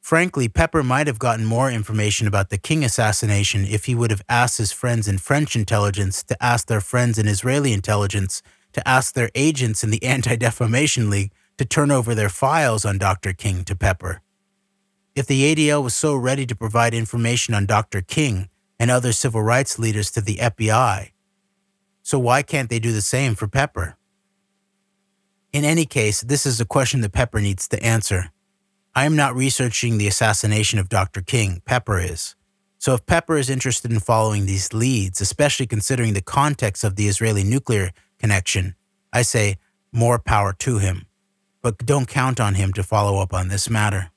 [0.00, 4.24] Frankly, Pepper might have gotten more information about the King assassination if he would have
[4.28, 8.42] asked his friends in French intelligence to ask their friends in Israeli intelligence
[8.72, 12.98] to ask their agents in the Anti Defamation League to turn over their files on
[12.98, 13.32] Dr.
[13.32, 14.20] King to Pepper.
[15.14, 18.02] If the ADL was so ready to provide information on Dr.
[18.02, 21.12] King and other civil rights leaders to the FBI,
[22.02, 23.96] so why can't they do the same for Pepper?
[25.52, 28.30] In any case, this is a question that Pepper needs to answer.
[28.94, 31.22] I am not researching the assassination of Dr.
[31.22, 32.34] King, Pepper is.
[32.78, 37.08] So if Pepper is interested in following these leads, especially considering the context of the
[37.08, 38.74] Israeli nuclear connection,
[39.12, 39.56] I say
[39.92, 41.05] more power to him
[41.66, 44.12] but don't count on him to follow up on this matter.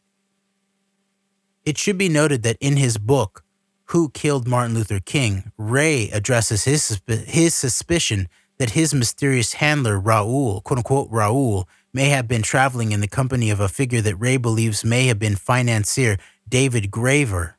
[1.65, 3.43] It should be noted that in his book,
[3.85, 8.27] Who Killed Martin Luther King, Ray addresses his, his suspicion
[8.59, 13.49] that his mysterious handler, Raul, quote unquote Raul, may have been traveling in the company
[13.49, 16.17] of a figure that Ray believes may have been financier
[16.47, 17.55] David Graiver.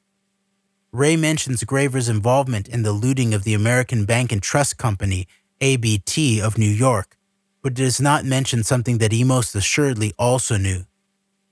[0.92, 5.26] Ray mentions Graiver's involvement in the looting of the American Bank and Trust Company,
[5.60, 7.16] ABT, of New York,
[7.62, 10.84] but does not mention something that he most assuredly also knew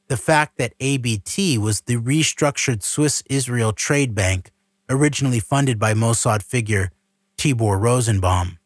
[0.08, 4.50] the fact that ABT was the restructured Swiss Israel trade bank
[4.88, 6.90] originally funded by Mossad figure
[7.36, 8.58] Tibor Rosenbaum.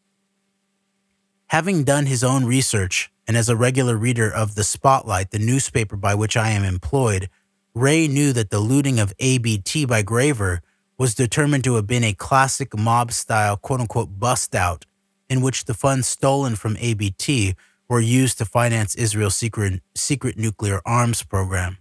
[1.48, 5.96] Having done his own research, and as a regular reader of The Spotlight, the newspaper
[5.96, 7.28] by which I am employed,
[7.74, 10.60] Ray knew that the looting of ABT by Graiver
[10.96, 14.86] was determined to have been a classic mob style quote unquote bust out
[15.32, 17.54] in which the funds stolen from ABT
[17.88, 21.78] were used to finance Israel's secret, secret nuclear arms program.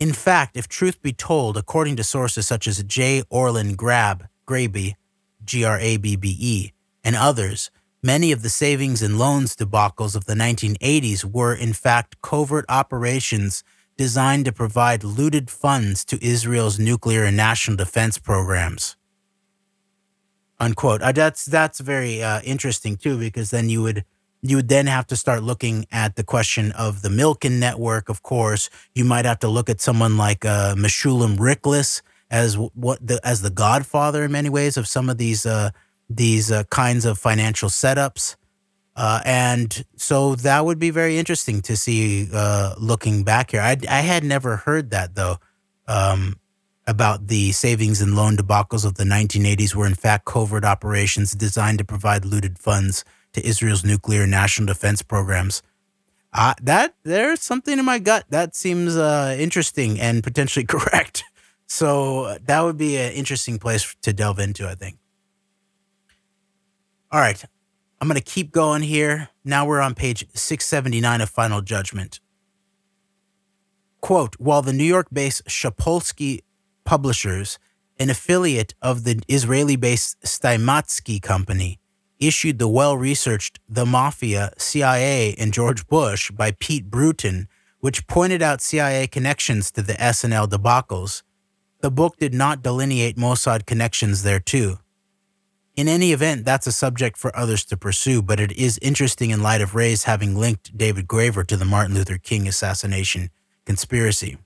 [0.00, 3.22] In fact, if truth be told, according to sources such as J.
[3.30, 4.94] Orlin Grab, Graby,
[5.44, 6.72] G R A B B E,
[7.04, 7.70] and others,
[8.02, 13.62] many of the savings and loans debacles of the 1980s were, in fact, covert operations
[13.96, 18.97] designed to provide looted funds to Israel's nuclear and national defense programs
[20.60, 21.02] unquote.
[21.02, 24.04] Uh, that's that's very uh, interesting too, because then you would
[24.42, 28.08] you would then have to start looking at the question of the Milken network.
[28.08, 33.04] Of course, you might have to look at someone like uh, Meshullam Riklis as what
[33.04, 35.70] the as the godfather in many ways of some of these uh,
[36.08, 38.36] these uh, kinds of financial setups.
[38.96, 43.60] Uh, and so that would be very interesting to see uh, looking back here.
[43.60, 45.36] I, I had never heard that though.
[45.86, 46.40] Um,
[46.88, 51.78] about the savings and loan debacles of the 1980s were in fact covert operations designed
[51.78, 53.04] to provide looted funds
[53.34, 55.62] to Israel's nuclear national defense programs.
[56.32, 61.24] Uh, that there's something in my gut that seems uh, interesting and potentially correct.
[61.66, 64.96] So uh, that would be an interesting place to delve into, I think.
[67.12, 67.42] All right,
[68.00, 69.28] I'm going to keep going here.
[69.44, 72.20] Now we're on page 679 of Final Judgment.
[74.00, 76.40] Quote While the New York based Shapolsky
[76.88, 77.58] Publishers,
[78.00, 81.80] an affiliate of the Israeli based Steimatzky Company,
[82.18, 87.46] issued the well researched The Mafia, CIA, and George Bush by Pete Brewton,
[87.80, 91.22] which pointed out CIA connections to the SNL debacles.
[91.80, 94.78] The book did not delineate Mossad connections there, too.
[95.76, 99.42] In any event, that's a subject for others to pursue, but it is interesting in
[99.42, 103.28] light of Ray's having linked David Graiver to the Martin Luther King assassination
[103.66, 104.38] conspiracy.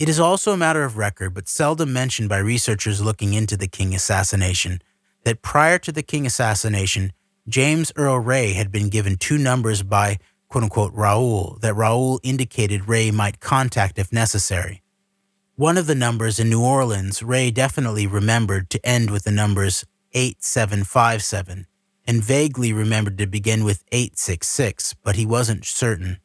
[0.00, 3.68] It is also a matter of record, but seldom mentioned by researchers looking into the
[3.68, 4.80] King assassination,
[5.24, 7.12] that prior to the King assassination,
[7.46, 10.16] James Earl Ray had been given two numbers by
[10.48, 14.80] quote unquote Raoul that Raoul indicated Ray might contact if necessary.
[15.56, 19.84] One of the numbers in New Orleans, Ray definitely remembered to end with the numbers
[20.12, 21.66] 8757
[22.06, 26.20] and vaguely remembered to begin with 866, but he wasn't certain.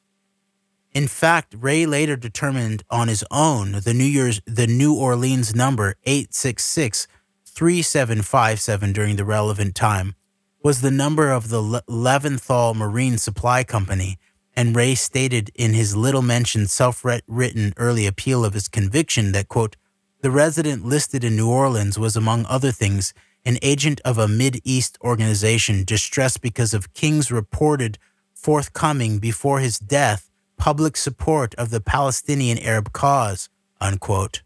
[0.95, 5.95] In fact, Ray later determined on his own the New Year's the New Orleans number
[6.05, 7.05] 866
[7.45, 10.15] 3757 during the relevant time
[10.63, 14.17] was the number of the Leventhal Marine Supply Company,
[14.55, 19.75] and Ray stated in his little mentioned self-written early appeal of his conviction that quote
[20.21, 23.13] the resident listed in New Orleans was among other things
[23.43, 27.97] an agent of a Mid-East organization distressed because of King's reported
[28.33, 33.49] forthcoming before his death public support of the Palestinian Arab cause,
[33.79, 34.41] unquote.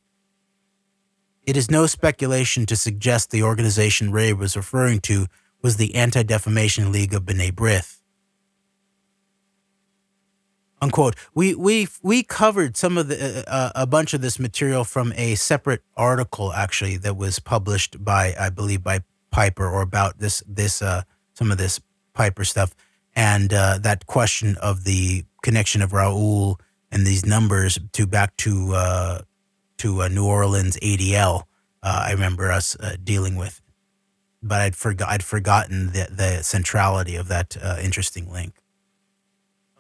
[1.44, 5.27] It is no speculation to suggest the organization Ray was referring to
[5.61, 7.99] was the Anti Defamation League of B'nai B'rith.
[10.81, 11.15] Unquote.
[11.34, 15.11] We we we covered some of the uh, uh, a bunch of this material from
[15.15, 20.41] a separate article actually that was published by I believe by Piper or about this
[20.48, 21.03] this uh,
[21.34, 21.81] some of this
[22.14, 22.76] Piper stuff
[23.15, 26.60] and uh, that question of the connection of Raoul
[26.91, 29.22] and these numbers to back to uh,
[29.78, 31.44] to uh, New Orleans ADL.
[31.82, 33.61] Uh, I remember us dealing with,
[34.44, 38.56] but I'd forgot I'd forgotten the the centrality of that interesting link.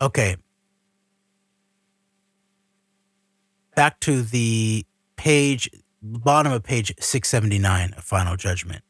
[0.01, 0.37] Okay,
[3.75, 5.69] back to the page,
[6.01, 8.83] bottom of page 679 of Final Judgment.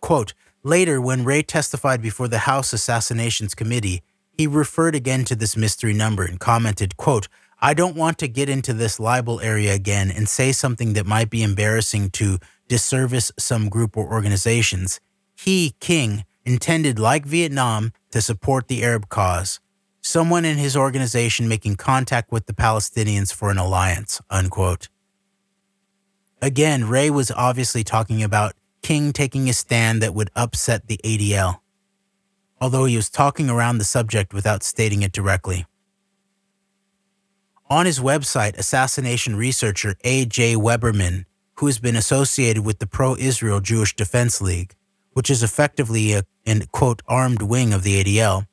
[0.00, 4.02] Quote Later, when Ray testified before the House Assassinations Committee,
[4.42, 7.28] he referred again to this mystery number and commented, quote,
[7.60, 11.30] I don't want to get into this libel area again and say something that might
[11.30, 14.98] be embarrassing to disservice some group or organizations.
[15.36, 19.60] He, King, intended, like Vietnam, to support the Arab cause
[20.00, 24.88] someone in his organization making contact with the Palestinians for an alliance, unquote.
[26.40, 31.60] Again, Ray was obviously talking about King taking a stand that would upset the ADL,
[32.62, 35.66] although he was talking around the subject without stating it directly.
[37.68, 40.54] On his website, assassination researcher A.J.
[40.54, 41.24] Weberman,
[41.56, 44.76] who has been associated with the pro Israel Jewish Defense League,
[45.12, 48.46] which is effectively a, an quote, armed wing of the ADL,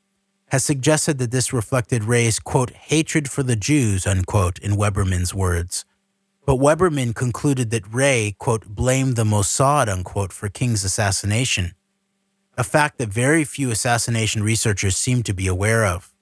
[0.48, 5.84] has suggested that this reflected Ray's, quote, hatred for the Jews, unquote, in Weberman's words.
[6.44, 11.74] But Weberman concluded that Ray, quote, blamed the Mossad, unquote, for King's assassination,
[12.60, 16.12] a fact that very few assassination researchers seem to be aware of.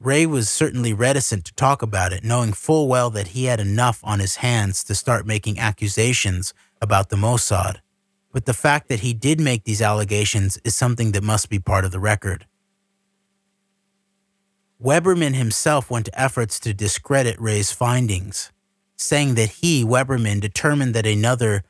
[0.00, 4.00] Ray was certainly reticent to talk about it, knowing full well that he had enough
[4.02, 6.52] on his hands to start making accusations
[6.82, 7.76] about the Mossad.
[8.32, 11.84] But the fact that he did make these allegations is something that must be part
[11.84, 12.44] of the record.
[14.82, 18.50] Weberman himself went to efforts to discredit Ray's findings,
[18.96, 21.62] saying that he, Weberman, determined that another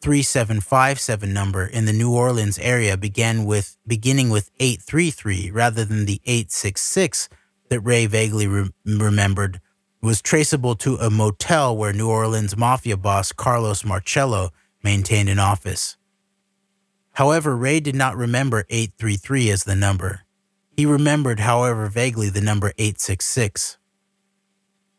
[0.00, 6.20] 3757 number in the New Orleans area began with beginning with 833 rather than the
[6.24, 7.28] 866
[7.68, 9.60] that Ray vaguely re- remembered
[10.00, 14.50] was traceable to a motel where New Orleans mafia boss Carlos Marcello
[14.82, 15.96] maintained an office.
[17.14, 20.22] However, Ray did not remember 833 as the number.
[20.76, 23.78] He remembered, however, vaguely the number 866.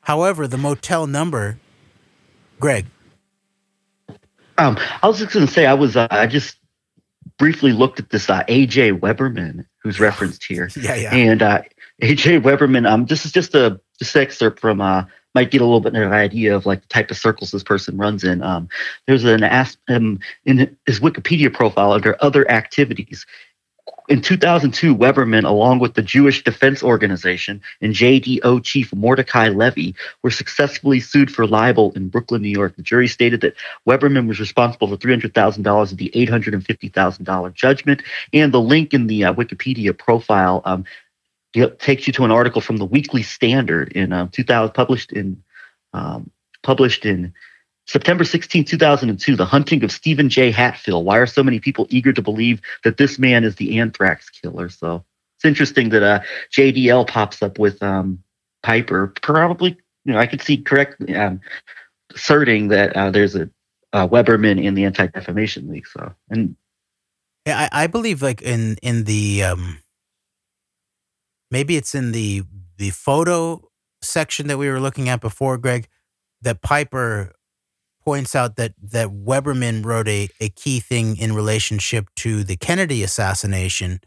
[0.01, 1.59] However, the motel number,
[2.59, 2.87] Greg.
[4.57, 6.57] Um, I was just going to say, I was, uh, I just
[7.37, 10.69] briefly looked at this uh, AJ Weberman, who's referenced here.
[10.81, 11.13] yeah, yeah.
[11.13, 11.61] And uh,
[12.01, 15.03] AJ Weberman, um, this is just a just an excerpt from uh,
[15.37, 17.63] might get a little bit of an idea of like the type of circles this
[17.63, 18.41] person runs in.
[18.41, 18.67] Um,
[19.05, 23.25] there's an ask um, in his Wikipedia profile under other activities.
[24.07, 30.31] In 2002, Weberman, along with the Jewish Defense Organization and JDO chief Mordecai Levy, were
[30.31, 32.77] successfully sued for libel in Brooklyn, New York.
[32.77, 33.55] The jury stated that
[33.85, 38.01] Weberman was responsible for $300,000 of the $850,000 judgment.
[38.31, 40.85] And the link in the uh, Wikipedia profile um,
[41.79, 45.43] takes you to an article from the Weekly Standard in uh, 2000, published in
[45.93, 46.31] um,
[46.63, 47.33] published in
[47.87, 50.51] September 16, 2002, the hunting of Steven J.
[50.51, 51.03] Hatfill.
[51.03, 54.69] Why are so many people eager to believe that this man is the anthrax killer?
[54.69, 55.05] So
[55.37, 56.19] it's interesting that uh,
[56.51, 58.21] JDL pops up with um,
[58.61, 59.13] Piper.
[59.21, 61.39] Probably, you know, I could see correct um,
[62.13, 63.49] asserting that uh, there's a
[63.93, 65.87] uh, Weberman in the Anti Defamation League.
[65.87, 66.55] So, and
[67.45, 69.77] Yeah, I, I believe like in in the um
[71.49, 72.43] maybe it's in the
[72.77, 73.61] the photo
[74.01, 75.87] section that we were looking at before, Greg,
[76.41, 77.31] that Piper
[78.07, 83.03] points out that that Weberman wrote a, a key thing in relationship to the Kennedy
[83.03, 83.99] assassination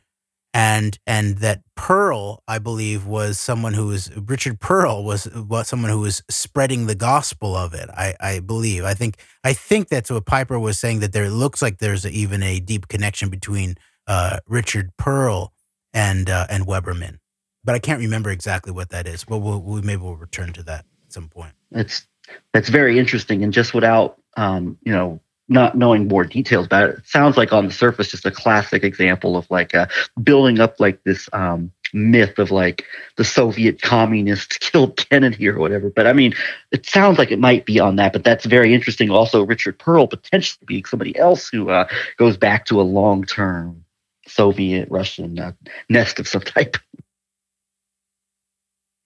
[0.54, 5.90] and and that Perle, I believe, was someone who was Richard Perle was was someone
[5.90, 7.90] who was spreading the gospel of it.
[7.90, 8.84] I, I believe.
[8.84, 11.00] I think I think that's what Piper was saying.
[11.00, 13.74] That there looks like there's a, even a deep connection between
[14.06, 15.52] uh, Richard Perle
[15.92, 17.18] and uh, and Weberman,
[17.64, 19.24] but I can't remember exactly what that is.
[19.24, 21.52] But we'll, we maybe we'll return to that at some point.
[21.70, 22.06] it's
[22.52, 23.42] that's very interesting.
[23.42, 27.52] And just without, um, you know, not knowing more details about it, it sounds like
[27.52, 29.86] on the surface just a classic example of like uh,
[30.22, 32.84] building up like this um, myth of like
[33.16, 35.90] the Soviet communists killed Kennedy or whatever.
[35.90, 36.34] But I mean,
[36.70, 38.12] it sounds like it might be on that.
[38.12, 39.10] But that's very interesting.
[39.10, 43.84] Also, Richard Perle potentially being somebody else who uh, goes back to a long term
[44.26, 45.52] Soviet Russian uh,
[45.88, 46.76] nest of some type.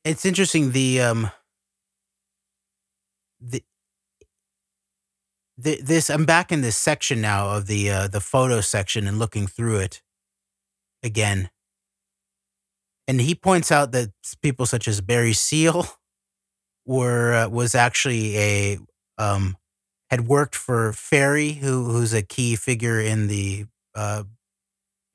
[0.04, 0.72] It's interesting.
[0.72, 1.30] The um,
[3.50, 3.62] the,
[5.56, 9.18] the this I'm back in this section now of the uh, the photo section and
[9.18, 10.02] looking through it
[11.02, 11.50] again.
[13.06, 14.10] And he points out that
[14.42, 15.86] people such as Barry Seal
[16.86, 18.78] were uh, was actually a
[19.18, 19.56] um,
[20.10, 24.24] had worked for Ferrie, who who's a key figure in the uh,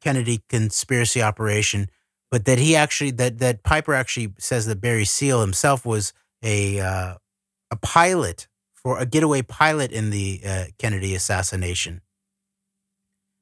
[0.02, 1.90] Kennedy conspiracy operation,
[2.32, 6.80] but that he actually that that Piper actually says that Barry Seal himself was a
[6.80, 7.16] uh,
[7.72, 12.02] a pilot for a getaway pilot in the uh, Kennedy assassination.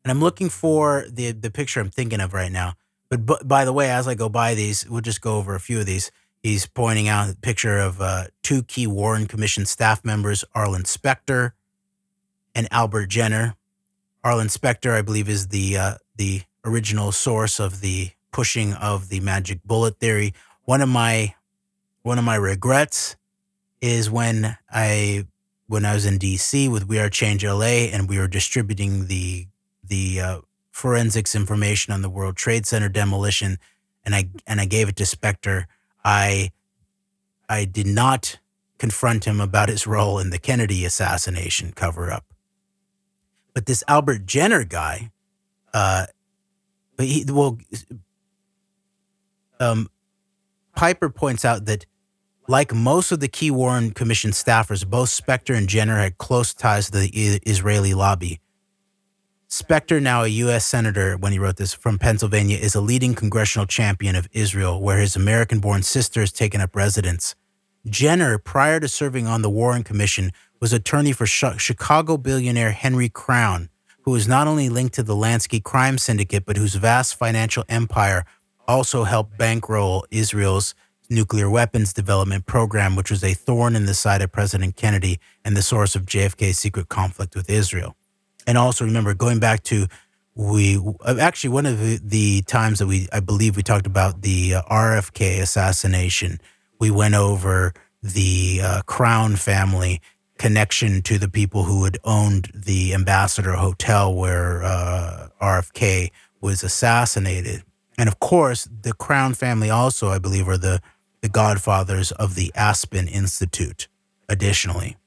[0.03, 2.73] And I'm looking for the the picture I'm thinking of right now.
[3.09, 5.59] But, bu- by the way, as I go by these, we'll just go over a
[5.59, 6.11] few of these.
[6.41, 11.55] He's pointing out a picture of uh, two key Warren Commission staff members, Arlen Specter
[12.53, 13.55] and Albert Jenner.
[14.23, 19.19] Arlen Specter, I believe, is the uh, the original source of the pushing of the
[19.19, 20.33] magic bullet theory.
[20.63, 21.35] One of my
[22.01, 23.15] one of my regrets
[23.81, 25.25] is when I
[25.67, 29.47] when I was in DC with We Are Change LA and we were distributing the
[29.83, 30.41] the uh,
[30.71, 33.57] forensics information on the World Trade Center demolition,
[34.05, 35.67] and I and I gave it to Specter.
[36.03, 36.51] I
[37.49, 38.39] I did not
[38.77, 42.25] confront him about his role in the Kennedy assassination cover up.
[43.53, 45.11] But this Albert Jenner guy,
[45.73, 46.05] uh,
[46.95, 47.57] but he well,
[49.59, 49.89] um,
[50.75, 51.85] Piper points out that
[52.47, 56.89] like most of the key Warren Commission staffers, both Specter and Jenner had close ties
[56.89, 57.09] to the
[57.45, 58.39] Israeli lobby.
[59.49, 60.65] Specter, now a U.S.
[60.65, 64.99] Senator when he wrote this from Pennsylvania, is a leading congressional champion of Israel, where
[64.99, 67.35] his American born sister has taken up residence.
[67.85, 73.69] Jenner, prior to serving on the Warren Commission, was attorney for Chicago billionaire Henry Crown,
[74.01, 78.25] who is not only linked to the Lansky crime syndicate, but whose vast financial empire
[78.67, 80.75] also helped bankroll Israel's
[81.09, 85.55] nuclear weapons development program, which was a thorn in the side of President Kennedy and
[85.55, 87.95] the source of JFK's secret conflict with Israel.
[88.45, 89.87] And also remember, going back to
[90.35, 94.55] we actually one of the, the times that we I believe we talked about the
[94.55, 96.39] uh, RFK assassination.
[96.79, 97.73] We went over
[98.03, 99.99] the uh, Crown family
[100.37, 107.63] connection to the people who had owned the Ambassador Hotel where uh, RFK was assassinated.
[107.97, 110.79] And of course, the Crown family also, I believe, are the,
[111.21, 113.87] the godfathers of the Aspen Institute,
[114.29, 114.97] additionally.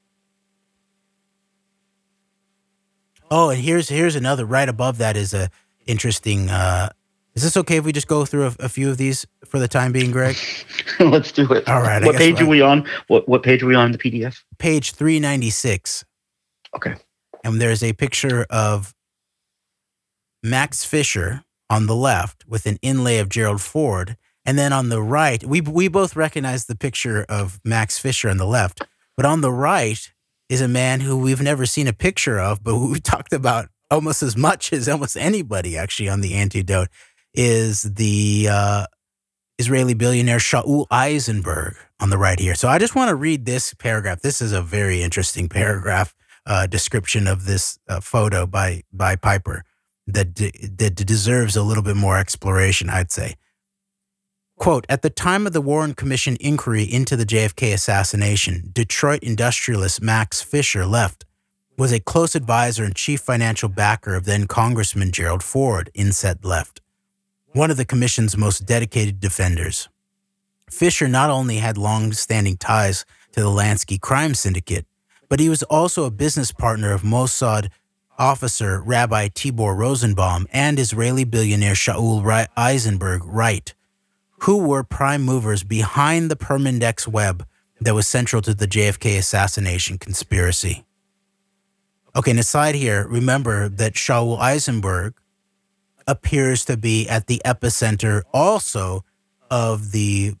[3.29, 5.49] Oh, and here's here's another right above that is a
[5.85, 6.89] interesting uh
[7.33, 9.67] is this okay if we just go through a, a few of these for the
[9.69, 10.35] time being, Greg?
[10.99, 11.67] Let's do it.
[11.69, 12.85] All right, What page I- are we on?
[13.07, 14.41] What what page are we on in the PDF?
[14.57, 16.03] Page 396.
[16.75, 16.95] Okay.
[17.43, 18.93] And there's a picture of
[20.43, 24.17] Max Fisher on the left with an inlay of Gerald Ford.
[24.45, 28.37] And then on the right, we, we both recognize the picture of Max Fisher on
[28.37, 28.81] the left.
[29.15, 30.11] But on the right
[30.49, 33.69] is a man who we've never seen a picture of, but who we talked about
[33.89, 36.87] almost as much as almost anybody actually on the antidote
[37.33, 38.85] is the uh,
[39.59, 42.55] Israeli billionaire Shaul Eisenberg on the right here.
[42.55, 44.21] So I just want to read this paragraph.
[44.21, 46.15] This is a very interesting paragraph
[46.45, 49.63] uh, description of this uh, photo by by Piper
[50.07, 53.35] that de- that deserves a little bit more exploration, I'd say.
[54.61, 60.03] Quote, at the time of the Warren Commission inquiry into the JFK assassination, Detroit industrialist
[60.03, 61.25] Max Fisher left,
[61.79, 66.79] was a close advisor and chief financial backer of then Congressman Gerald Ford, Inset left,
[67.53, 69.89] one of the commission's most dedicated defenders.
[70.69, 74.85] Fisher not only had long standing ties to the Lansky crime syndicate,
[75.27, 77.69] but he was also a business partner of Mossad
[78.19, 83.73] officer Rabbi Tibor Rosenbaum and Israeli billionaire Shaul Eisenberg right,
[84.41, 87.45] who were prime movers behind the Permindex web
[87.79, 90.83] that was central to the JFK assassination conspiracy.
[92.15, 95.13] Okay, and aside here, remember that Shaul Eisenberg
[96.07, 99.05] appears to be at the epicenter also
[99.49, 100.33] of the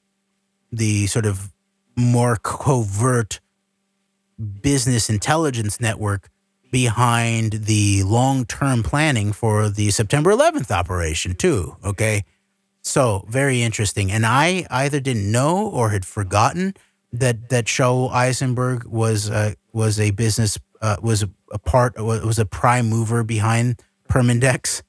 [0.71, 1.51] the sort of
[1.95, 3.39] more covert
[4.61, 6.29] business intelligence network
[6.71, 12.23] behind the long-term planning for the September 11th operation too, okay?
[12.81, 14.11] So, very interesting.
[14.11, 16.73] And I either didn't know or had forgotten
[17.13, 22.45] that that Shaul Eisenberg was uh, was a business uh, was a, part was a
[22.45, 24.81] prime mover behind Permindex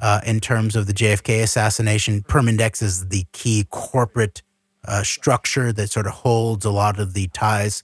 [0.00, 2.22] uh, in terms of the JFK assassination.
[2.22, 4.42] Permindex is the key corporate
[4.86, 7.82] uh, structure that sort of holds a lot of the ties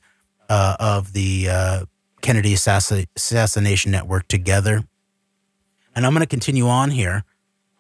[0.49, 1.85] uh, of the uh,
[2.21, 4.83] Kennedy assassin- assassination network together.
[5.95, 7.25] And I'm going to continue on here.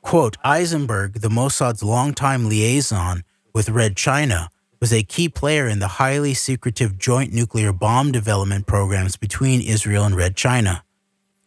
[0.02, 3.22] Quote Eisenberg, the Mossad's longtime liaison
[3.54, 4.50] with Red China,
[4.80, 10.04] was a key player in the highly secretive joint nuclear bomb development programs between Israel
[10.04, 10.82] and Red China.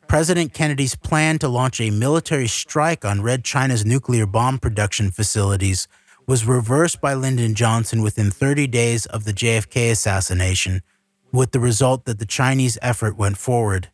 [0.08, 5.88] President Kennedy's plan to launch a military strike on Red China's nuclear bomb production facilities
[6.28, 10.84] was reversed by Lyndon Johnson within 30 days of the JFK assassination,
[11.32, 13.90] with the result that the Chinese effort went forward.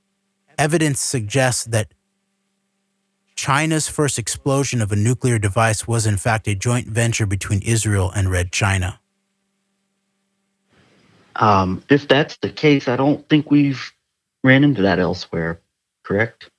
[0.57, 1.93] Evidence suggests that
[3.39, 8.11] China's first explosion of a nuclear device was, in fact, a joint venture between Israel
[8.13, 8.99] and Red China.
[11.37, 13.93] Um, if that's the case, I don't think we've
[14.43, 15.61] ran into that elsewhere
[16.03, 16.49] correct?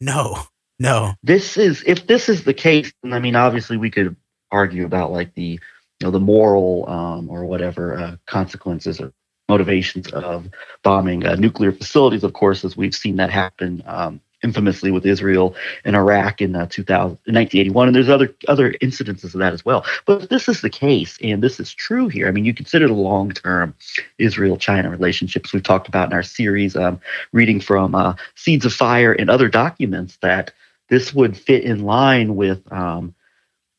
[0.00, 0.38] No,
[0.78, 1.12] no.
[1.22, 4.16] This is if this is the case, I mean, obviously, we could
[4.50, 5.58] argue about like the you
[6.00, 9.12] know the moral um, or whatever uh, consequences or
[9.48, 10.48] motivations of
[10.82, 12.24] bombing uh, nuclear facilities.
[12.24, 15.54] Of course, as we've seen that happen um, infamously with Israel
[15.84, 19.84] and Iraq in uh, 2000, 1981, and there's other other incidences of that as well.
[20.06, 22.94] But this is the case, and this is true here, I mean, you consider the
[22.94, 23.74] long-term
[24.18, 27.00] Israel-China relationships we've talked about in our series, um,
[27.32, 30.52] reading from uh, Seeds of Fire and other documents that
[30.88, 32.60] this would fit in line with.
[32.72, 33.14] Um,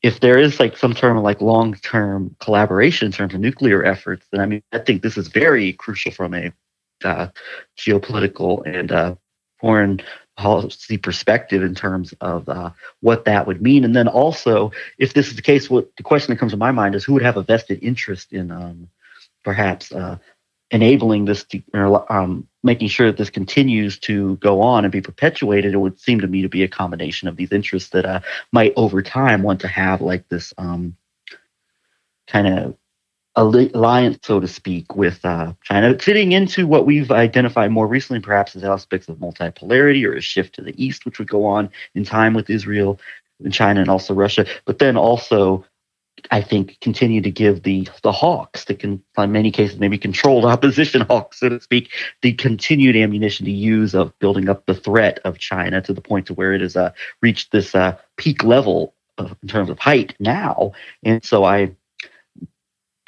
[0.01, 4.25] if there is like some term of like long-term collaboration in terms of nuclear efforts,
[4.31, 6.51] then I mean I think this is very crucial from a
[7.03, 7.27] uh,
[7.77, 9.15] geopolitical and uh,
[9.59, 10.01] foreign
[10.41, 13.83] policy perspective in terms of uh, what that would mean.
[13.85, 16.71] And then also, if this is the case, what the question that comes to my
[16.71, 18.89] mind is who would have a vested interest in um,
[19.43, 20.17] perhaps uh,
[20.71, 25.01] enabling this, to, or, um, making sure that this continues to go on and be
[25.01, 25.73] perpetuated.
[25.73, 28.73] It would seem to me to be a combination of these interests that uh, might
[28.75, 30.95] over time want to have like this um,
[32.27, 32.75] kind of
[33.35, 38.55] alliance, so to speak, with uh, China, fitting into what we've identified more recently, perhaps
[38.55, 42.03] as aspects of multipolarity or a shift to the east, which would go on in
[42.03, 42.99] time with Israel
[43.43, 45.65] and China and also Russia, but then also.
[46.29, 50.45] I think continue to give the the hawks, that can in many cases maybe controlled
[50.45, 51.89] opposition hawks, so to speak,
[52.21, 56.27] the continued ammunition to use of building up the threat of China to the point
[56.27, 56.91] to where it has uh,
[57.21, 60.73] reached this uh, peak level of, in terms of height now.
[61.03, 61.71] And so I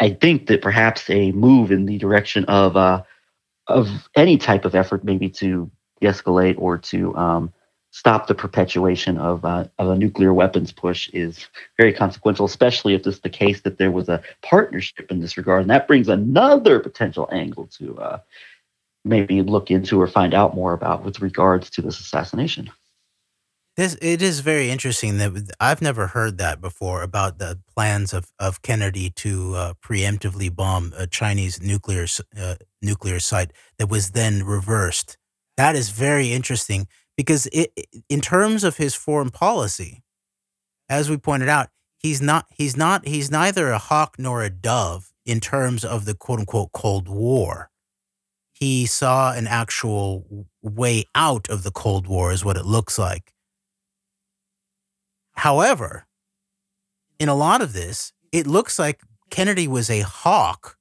[0.03, 3.03] I think that perhaps a move in the direction of uh,
[3.67, 5.71] of any type of effort, maybe to
[6.01, 7.53] de-escalate or to um,
[7.91, 11.47] stop the perpetuation of uh, of a nuclear weapons push, is
[11.77, 12.45] very consequential.
[12.45, 15.69] Especially if this is the case that there was a partnership in this regard, and
[15.69, 18.19] that brings another potential angle to uh,
[19.05, 22.69] maybe look into or find out more about with regards to this assassination.
[23.75, 28.27] This it is very interesting that I've never heard that before about the plans of,
[28.37, 32.05] of Kennedy to uh, preemptively bomb a Chinese nuclear
[32.39, 35.17] uh, nuclear site that was then reversed.
[35.57, 36.87] That is very interesting
[37.17, 37.71] because it,
[38.09, 40.03] in terms of his foreign policy,
[40.87, 45.11] as we pointed out, he's not he's not he's neither a hawk nor a dove
[45.25, 47.71] in terms of the quote unquote Cold War.
[48.51, 53.32] He saw an actual way out of the Cold War, is what it looks like
[55.33, 56.05] However,
[57.19, 60.77] in a lot of this, it looks like Kennedy was a hawk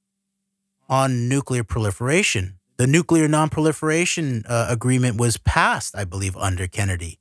[0.89, 2.59] on nuclear proliferation.
[2.77, 7.19] The nuclear non-proliferation uh, agreement was passed, I believe, under Kennedy.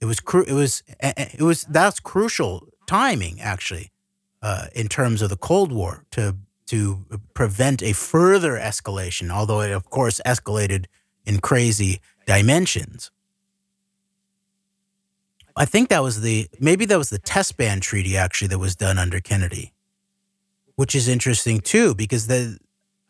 [0.00, 3.90] It was cru- it was it was that's crucial timing actually
[4.42, 6.36] uh, in terms of the Cold War to
[6.66, 7.04] to
[7.34, 9.30] prevent a further escalation.
[9.30, 10.86] Although it of course escalated
[11.24, 13.10] in crazy dimensions.
[15.56, 18.76] I think that was the maybe that was the test ban treaty actually that was
[18.76, 19.72] done under Kennedy,
[20.74, 22.58] which is interesting too because the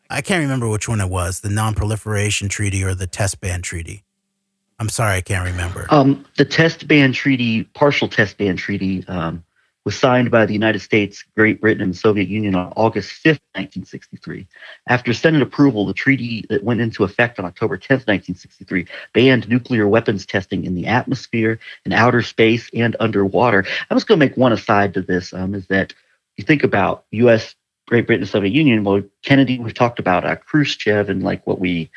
[0.09, 4.05] I can't remember which one it was, the non-proliferation treaty or the test ban treaty.
[4.79, 5.87] I'm sorry, I can't remember.
[5.89, 9.43] Um, the test ban treaty, partial test ban treaty, um,
[9.87, 13.39] was signed by the United States, Great Britain, and the Soviet Union on August 5th,
[13.55, 14.45] 1963.
[14.89, 19.87] After Senate approval, the treaty that went into effect on October 10th, 1963, banned nuclear
[19.87, 23.65] weapons testing in the atmosphere, in outer space, and underwater.
[23.89, 25.93] I'm just going to make one aside to this um, is that
[26.35, 27.55] you think about U.S.,
[27.87, 28.83] Great Britain, Soviet Union.
[28.83, 31.89] Well, Kennedy, we've talked about uh, Khrushchev and like what we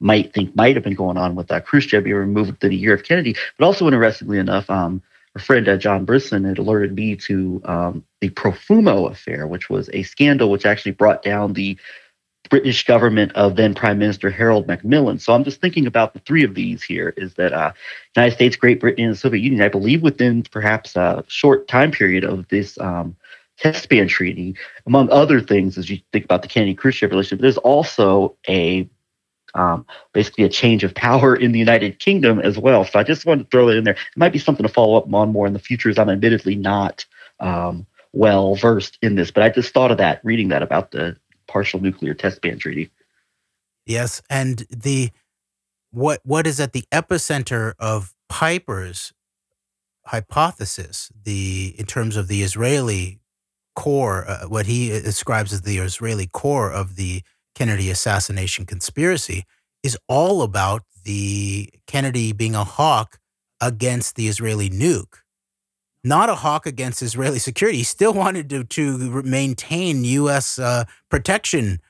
[0.00, 2.92] might think might have been going on with uh, Khrushchev being removed within a year
[2.92, 3.36] of Kennedy.
[3.58, 5.02] But also, interestingly enough, um,
[5.38, 10.02] friend uh, John Brisson had alerted me to um, the Profumo affair, which was a
[10.02, 11.78] scandal which actually brought down the
[12.50, 15.18] British government of then Prime Minister Harold Macmillan.
[15.18, 17.72] So I'm just thinking about the three of these here is that uh,
[18.16, 21.90] United States, Great Britain, and the Soviet Union, I believe within perhaps a short time
[21.90, 23.16] period of this um,
[23.58, 24.56] test ban treaty,
[24.86, 28.88] among other things, as you think about the Kennedy Khrushchev relationship, there's also a
[29.58, 32.84] um, basically a change of power in the United Kingdom as well.
[32.84, 33.94] So I just wanted to throw it in there.
[33.94, 36.54] It might be something to follow up on more in the future, as I'm admittedly
[36.54, 37.04] not
[37.40, 41.16] um, well versed in this, but I just thought of that reading that about the
[41.48, 42.90] partial nuclear test ban treaty.
[43.84, 45.10] Yes, and the
[45.90, 49.12] what what is at the epicenter of Piper's
[50.06, 53.18] hypothesis, the in terms of the Israeli
[53.74, 57.22] core, uh, what he describes as the Israeli core of the
[57.58, 59.44] Kennedy assassination conspiracy
[59.82, 63.18] is all about the Kennedy being a hawk
[63.60, 65.16] against the Israeli nuke,
[66.04, 67.78] not a hawk against Israeli security.
[67.78, 70.60] He still wanted to, to maintain U.S.
[70.60, 71.80] Uh, protection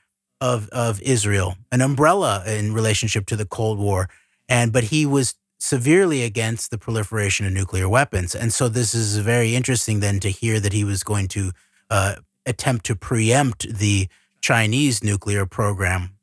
[0.41, 4.09] of, of Israel, an umbrella in relationship to the Cold War.
[4.47, 8.33] And but he was severely against the proliferation of nuclear weapons.
[8.33, 11.51] And so this is very interesting then to hear that he was going to
[11.91, 12.15] uh,
[12.47, 14.07] attempt to preempt the
[14.41, 16.15] Chinese nuclear program.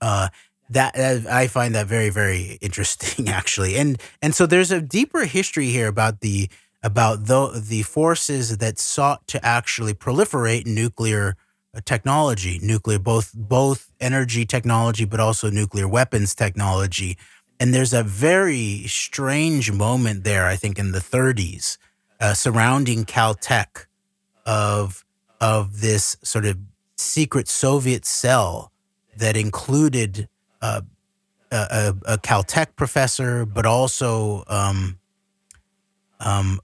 [0.00, 0.28] Uh,
[0.70, 5.24] that uh, I find that very very interesting actually, and and so there's a deeper
[5.24, 6.48] history here about the
[6.82, 11.36] about the the forces that sought to actually proliferate nuclear
[11.74, 17.16] uh, technology, nuclear both both energy technology, but also nuclear weapons technology.
[17.58, 21.78] And there's a very strange moment there, I think, in the 30s,
[22.20, 23.86] uh, surrounding Caltech,
[24.44, 25.04] of
[25.40, 26.58] of this sort of
[26.96, 28.72] secret Soviet cell
[29.16, 30.28] that included
[30.60, 30.82] uh,
[31.50, 34.98] a, a, Caltech professor, but also um,
[36.20, 36.60] um,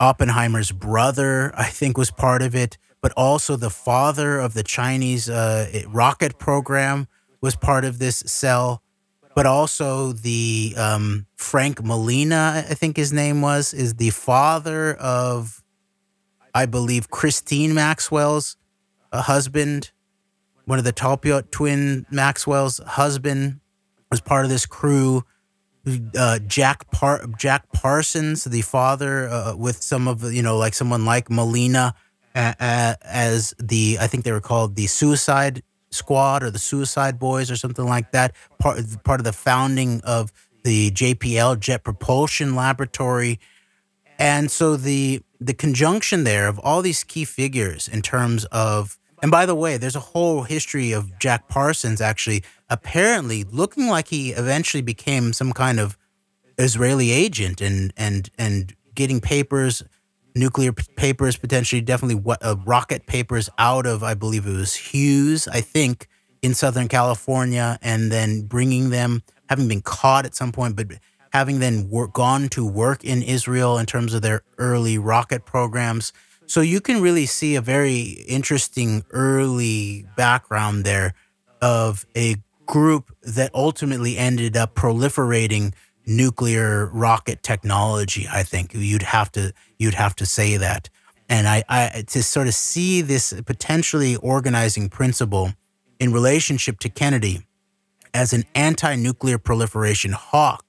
[0.00, 2.78] Oppenheimer's brother, I think, was part of it.
[3.00, 7.06] But also the father of the Chinese uh, rocket program
[7.40, 8.82] was part of this cell.
[9.34, 15.62] But also the um, Frank Malina, I think his name was, is the father of,
[16.52, 18.56] I believe, Christine Maxwell's
[19.12, 19.90] a husband.
[20.64, 23.60] One of the Talpiot twin Maxwell's husband
[24.10, 25.24] was part of this crew.
[26.18, 31.06] Uh, Jack Par- Jack Parsons, the father, uh, with some of you know, like someone
[31.06, 31.94] like Malina,
[32.34, 37.50] uh, as the I think they were called the Suicide Squad or the Suicide Boys
[37.50, 38.34] or something like that.
[38.58, 40.30] Part part of the founding of
[40.64, 43.40] the JPL Jet Propulsion Laboratory,
[44.18, 49.30] and so the the conjunction there of all these key figures in terms of and
[49.30, 54.30] by the way, there's a whole history of Jack Parsons actually apparently looking like he
[54.30, 55.96] eventually became some kind of
[56.56, 59.82] Israeli agent and and and getting papers,
[60.34, 65.48] nuclear papers, potentially definitely what uh, rocket papers out of I believe it was Hughes,
[65.48, 66.08] I think,
[66.42, 70.86] in Southern California, and then bringing them, having been caught at some point, but
[71.32, 76.12] having then gone to work in Israel in terms of their early rocket programs.
[76.46, 81.14] So you can really see a very interesting early background there
[81.60, 85.74] of a group that ultimately ended up proliferating
[86.06, 88.26] nuclear rocket technology.
[88.30, 90.88] I think you'd have to you'd have to say that.
[91.28, 95.52] And I, I to sort of see this potentially organizing principle
[96.00, 97.42] in relationship to Kennedy
[98.14, 100.67] as an anti-nuclear proliferation hawk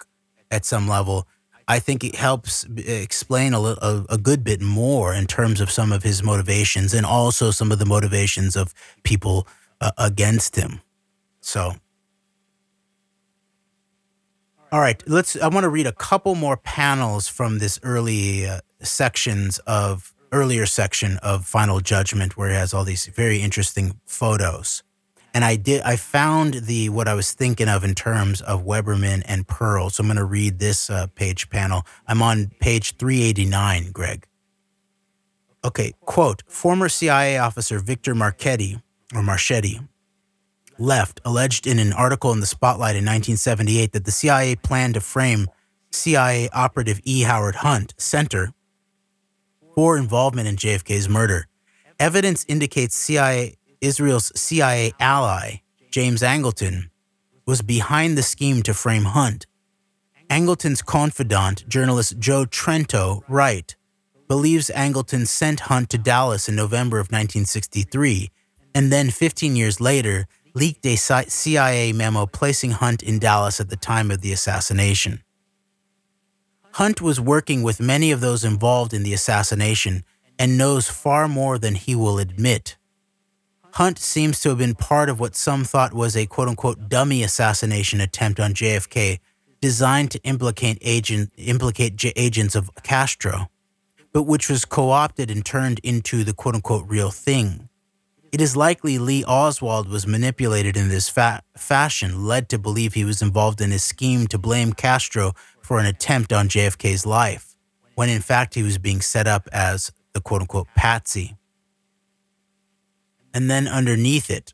[0.51, 1.27] at some level
[1.69, 5.91] I think it helps explain a, a, a, good bit more in terms of some
[5.91, 8.73] of his motivations and also some of the motivations of
[9.03, 9.47] people
[9.79, 10.81] uh, against him.
[11.41, 11.75] So,
[14.71, 15.39] all right, let's.
[15.39, 20.65] I want to read a couple more panels from this early uh, sections of earlier
[20.65, 24.81] section of Final Judgment, where he has all these very interesting photos
[25.33, 29.23] and I did I found the what I was thinking of in terms of Weberman
[29.25, 29.89] and Perle.
[29.89, 31.83] So I'm going to read this uh, page panel.
[32.07, 34.25] I'm on page 389, Greg.
[35.63, 38.81] Okay, quote, former CIA officer Victor Marchetti
[39.13, 39.81] or Marchetti
[40.81, 45.01] Left alleged in an article in the Spotlight in 1978 that the CIA planned to
[45.01, 45.47] frame
[45.91, 47.23] CIA operative E.
[47.23, 48.53] Howard Hunt, Center,
[49.75, 51.47] for involvement in JFK's murder.
[51.99, 55.61] Evidence indicates CIA, Israel's CIA ally,
[55.91, 56.89] James Angleton,
[57.45, 59.45] was behind the scheme to frame Hunt.
[60.29, 63.75] Angleton's confidant, journalist Joe Trento right,
[64.27, 68.29] believes Angleton sent Hunt to Dallas in November of 1963,
[68.75, 73.75] and then 15 years later leaked a CIA memo placing Hunt in Dallas at the
[73.75, 75.23] time of the assassination.
[76.73, 80.03] Hunt was working with many of those involved in the assassination
[80.37, 82.77] and knows far more than he will admit.
[83.73, 87.23] Hunt seems to have been part of what some thought was a quote unquote dummy
[87.23, 89.19] assassination attempt on JFK
[89.61, 93.49] designed to implicate, agent, implicate j- agents of Castro,
[94.11, 97.69] but which was co opted and turned into the quote unquote real thing.
[98.31, 103.05] It is likely Lee Oswald was manipulated in this fa- fashion, led to believe he
[103.05, 107.55] was involved in a scheme to blame Castro for an attempt on JFK's life,
[107.95, 111.35] when in fact he was being set up as the quote unquote patsy.
[113.33, 114.53] And then underneath it,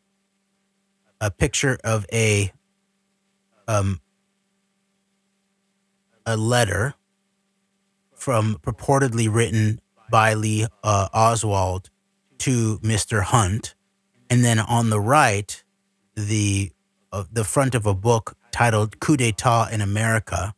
[1.22, 2.52] a picture of a
[3.68, 4.02] um,
[6.26, 6.96] a letter
[8.14, 9.80] from purportedly written
[10.10, 11.90] by Lee uh, Oswald
[12.40, 13.24] to Mr.
[13.24, 13.76] Hunt,
[14.30, 15.64] and then on the right,
[16.16, 16.72] the
[17.12, 20.54] uh, the front of a book titled "Coup d'État in America,"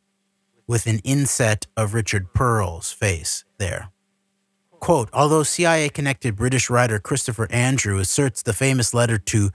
[0.65, 3.91] with an inset of Richard Perle's face there.
[4.87, 9.49] Quote, although CIA connected British writer Christopher Andrew asserts the famous letter to,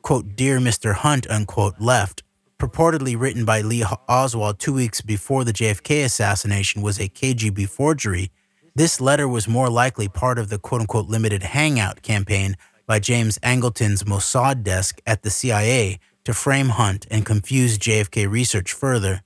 [0.00, 0.94] quote, Dear Mr.
[0.94, 2.22] Hunt, unquote, left,
[2.58, 8.30] purportedly written by Lee Oswald two weeks before the JFK assassination, was a KGB forgery,
[8.74, 12.56] this letter was more likely part of the quote unquote limited hangout campaign
[12.86, 18.72] by James Angleton's Mossad desk at the CIA to frame Hunt and confuse JFK research
[18.72, 19.20] further.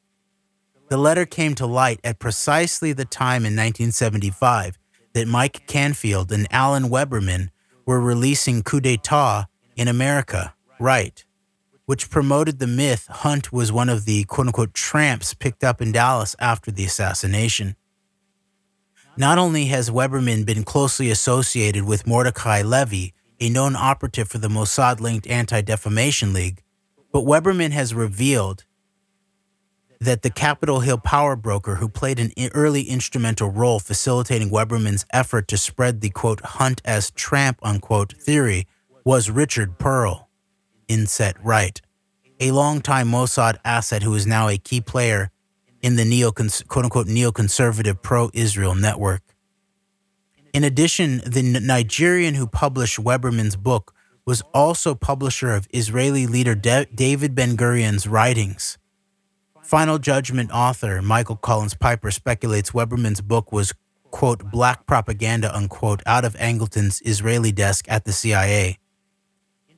[0.88, 4.79] The letter came to light at precisely the time in 1975
[5.12, 7.48] that Mike Canfield and Alan Weberman
[7.86, 9.46] were releasing Coup d'etat
[9.76, 11.24] in America, right,
[11.86, 15.92] which promoted the myth Hunt was one of the quote unquote tramps picked up in
[15.92, 17.76] Dallas after the assassination.
[19.16, 24.48] Not only has Weberman been closely associated with Mordecai Levy, a known operative for the
[24.48, 26.62] Mossad linked Anti Defamation League,
[27.12, 28.64] but Weberman has revealed
[30.00, 35.46] that the Capitol Hill power broker who played an early instrumental role facilitating Weberman's effort
[35.48, 38.66] to spread the quote hunt as tramp unquote theory
[39.04, 40.28] was Richard Perle,
[40.88, 41.80] inset right,
[42.38, 45.30] a longtime Mossad asset who is now a key player
[45.82, 49.22] in the quote unquote neoconservative pro Israel network.
[50.54, 53.94] In addition, the Nigerian who published Weberman's book
[54.26, 58.78] was also publisher of Israeli leader David Ben Gurion's writings
[59.70, 63.72] Final Judgment author Michael Collins Piper speculates Weberman's book was,
[64.10, 68.78] quote, black propaganda, unquote, out of Angleton's Israeli desk at the CIA.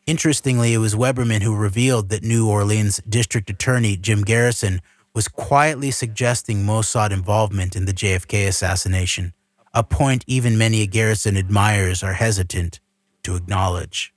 [0.06, 4.80] Interestingly, it was Weberman who revealed that New Orleans District Attorney Jim Garrison
[5.12, 9.34] was quietly suggesting Mossad involvement in the JFK assassination,
[9.74, 12.80] a point even many Garrison admirers are hesitant
[13.24, 14.14] to acknowledge.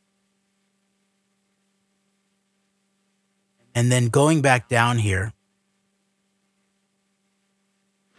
[3.75, 5.33] And then going back down here,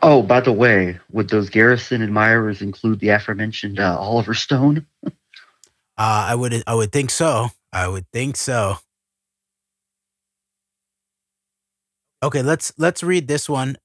[0.02, 4.86] Oh, by the way, would those Garrison admirers include the aforementioned uh, Oliver Stone?
[5.06, 5.10] uh,
[5.97, 6.62] I would.
[6.66, 7.48] I would think so.
[7.73, 8.78] I would think so.
[12.23, 13.77] Okay, let's let's read this one.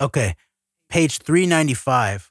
[0.00, 0.34] Okay,
[0.88, 2.29] page 395.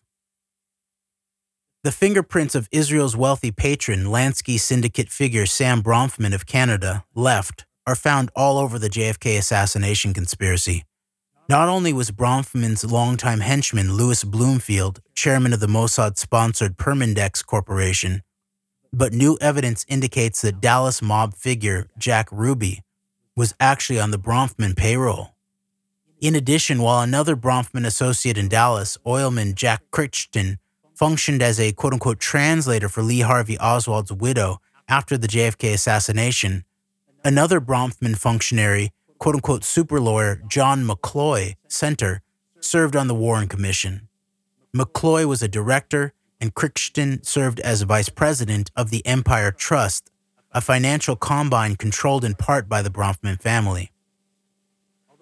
[1.81, 7.95] The fingerprints of Israel's wealthy patron, Lansky syndicate figure Sam Bronfman of Canada, left, are
[7.95, 10.83] found all over the JFK assassination conspiracy.
[11.47, 18.23] Not only was Bronfman's longtime henchman, Louis Bloomfield, chairman of the Mossad sponsored Permindex Corporation,
[18.91, 22.81] but new evidence indicates that Dallas mob figure Jack Ruby
[23.37, 25.29] was actually on the Bronfman payroll.
[26.19, 30.59] In addition, while another Bronfman associate in Dallas, oilman Jack Crichton,
[30.99, 34.59] functioned as a quote unquote translator for Lee Harvey Oswald's widow
[34.89, 36.65] after the JFK assassination,
[37.23, 42.21] another Bronfman functionary, quote unquote super lawyer John McCloy Center,
[42.59, 44.09] served on the Warren Commission.
[44.75, 46.11] McCloy was a director,
[46.41, 50.11] and Crichton served as vice president of the Empire Trust,
[50.51, 53.89] a financial combine controlled in part by the Bronfman family.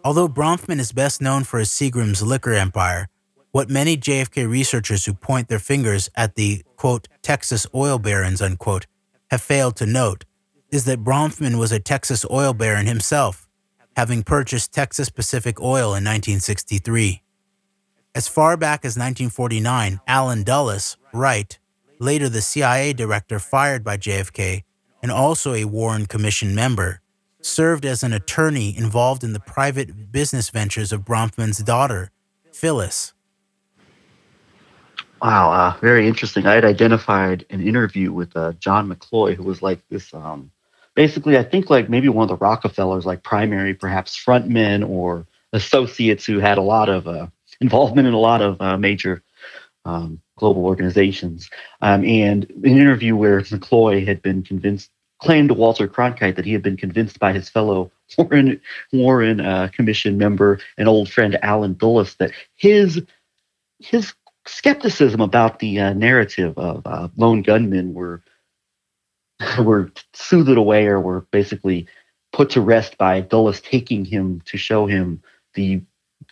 [0.03, 3.09] Although Bronfman is best known for his Seagram's liquor empire,
[3.57, 8.85] what many JFK researchers who point their fingers at the quote Texas oil barons unquote
[9.31, 10.25] have failed to note
[10.69, 13.49] is that Bronfman was a Texas oil baron himself,
[13.95, 17.23] having purchased Texas Pacific Oil in 1963.
[18.13, 21.57] As far back as 1949, Allen Dulles, right,
[21.97, 24.65] later the CIA director fired by JFK
[25.01, 27.01] and also a Warren Commission member,
[27.41, 32.11] served as an attorney involved in the private business ventures of Bronfman's daughter,
[32.53, 33.15] Phyllis.
[35.22, 36.45] Wow, uh, very interesting.
[36.45, 40.52] I had identified an interview with uh, John McCloy, who was like this, um,
[40.95, 46.26] basically, I think like maybe one of the Rockefellers, like primary, perhaps frontmen or associates
[46.26, 47.27] who had a lot of uh,
[47.61, 49.23] involvement in a lot of uh, major
[49.85, 51.49] um, global organizations.
[51.81, 56.53] Um, and an interview where McCloy had been convinced, claimed to Walter Cronkite that he
[56.53, 58.61] had been convinced by his fellow Warren
[58.94, 63.02] Warren uh, Commission member and old friend Allen Dulles that his
[63.80, 64.14] his
[64.48, 68.22] skepticism about the uh, narrative of uh, lone gunmen were
[69.60, 71.88] were soothed away or were basically
[72.32, 75.22] put to rest by Dulles taking him to show him
[75.53, 75.82] the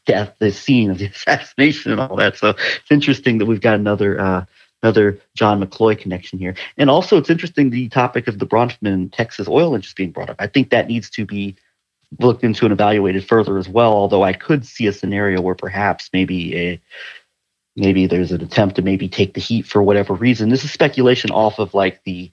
[0.05, 2.37] death, the scene of the assassination, and all that.
[2.37, 4.45] So it's interesting that we've got another uh,
[4.83, 9.47] another John McCloy connection here, and also it's interesting the topic of the Bronfman Texas
[9.47, 10.37] oil interest being brought up.
[10.39, 11.55] I think that needs to be
[12.19, 13.93] looked into and evaluated further as well.
[13.93, 16.81] Although I could see a scenario where perhaps maybe a
[17.75, 20.49] maybe there's an attempt to maybe take the heat for whatever reason.
[20.49, 22.31] This is speculation off of like the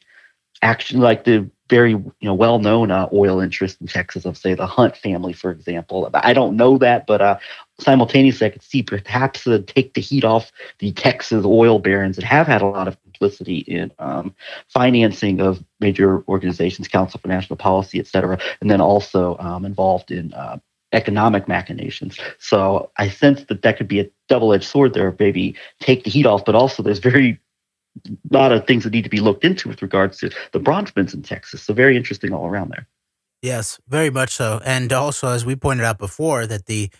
[0.62, 4.66] action, like the very you know well-known uh, oil interest in Texas of say the
[4.66, 6.08] Hunt family, for example.
[6.12, 7.38] I don't know that, but uh,
[7.80, 12.24] simultaneously I could see perhaps uh, take the heat off the Texas oil barons that
[12.24, 14.34] have had a lot of complicity in um,
[14.68, 20.10] financing of major organizations, Council for National Policy, et cetera, and then also um, involved
[20.10, 20.58] in uh,
[20.92, 22.18] economic machinations.
[22.38, 26.26] So I sense that that could be a double-edged sword there, maybe take the heat
[26.26, 27.40] off, but also there's very
[28.06, 31.12] a lot of things that need to be looked into with regards to the Bronfmans
[31.12, 31.62] in Texas.
[31.62, 32.86] So very interesting all around there.
[33.42, 34.60] Yes, very much so.
[34.64, 36.90] And also, as we pointed out before, that the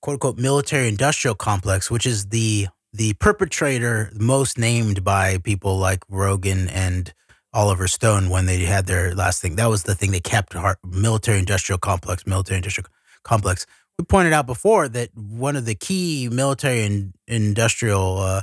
[0.00, 6.02] quote unquote military industrial complex, which is the the perpetrator most named by people like
[6.08, 7.12] Rogan and
[7.52, 9.56] Oliver Stone when they had their last thing.
[9.56, 12.86] That was the thing they kept heart, military industrial complex, military industrial
[13.22, 13.66] complex.
[13.98, 18.42] We pointed out before that one of the key military and industrial uh,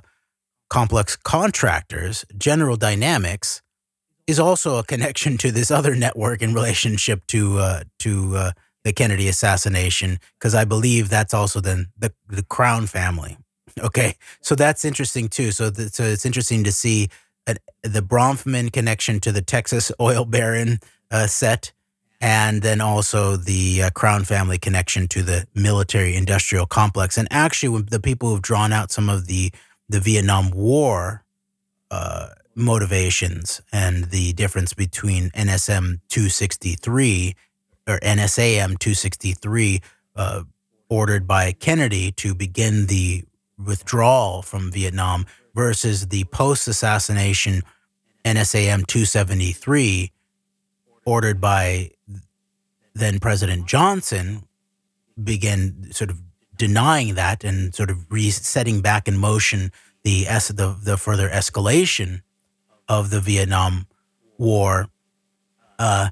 [0.69, 3.61] complex contractors, General Dynamics,
[4.27, 8.51] is also a connection to this other network in relationship to uh, to uh,
[8.83, 13.37] the Kennedy assassination, because I believe that's also then the the Crown family.
[13.79, 15.51] Okay, so that's interesting too.
[15.51, 17.09] So the, so it's interesting to see
[17.83, 20.79] the Bronfman connection to the Texas oil baron
[21.11, 21.71] uh, set,
[22.19, 27.17] and then also the uh, Crown family connection to the military industrial complex.
[27.17, 29.51] And actually, the people who've drawn out some of the
[29.89, 31.23] the Vietnam War
[31.91, 37.35] uh, motivations and the difference between NSM 263
[37.87, 39.81] or NSAM 263,
[40.15, 40.43] uh,
[40.89, 43.23] ordered by Kennedy to begin the
[43.63, 45.25] withdrawal from Vietnam,
[45.55, 47.63] versus the post assassination
[48.23, 50.11] NSAM 273,
[51.07, 51.89] ordered by
[52.93, 54.43] then President Johnson,
[55.23, 56.21] began sort of
[56.57, 59.71] denying that and sort of resetting back in motion
[60.03, 62.21] the the, the further escalation
[62.87, 63.87] of the Vietnam
[64.37, 64.87] War
[65.79, 66.09] uh,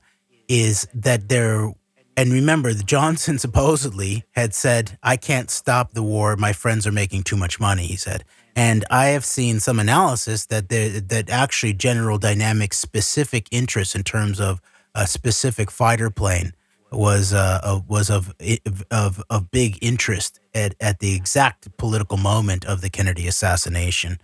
[0.47, 1.73] is that there.
[2.17, 6.37] And remember, Johnson supposedly had said, "I can't stop the war.
[6.37, 8.23] My friends are making too much money." He said,
[8.55, 14.03] and I have seen some analysis that there, that actually General Dynamics' specific interests in
[14.03, 14.61] terms of
[14.95, 16.53] a specific fighter plane
[16.91, 18.33] was uh, was of
[18.89, 24.19] of of big interest at, at the exact political moment of the Kennedy assassination.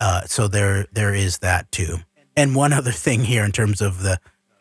[0.00, 1.98] Uh, so there there is that too.
[2.36, 4.18] And one other thing here in terms of the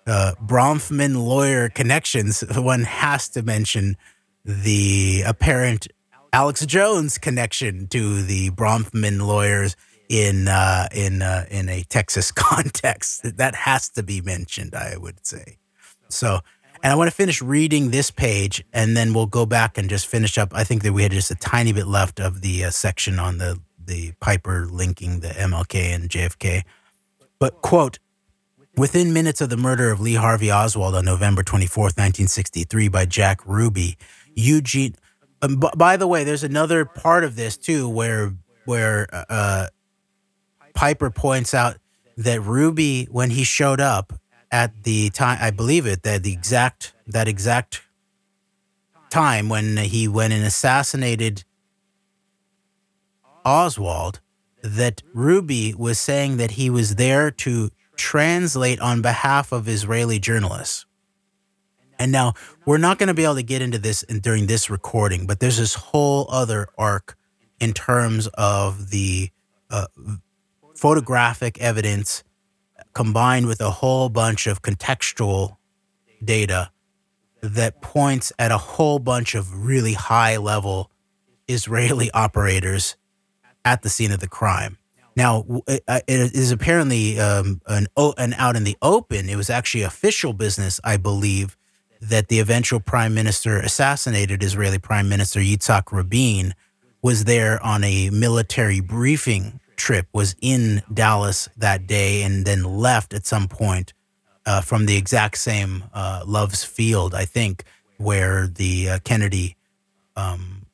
[0.07, 3.95] uh, Bronfman lawyer connections, one has to mention
[4.43, 5.87] the apparent
[6.33, 9.75] Alex Jones connection to the Bronfman lawyers
[10.11, 13.37] in uh, in uh, in a Texas context.
[13.37, 15.57] That has to be mentioned, I would say.
[16.09, 16.41] So
[16.83, 20.07] and I want to finish reading this page, and then we'll go back and just
[20.07, 20.51] finish up.
[20.53, 23.37] I think that we had just a tiny bit left of the uh, section on
[23.37, 26.63] the the Piper linking the MLK and JFK.
[27.39, 27.97] But quote,
[28.75, 32.65] within minutes of the murder of Lee Harvey Oswald on November twenty fourth, nineteen sixty
[32.65, 33.97] three, by Jack Ruby,
[34.35, 34.95] Eugene.
[35.41, 38.33] Um, b- by the way, there's another part of this too, where
[38.65, 39.67] where uh, uh
[40.73, 41.77] Piper points out
[42.17, 44.13] that Ruby, when he showed up
[44.51, 47.81] at the time, I believe it, that the exact that exact
[49.09, 51.43] time when he went and assassinated
[53.45, 54.21] Oswald
[54.61, 60.85] that Ruby was saying that he was there to translate on behalf of Israeli journalists.
[61.99, 62.33] And now
[62.65, 65.39] we're not going to be able to get into this in, during this recording, but
[65.39, 67.15] there's this whole other arc
[67.59, 69.29] in terms of the
[69.69, 69.85] uh,
[70.81, 72.23] photographic evidence
[72.93, 75.57] combined with a whole bunch of contextual
[76.23, 76.71] data
[77.41, 80.89] that points at a whole bunch of really high level
[81.47, 82.95] Israeli operators
[83.63, 84.79] at the scene of the crime.
[85.15, 87.85] Now, it is apparently um, an,
[88.17, 89.29] an out in the open.
[89.29, 91.57] It was actually official business, I believe,
[92.01, 96.55] that the eventual prime minister assassinated Israeli Prime Minister Yitzhak Rabin
[97.03, 103.13] was there on a military briefing trip, was in Dallas that day, and then left
[103.13, 103.93] at some point
[104.45, 107.63] uh, from the exact same uh, Loves Field, I think,
[107.97, 109.57] where the uh, Kennedy
[110.15, 110.65] um,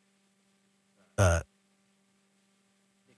[1.18, 1.42] uh,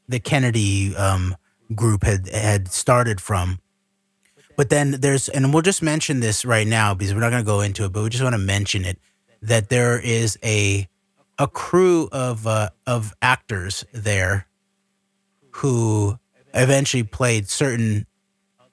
[0.08, 1.36] the Kennedy um,
[1.74, 3.60] group had had started from.
[4.56, 7.46] But then there's, and we'll just mention this right now because we're not going to
[7.46, 9.00] go into it, but we just want to mention it
[9.42, 10.88] that there is a
[11.38, 14.49] a crew of uh, of actors there
[15.60, 16.18] who
[16.54, 18.06] eventually played certain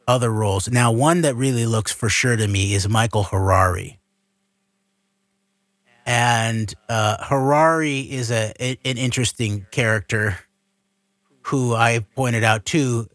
[0.07, 0.69] other roles.
[0.69, 3.99] Now, one that really looks for sure to me is Michael Harari.
[6.07, 10.39] And uh, Harari is a, an interesting character
[11.43, 13.09] who I pointed out too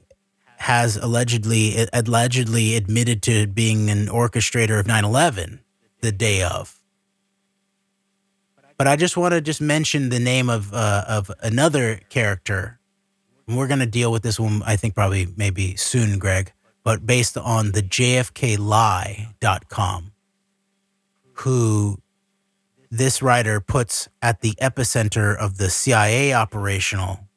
[0.57, 5.59] has allegedly allegedly admitted to being an orchestrator of 9/11
[6.01, 6.77] the day of.
[8.77, 12.80] But I just want to just mention the name of uh, of another character.
[13.55, 16.51] We're going to deal with this one, I think, probably maybe soon, Greg.
[16.83, 19.31] But based on the JFKLie.com,
[21.33, 21.97] who
[22.89, 27.27] this writer puts at the epicenter of the CIA operational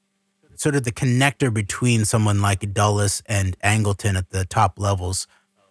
[0.57, 5.27] sort of the connector between someone like Dulles and Angleton at the top levels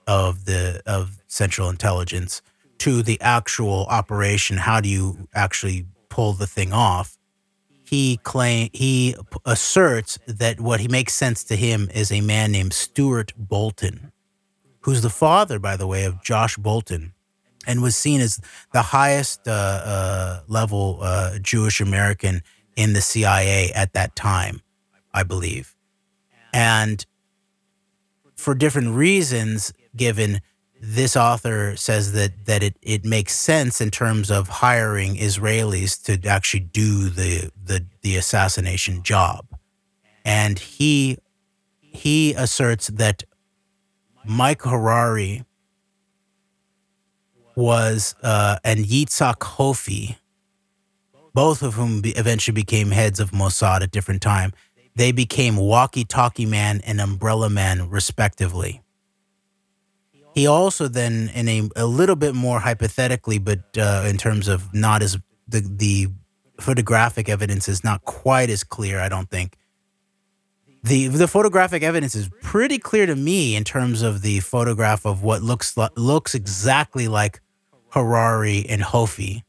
[0.05, 2.41] of the of Central Intelligence
[2.79, 4.57] to the actual operation.
[4.57, 7.17] How do you actually pull the thing off?
[7.83, 9.15] He claim he
[9.45, 14.11] asserts that what he makes sense to him is a man named Stuart Bolten,
[14.81, 17.11] who's the father, by the way, of Josh Bolten,
[17.67, 18.39] and was seen as
[18.71, 22.41] the highest uh, uh, level uh, Jewish American
[22.75, 24.61] in the CIA at that time.
[25.13, 25.75] I believe.
[26.53, 27.05] And
[28.35, 30.41] for different reasons, given
[30.85, 36.27] this author says that that it, it makes sense in terms of hiring Israelis to
[36.27, 39.45] actually do the the, the assassination job.
[40.25, 41.17] And he
[41.79, 43.23] he asserts that
[44.25, 45.45] Mike Harari
[47.55, 50.17] was uh, and Yitzhak Hofi,
[51.33, 54.51] both of whom eventually became heads of Mossad at different time
[54.95, 58.82] they became Walkie Talkie Man and Umbrella Man, respectively.
[60.33, 64.73] He also then, in a, a little bit more hypothetically, but uh, in terms of
[64.73, 66.07] not as the, the
[66.59, 69.57] photographic evidence is not quite as clear, I don't think.
[70.83, 75.23] The, the photographic evidence is pretty clear to me in terms of the photograph of
[75.23, 77.39] what looks looks exactly like
[77.91, 79.45] Harari and Hofi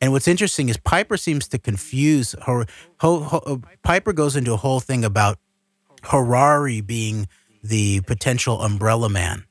[0.00, 2.34] and what's interesting is Piper seems to confuse.
[2.42, 2.64] Ho,
[3.00, 5.38] ho, uh, Piper goes into a whole thing about
[6.04, 7.28] Harari being
[7.62, 9.44] the potential umbrella man.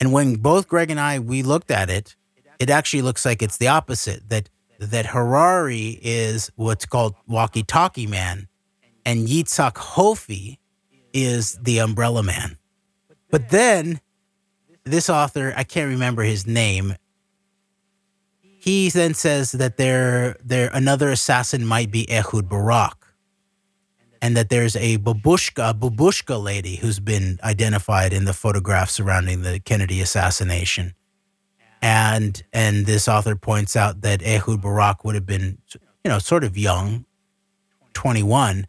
[0.00, 2.16] And when both Greg and I we looked at it,
[2.58, 4.28] it actually looks like it's the opposite.
[4.28, 4.48] That
[4.78, 8.46] that Harari is what's called walkie-talkie man,
[9.04, 10.60] and Yitzhak Hofi
[11.12, 12.58] is the umbrella man.
[13.30, 14.00] But then
[14.84, 16.94] this author, I can't remember his name,
[18.40, 23.07] he then says that there, there another assassin might be Ehud Barak,
[24.20, 29.60] and that there's a babushka, babushka lady who's been identified in the photographs surrounding the
[29.60, 30.94] Kennedy assassination.
[31.80, 35.58] And and this author points out that Ehud Barak would have been,
[36.04, 37.04] you know, sort of young,
[37.92, 38.66] 21,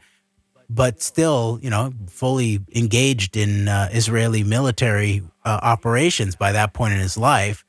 [0.69, 6.93] but still, you know, fully engaged in uh, Israeli military uh, operations by that point
[6.93, 7.65] in his life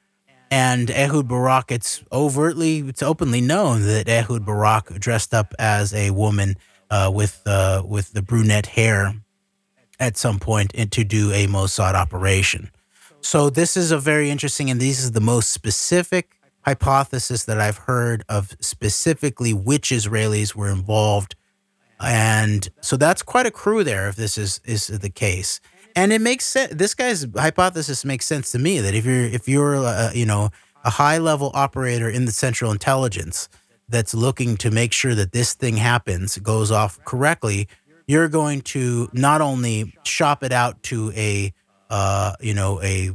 [0.51, 6.11] and Ehud Barak, it's overtly, it's openly known that Ehud Barak dressed up as a
[6.11, 6.57] woman
[6.91, 9.15] uh, with uh, with the brunette hair
[9.99, 12.71] at some point and to do a Mossad operation.
[13.21, 17.79] So this is a very interesting, and this is the most specific hypothesis that I've
[17.79, 21.37] heard of specifically which Israelis were involved,
[22.01, 25.61] and so that's quite a crew there if this is is the case
[25.97, 26.73] and it makes sense.
[26.75, 30.51] This guy's hypothesis makes sense to me that if you're if you're uh, you know
[30.85, 33.49] a high level operator in the Central Intelligence
[33.91, 37.69] that's looking to make sure that this thing happens goes off correctly,
[38.07, 41.53] you're going to not only shop it out to a
[41.91, 43.11] uh, you know a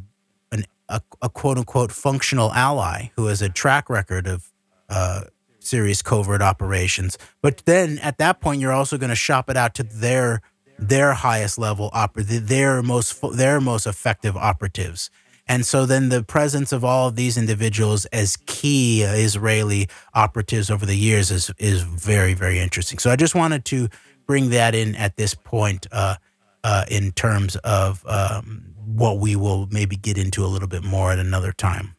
[0.52, 4.52] an a, a quote unquote functional ally who has a track record of
[4.90, 5.22] uh,
[5.60, 9.74] serious covert operations, but then at that point you're also going to shop it out
[9.76, 10.42] to their
[10.78, 15.10] their highest level oper- their most their most effective operatives.
[15.48, 20.86] And so then the presence of all of these individuals as key Israeli operatives over
[20.86, 23.00] the years is is very very interesting.
[23.00, 23.90] So I just wanted to
[24.26, 26.16] bring that in at this point uh,
[26.64, 31.12] uh, in terms of um, what we will maybe get into a little bit more
[31.12, 31.96] at another time.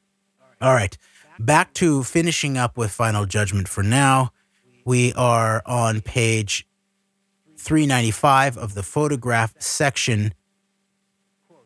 [0.61, 0.97] All right,
[1.39, 4.33] back to finishing up with Final Judgment for now.
[4.85, 6.67] We are on page
[7.59, 10.33] 395 of the photograph section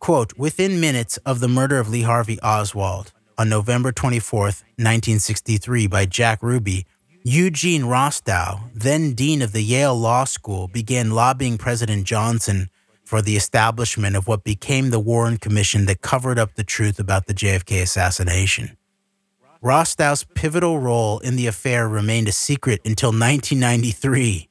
[0.01, 6.06] Quote, within minutes of the murder of Lee Harvey Oswald on November 24, 1963, by
[6.06, 6.86] Jack Ruby,
[7.22, 12.70] Eugene Rostow, then dean of the Yale Law School, began lobbying President Johnson
[13.05, 17.27] for the establishment of what became the Warren Commission that covered up the truth about
[17.27, 18.78] the JFK assassination.
[19.62, 24.48] Rostow's pivotal role in the affair remained a secret until 1993.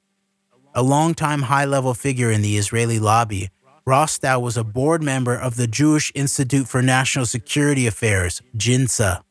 [0.75, 3.49] A longtime high level figure in the Israeli lobby,
[3.89, 9.23] Rostow was a board member of the Jewish Institute for National Security Affairs, JINSA.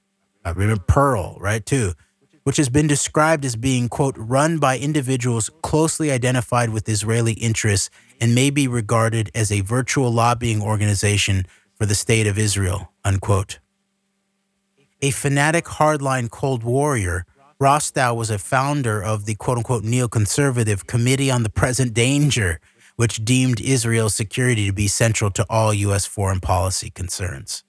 [0.45, 1.93] I remember Perle, right, too,
[2.43, 7.89] which has been described as being, quote, run by individuals closely identified with Israeli interests
[8.21, 13.61] and may be regarded as a virtual lobbying organization for the state of Israel, unquote.
[15.01, 17.27] A fanatic hardline Cold Warrior,
[17.61, 22.59] Rostow was a founder of the quote unquote neoconservative Committee on the Present Danger,
[22.99, 26.05] which deemed Israel's security to be central to all U.S.
[26.05, 27.63] foreign policy concerns.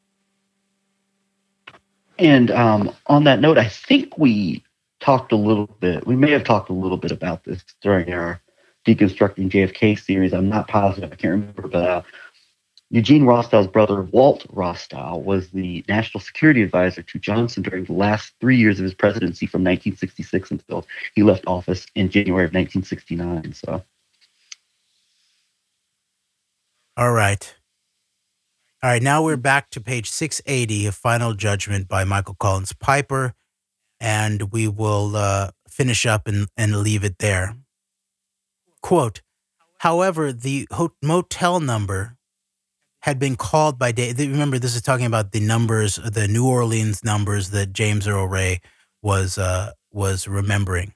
[2.17, 4.63] And um, on that note, I think we
[4.99, 8.41] talked a little bit, we may have talked a little bit about this during our
[8.87, 10.33] Deconstructing JFK series.
[10.33, 12.01] I'm not positive, I can't remember, but uh,
[12.89, 18.33] Eugene Rostow's brother, Walt Rostow, was the national security advisor to Johnson during the last
[18.41, 23.53] three years of his presidency from 1966 until he left office in January of 1969.
[23.53, 23.83] So
[26.99, 27.55] All right.
[28.83, 29.01] All right.
[29.01, 33.35] Now we're back to page 680 of Final Judgment by Michael Collins Piper.
[34.01, 37.55] And we will uh, finish up and, and leave it there.
[38.81, 39.21] Quote
[39.77, 40.67] However, the
[41.01, 42.17] motel number
[43.03, 44.19] had been called by Dave.
[44.19, 48.59] Remember, this is talking about the numbers, the New Orleans numbers that James Earl Ray
[49.01, 50.91] was uh, was remembering.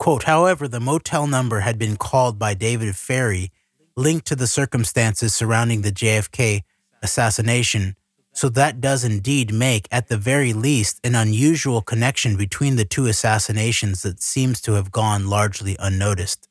[0.00, 3.52] Quote, however, the motel number had been called by David Ferrie
[3.98, 6.62] linked to the circumstances surrounding the JFK
[7.02, 7.96] assassination,
[8.32, 13.06] so that does indeed make, at the very least, an unusual connection between the two
[13.06, 16.48] assassinations that seems to have gone largely unnoticed.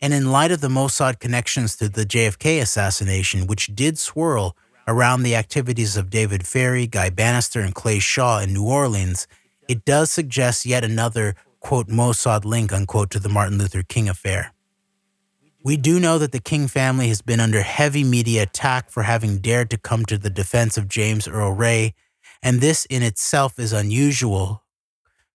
[0.00, 4.56] And in light of the Mossad connections to the JFK assassination, which did swirl
[4.88, 9.26] around the activities of David Ferrie, Guy Banister, and Clay Shaw in New Orleans,
[9.68, 14.54] it does suggest yet another, quote, Mossad link, unquote, to the Martin Luther King affair.
[15.62, 19.38] We do know that the King family has been under heavy media attack for having
[19.38, 21.94] dared to come to the defense of James Earl Ray,
[22.42, 24.64] and this in itself is unusual,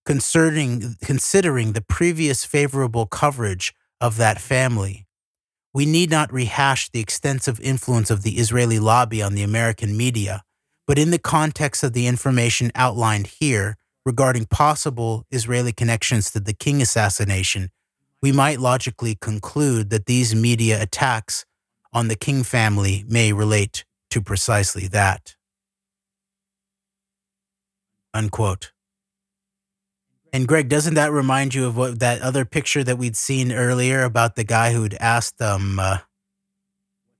[0.04, 5.06] concerning, considering the previous favorable coverage of that family.
[5.72, 10.42] We need not rehash the extensive influence of the Israeli lobby on the American media,
[10.88, 16.52] but in the context of the information outlined here regarding possible Israeli connections to the
[16.52, 17.70] King assassination,
[18.26, 21.44] we might logically conclude that these media attacks
[21.92, 25.36] on the King family may relate to precisely that.
[28.12, 28.72] Unquote.
[30.32, 34.02] And Greg, doesn't that remind you of what that other picture that we'd seen earlier
[34.02, 35.98] about the guy who'd asked um uh,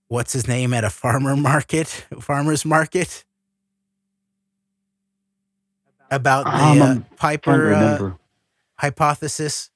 [0.09, 1.87] what's his name at a farmer market,
[2.21, 3.25] farmer's market?
[6.11, 8.11] About the Um, uh, I'm trying to Piper uh,
[8.75, 9.71] hypothesis.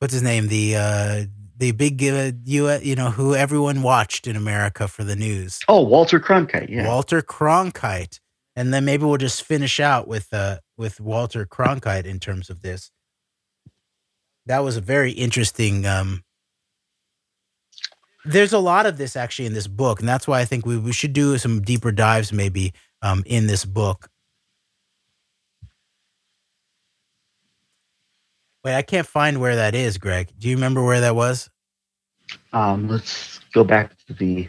[0.00, 0.48] What's his name?
[0.48, 1.24] The uh,
[1.58, 5.60] the big uh, you you know who everyone watched in America for the news.
[5.68, 6.70] oh, Walter Cronkite.
[6.70, 6.88] Yeah.
[6.88, 8.18] Walter Cronkite,
[8.56, 12.62] and then maybe we'll just finish out with uh with Walter Cronkite in terms of
[12.62, 12.90] this.
[14.46, 15.86] That was a very interesting.
[15.86, 16.24] Um,
[18.24, 20.78] there's a lot of this actually in this book, and that's why I think we,
[20.78, 22.72] we should do some deeper dives maybe
[23.02, 24.08] um, in this book.
[28.64, 30.30] Wait, I can't find where that is, Greg.
[30.38, 31.48] Do you remember where that was?
[32.52, 34.48] Um, let's go back to the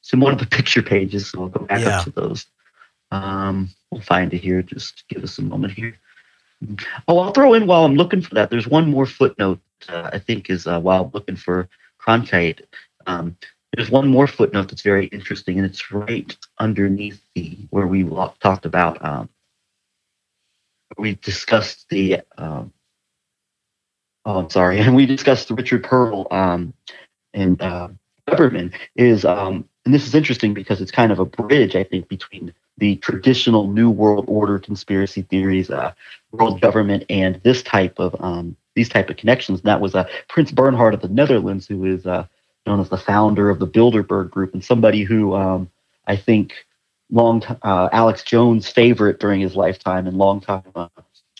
[0.00, 1.30] some one of the picture pages.
[1.30, 1.98] So I'll go back Yeah.
[1.98, 2.46] up to those.
[3.10, 4.62] Um, we'll find it here.
[4.62, 5.96] Just give us a moment here.
[7.06, 8.50] Oh, I'll throw in while I'm looking for that.
[8.50, 11.68] There's one more footnote uh, I think is uh, while looking for
[12.00, 12.62] Cronkite,
[13.06, 13.36] um,
[13.74, 18.02] there's one more footnote that's very interesting, and it's right underneath the where we
[18.40, 19.04] talked about.
[19.04, 19.28] Um,
[20.96, 22.22] we discussed the.
[22.38, 22.72] Um,
[24.24, 26.72] oh, I'm sorry, and we discussed Richard Perle um,
[27.34, 27.88] and uh,
[28.96, 32.52] is, um, and this is interesting because it's kind of a bridge, I think, between
[32.76, 35.92] the traditional New World Order conspiracy theories, uh,
[36.30, 39.60] world government, and this type of um, these type of connections.
[39.60, 42.26] And that was uh, Prince Bernhard of the Netherlands, who is uh,
[42.66, 45.70] known as the founder of the Bilderberg Group, and somebody who um,
[46.06, 46.54] I think
[47.10, 50.88] long uh, Alex Jones' favorite during his lifetime and long time uh,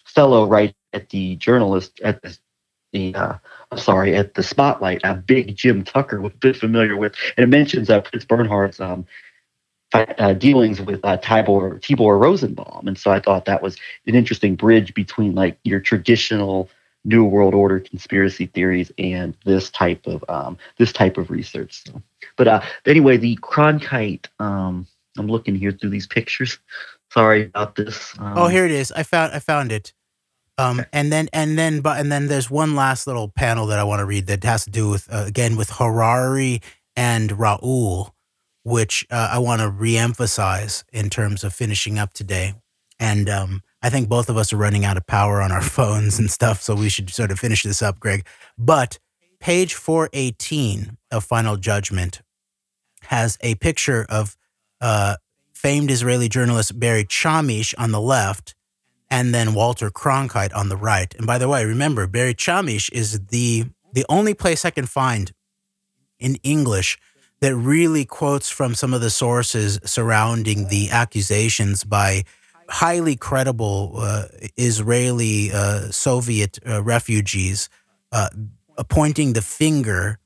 [0.05, 2.37] fellow right at the journalist at the,
[2.93, 3.35] the uh,
[3.71, 7.45] I'm sorry at the Spotlight, a big Jim Tucker was a bit familiar with, and
[7.45, 9.07] it mentions uh, Prince Bernhard's um,
[9.93, 14.57] uh, dealings with uh, Tibor Tibor Rosenbaum, and so I thought that was an interesting
[14.57, 16.71] bridge between like your traditional
[17.05, 21.85] New World Order conspiracy theories and this type of um, this type of research.
[21.85, 22.03] So,
[22.37, 24.27] but uh, anyway, the Cronkite.
[24.39, 24.87] Um,
[25.17, 26.59] I'm looking here through these pictures.
[27.11, 28.15] Sorry about this.
[28.19, 28.93] Um, oh, here it is.
[28.93, 29.93] I found I found it.
[30.59, 33.85] Um, and then and then but and then there's one last little panel that I
[33.85, 36.61] want to read that has to do with uh, again with Harari
[36.97, 38.13] and Raoul,
[38.65, 42.55] which uh, I want to reemphasize in terms of finishing up today.
[42.99, 46.19] And um, I think both of us are running out of power on our phones
[46.19, 48.27] and stuff, so we should sort of finish this up, Greg.
[48.59, 48.99] But
[49.39, 52.21] page 418 of Final Judgment
[53.03, 54.37] has a picture of
[54.81, 55.17] uh,
[55.55, 58.55] famed Israeli journalist Barry Chamish on the left,
[59.11, 61.15] and then Walter Cronkite on the right.
[61.15, 65.33] And by the way, remember Barry Chamish is the the only place I can find
[66.19, 66.99] in English
[67.41, 72.25] that really quotes from some of the sources surrounding the accusations by
[72.69, 74.25] highly credible uh,
[74.57, 77.69] Israeli uh, Soviet uh, refugees
[78.13, 78.29] uh,
[78.89, 80.19] pointing the finger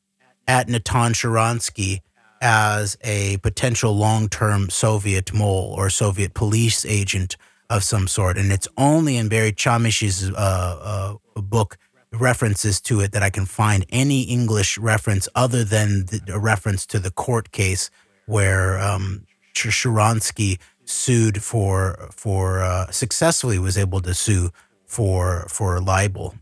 [0.48, 2.00] at Natan Sharansky
[2.40, 7.36] as a potential long term Soviet mole or Soviet police agent
[7.70, 8.36] of some sort.
[8.38, 11.78] And it's only in Barry Chamish's uh, uh, book
[12.12, 16.86] references to it that I can find any English reference other than the, a reference
[16.86, 17.90] to the court case
[18.26, 24.50] where um, Sharansky sued for for uh, successfully was able to sue
[24.84, 26.34] for for libel.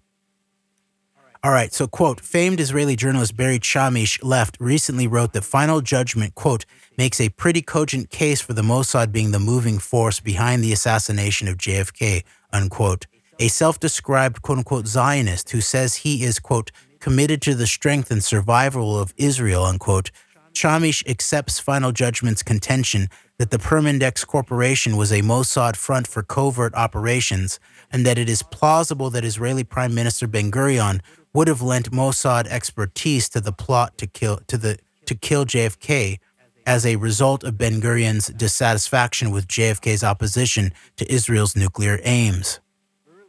[1.43, 6.35] All right, so quote, famed Israeli journalist Barry Chamish left recently wrote that final judgment,
[6.35, 10.73] quote, makes a pretty cogent case for the Mossad being the moving force behind the
[10.73, 13.07] assassination of JFK, unquote.
[13.39, 18.23] A self-described quote unquote Zionist who says he is, quote, committed to the strength and
[18.23, 20.10] survival of Israel, unquote,
[20.52, 26.75] Chamish accepts final judgment's contention that the Permindex Corporation was a Mossad front for covert
[26.75, 27.59] operations,
[27.91, 31.01] and that it is plausible that Israeli Prime Minister Ben Gurion
[31.33, 36.19] would have lent Mossad expertise to the plot to kill to the to kill JFK
[36.67, 42.61] as a result of Ben Gurion's dissatisfaction with JFK's opposition to Israel's nuclear aims.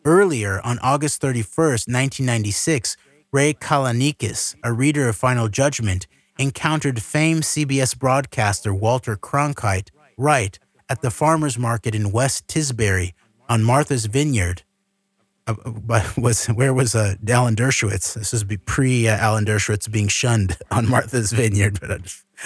[0.03, 2.98] Earlier, on August 31, 1996,
[3.32, 10.58] Ray Kalanikis, a reader of Final Judgment, encountered famed CBS broadcaster Walter Cronkite right
[10.90, 13.14] at the farmers market in West Tisbury
[13.48, 14.64] on Martha's Vineyard.
[15.48, 18.14] Uh, uh was where was uh, Alan Dershowitz?
[18.16, 21.80] This is pre uh, Alan Dershowitz being shunned on Martha's Vineyard.
[21.80, 21.92] But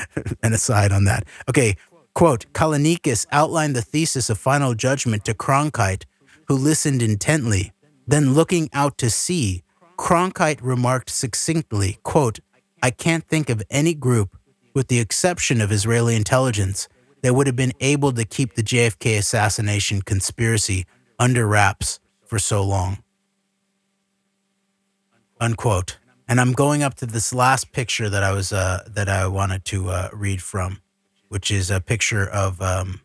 [0.44, 1.26] an aside on that.
[1.50, 1.76] Okay,
[2.14, 6.04] quote: Kalanikis outlined the thesis of final judgment to Cronkite,
[6.48, 7.72] who listened intently.
[8.08, 9.64] Then, looking out to sea,
[9.98, 12.40] Cronkite remarked succinctly, "Quote:
[12.82, 14.38] I can't think of any group,
[14.74, 16.88] with the exception of Israeli intelligence,
[17.22, 20.86] that would have been able to keep the JFK assassination conspiracy
[21.18, 23.00] under wraps for so long.
[25.40, 25.98] Unquote.
[26.28, 29.64] And I'm going up to this last picture that I was uh, that I wanted
[29.66, 30.82] to uh, read from,
[31.30, 32.62] which is a picture of.
[32.62, 33.02] Um,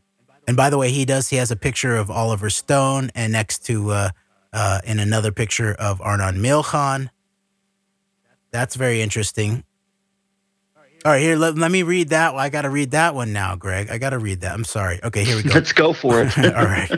[0.49, 1.29] and by the way, he does.
[1.29, 4.11] He has a picture of Oliver Stone, and next to uh,
[4.53, 7.11] uh in another picture of Arnon Milchan.
[8.51, 9.65] That's very interesting.
[11.03, 12.35] All right, here, let, let me read that.
[12.35, 13.91] I got to read that one now, Greg.
[13.91, 14.53] I got to read that.
[14.53, 15.01] I'm sorry.
[15.03, 15.55] Okay, here we go.
[15.55, 16.37] Let's go for it.
[16.55, 16.91] All right.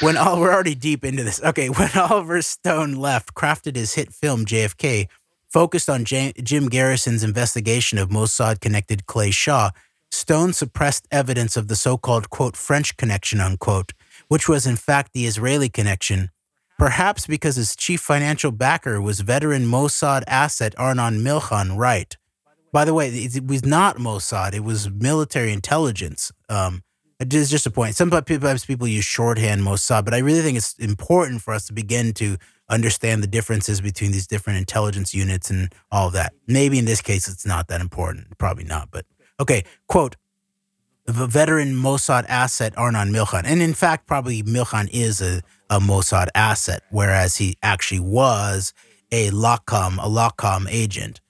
[0.00, 1.42] When all, we're already deep into this.
[1.42, 5.08] Okay, when Oliver Stone left, crafted his hit film JFK,
[5.48, 9.70] focused on J- Jim Garrison's investigation of Mossad connected Clay Shaw,
[10.10, 13.92] Stone suppressed evidence of the so called, quote, French connection, unquote,
[14.28, 16.30] which was in fact the Israeli connection,
[16.78, 22.16] perhaps because his chief financial backer was veteran Mossad asset Arnon Milchan right
[22.72, 26.32] by the way, it was not Mossad; it was military intelligence.
[26.48, 26.82] Um,
[27.18, 27.96] it is just a point.
[27.96, 32.12] Sometimes people use shorthand Mossad, but I really think it's important for us to begin
[32.14, 32.36] to
[32.68, 36.32] understand the differences between these different intelligence units and all of that.
[36.46, 38.36] Maybe in this case, it's not that important.
[38.38, 38.90] Probably not.
[38.90, 39.06] But
[39.40, 40.16] okay, quote,
[41.06, 43.44] the veteran Mossad asset Arnon Milchan.
[43.44, 45.40] And in fact, probably Milchan is a,
[45.70, 48.74] a Mossad asset, whereas he actually was
[49.10, 51.22] a Lakam, a Lakam agent.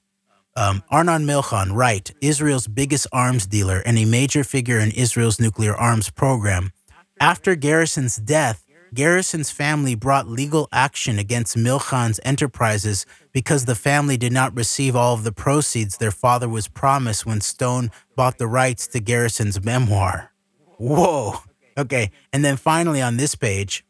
[0.56, 5.76] Um, Arnon Milchan, right, Israel's biggest arms dealer and a major figure in Israel's nuclear
[5.76, 6.72] arms program.
[7.20, 14.32] After Garrison's death, Garrison's family brought legal action against Milchan's enterprises because the family did
[14.32, 18.86] not receive all of the proceeds their father was promised when Stone bought the rights
[18.88, 20.32] to Garrison's memoir.
[20.78, 21.40] Whoa.
[21.76, 22.10] Okay.
[22.32, 23.84] And then finally on this page,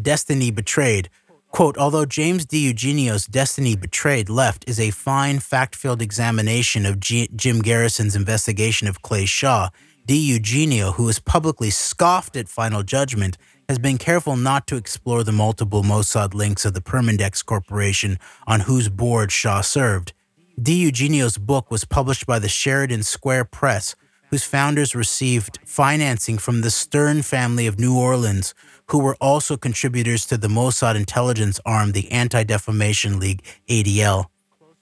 [0.00, 1.10] Destiny Betrayed.
[1.48, 7.28] Quote, although James DiEugenio's Destiny Betrayed left is a fine, fact filled examination of G-
[7.34, 9.70] Jim Garrison's investigation of Clay Shaw,
[10.06, 13.38] DiEugenio, who has publicly scoffed at final judgment,
[13.68, 18.60] has been careful not to explore the multiple Mossad links of the Permindex Corporation on
[18.60, 20.12] whose board Shaw served.
[20.60, 23.94] DiEugenio's book was published by the Sheridan Square Press,
[24.30, 28.54] whose founders received financing from the Stern family of New Orleans,
[28.86, 34.26] who were also contributors to the Mossad intelligence arm, the Anti Defamation League, ADL.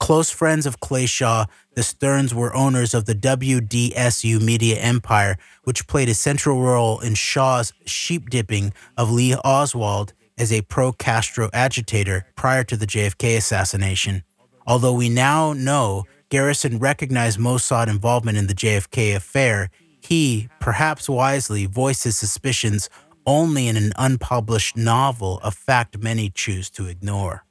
[0.01, 5.87] Close friends of Clay Shaw, the Sterns were owners of the WDSU media empire, which
[5.87, 11.51] played a central role in Shaw's sheep dipping of Lee Oswald as a pro Castro
[11.53, 14.23] agitator prior to the JFK assassination.
[14.67, 19.69] Although we now know Garrison recognized Mossad involvement in the JFK affair,
[20.01, 22.89] he, perhaps wisely, voiced his suspicions
[23.27, 27.45] only in an unpublished novel, a fact many choose to ignore.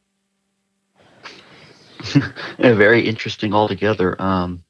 [2.59, 4.19] very interesting altogether.
[4.21, 4.63] Um,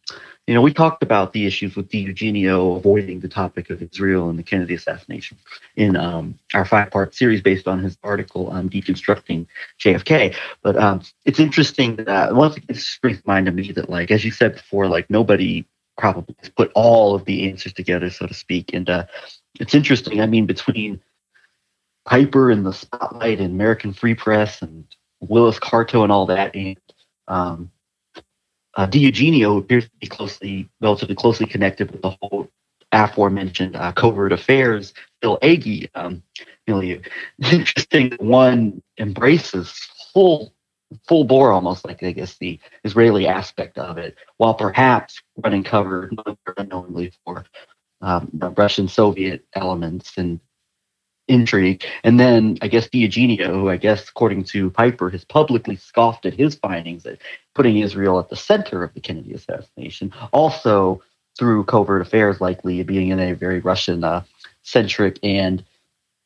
[0.48, 4.40] you know, we talked about the issues with DiEugenio avoiding the topic of Israel and
[4.40, 5.38] the Kennedy assassination
[5.76, 9.46] in um, our five-part series based on his article um, deconstructing
[9.78, 10.34] JFK.
[10.62, 14.10] But um, it's interesting that once again, it brings to mind to me that, like
[14.10, 15.66] as you said before, like nobody
[15.98, 18.74] probably has put all of the answers together, so to speak.
[18.74, 19.06] And uh,
[19.60, 20.22] it's interesting.
[20.22, 21.02] I mean, between
[22.06, 24.86] Piper and the Spotlight and American Free Press and
[25.20, 26.78] Willis Carto and all that, and
[27.28, 27.72] um,
[28.76, 32.48] uh, DiEugenio appears to be closely, relatively closely connected with the whole
[32.92, 36.24] aforementioned uh, covert affairs Bill Agee um,
[36.68, 37.02] milieu.
[37.40, 38.14] It's interesting.
[38.20, 39.72] One embraces
[40.14, 40.54] full,
[41.08, 46.12] full bore, almost like I guess the Israeli aspect of it, while perhaps running cover
[46.58, 47.46] unknowingly for
[48.02, 50.40] um, the Russian Soviet elements and
[51.28, 51.84] intrigue.
[52.04, 56.34] And then I guess DiEugenio, who I guess according to Piper has publicly scoffed at
[56.34, 57.20] his findings at
[57.54, 61.02] putting Israel at the center of the Kennedy assassination, also
[61.38, 64.24] through covert affairs likely being in a very Russian uh,
[64.64, 65.64] centric and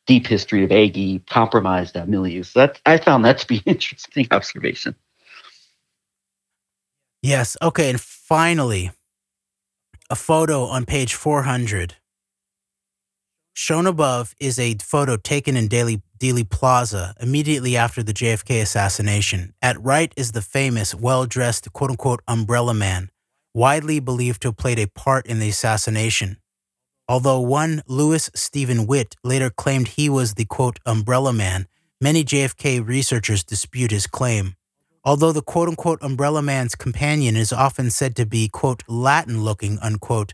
[0.06, 2.42] deep history of Agee compromised uh, milieu.
[2.42, 4.94] So that I found that to be an interesting observation.
[7.22, 7.56] Yes.
[7.62, 7.90] Okay.
[7.90, 8.90] And finally,
[10.10, 11.94] a photo on page 400
[13.54, 19.52] Shown above is a photo taken in Dealey, Dealey Plaza immediately after the JFK assassination.
[19.60, 23.10] At right is the famous, well dressed, quote unquote, umbrella man,
[23.52, 26.38] widely believed to have played a part in the assassination.
[27.06, 31.66] Although one Louis Steven Witt later claimed he was the quote, umbrella man,
[32.00, 34.56] many JFK researchers dispute his claim.
[35.04, 39.78] Although the quote unquote umbrella man's companion is often said to be quote Latin looking
[39.80, 40.32] unquote,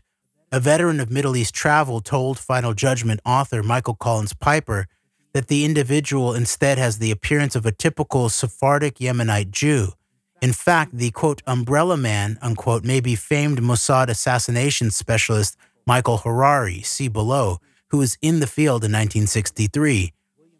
[0.51, 4.87] a veteran of Middle East travel told Final Judgment author Michael Collins Piper
[5.33, 9.93] that the individual instead has the appearance of a typical Sephardic Yemenite Jew.
[10.41, 15.55] In fact, the quote, umbrella man, unquote, may be famed Mossad assassination specialist
[15.85, 20.13] Michael Harari, see below, who was in the field in 1963.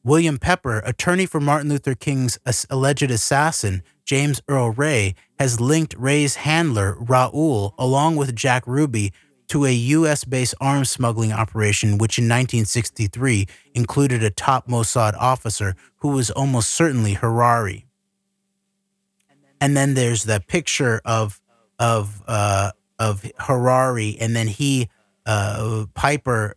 [0.04, 2.38] William Pepper, attorney for Martin Luther King's
[2.70, 9.14] alleged assassin, James Earl Ray, has linked Ray's handler, Raul, along with Jack Ruby,
[9.50, 10.24] to a U.S.
[10.24, 16.70] based arms smuggling operation, which in 1963 included a top Mossad officer who was almost
[16.70, 17.86] certainly Harari.
[19.60, 21.42] And then there's the picture of
[21.80, 24.90] of uh, of Harari, and then he
[25.26, 26.56] uh, Piper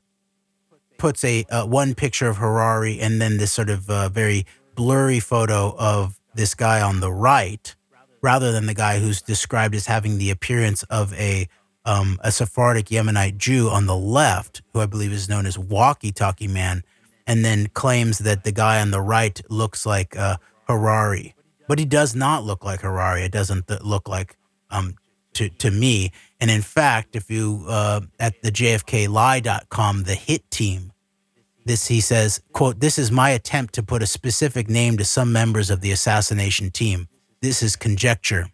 [0.99, 5.19] puts a uh, one picture of Harari, and then this sort of uh, very blurry
[5.19, 7.75] photo of this guy on the right,
[8.21, 11.49] rather than the guy who's described as having the appearance of a
[11.85, 16.13] um, a Sephardic Yemenite Jew on the left, who I believe is known as Walkie
[16.13, 16.83] Talkie Man,
[17.27, 20.37] and then claims that the guy on the right looks like uh,
[20.69, 21.35] Harari.
[21.69, 23.23] But he does not look like Harari.
[23.23, 24.37] It doesn't th- look like
[24.71, 24.97] um,
[25.35, 26.13] to, to me.
[26.41, 30.93] And in fact, if you uh, at the JFKLie.com, the hit team
[31.65, 35.33] this he says, quote, This is my attempt to put a specific name to some
[35.33, 37.09] members of the assassination team.
[37.41, 38.49] This is conjecture.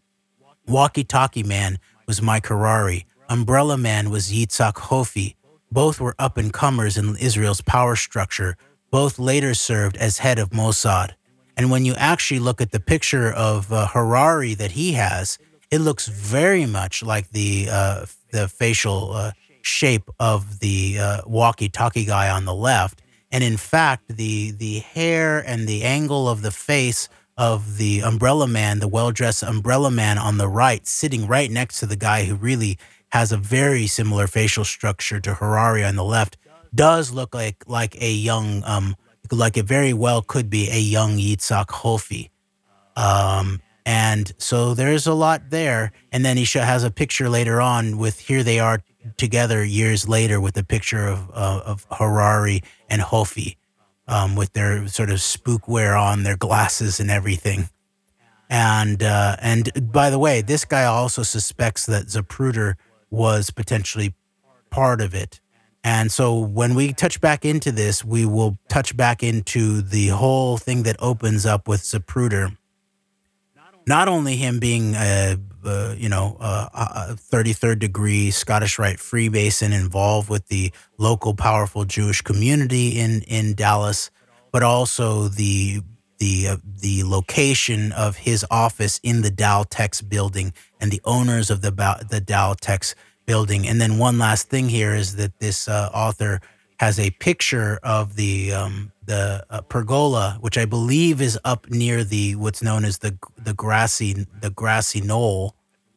[0.67, 3.07] Walkie Talkie Man was Mike Harari.
[3.29, 5.37] Umbrella Man was Yitzhak Hofi.
[5.71, 8.57] Both were up and comers in Israel's power structure.
[8.91, 11.11] Both later served as head of Mossad.
[11.55, 15.39] And when you actually look at the picture of uh, Harari that he has,
[15.71, 22.07] it looks very much like the uh, the facial uh, shape of the uh, walkie-talkie
[22.07, 23.03] guy on the left.
[23.31, 28.49] And in fact, the the hair and the angle of the face of the umbrella
[28.49, 32.35] man, the well-dressed umbrella man on the right, sitting right next to the guy who
[32.35, 32.79] really
[33.11, 36.37] has a very similar facial structure to Harari on the left,
[36.75, 38.97] does look like like a young, um,
[39.31, 42.31] like it very well could be a young Yitzhak Hofi.
[42.97, 45.93] Um, and so there's a lot there.
[46.13, 48.83] And then he has a picture later on with here they are
[49.17, 53.57] together years later with a picture of uh, of Harari and Hofi
[54.07, 57.69] um, with their sort of spookwear on, their glasses and everything.
[58.51, 62.75] And uh, and by the way, this guy also suspects that Zapruder
[63.11, 64.15] was potentially
[64.71, 65.41] part of it.
[65.85, 70.59] And so when we touch back into this, we will touch back into the whole
[70.59, 72.57] thing that opens up with Zapruder.
[73.87, 80.29] Not only him being a, a you know a, 33rd degree Scottish Rite Freemason involved
[80.29, 84.11] with the local powerful Jewish community in in Dallas,
[84.53, 85.81] but also the
[86.19, 89.65] the uh, the location of his office in the Dow
[90.09, 91.71] building and the owners of the
[92.09, 92.55] the Dow
[93.27, 93.69] building.
[93.69, 96.41] And then one last thing here is that this uh, author
[96.81, 102.05] has a picture of the um, the uh, pergola, which I believe is up near
[102.05, 105.55] the what's known as the the grassy the grassy knoll.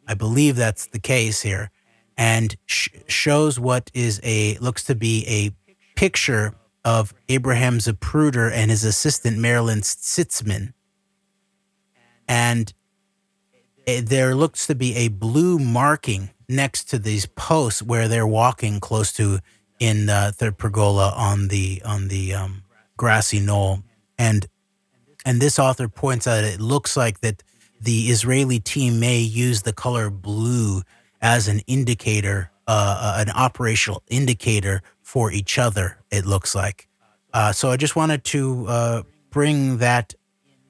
[0.07, 1.71] I believe that's the case here,
[2.17, 5.51] and sh- shows what is a looks to be a
[5.95, 10.73] picture of Abraham Zapruder and his assistant Marilyn Sitzman.
[12.27, 12.73] And
[13.85, 18.79] eh, there looks to be a blue marking next to these posts where they're walking
[18.79, 19.39] close to
[19.79, 22.63] in the third pergola on the on the um,
[22.97, 23.83] grassy knoll.
[24.17, 24.47] And
[25.25, 27.43] and this author points out it looks like that
[27.79, 30.83] the Israeli team may use the color blue
[31.21, 36.87] as an indicator, uh, uh an operational indicator for each other, it looks like.
[37.33, 40.13] Uh, so I just wanted to uh, bring that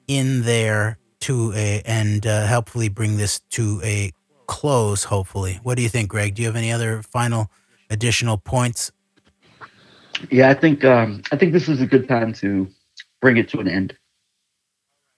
[0.06, 4.12] in there to a, and uh, helpfully bring this to a
[4.46, 5.60] close, hopefully.
[5.62, 6.34] What do you think, Greg?
[6.34, 7.50] Do you have any other final
[7.90, 8.92] additional points?
[10.30, 12.68] Yeah, I think um, I think this is a good time to
[13.20, 13.96] bring it to an end.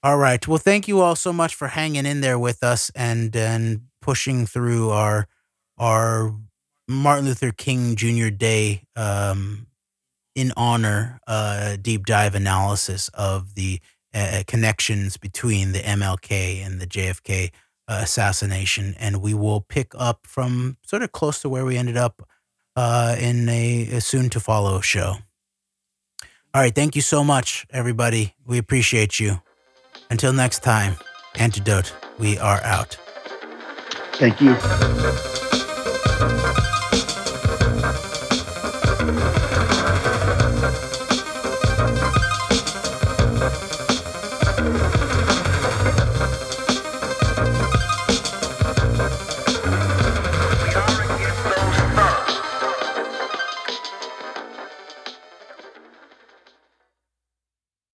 [0.02, 0.46] All right.
[0.46, 4.46] Well, thank you all so much for hanging in there with us and and pushing
[4.46, 5.26] through our
[5.78, 6.34] our
[6.86, 8.28] Martin Luther King Jr.
[8.28, 9.66] Day um,
[10.34, 13.80] in honor uh, deep dive analysis of the
[14.12, 17.50] uh, connections between the MLK and the JFK
[17.88, 21.96] uh, assassination, and we will pick up from sort of close to where we ended
[21.96, 22.26] up
[22.76, 25.16] uh, in a, a soon to follow show.
[26.54, 28.34] All right, thank you so much, everybody.
[28.46, 29.40] We appreciate you.
[30.10, 30.96] Until next time,
[31.34, 32.96] Antidote, we are out.
[34.12, 34.54] Thank you.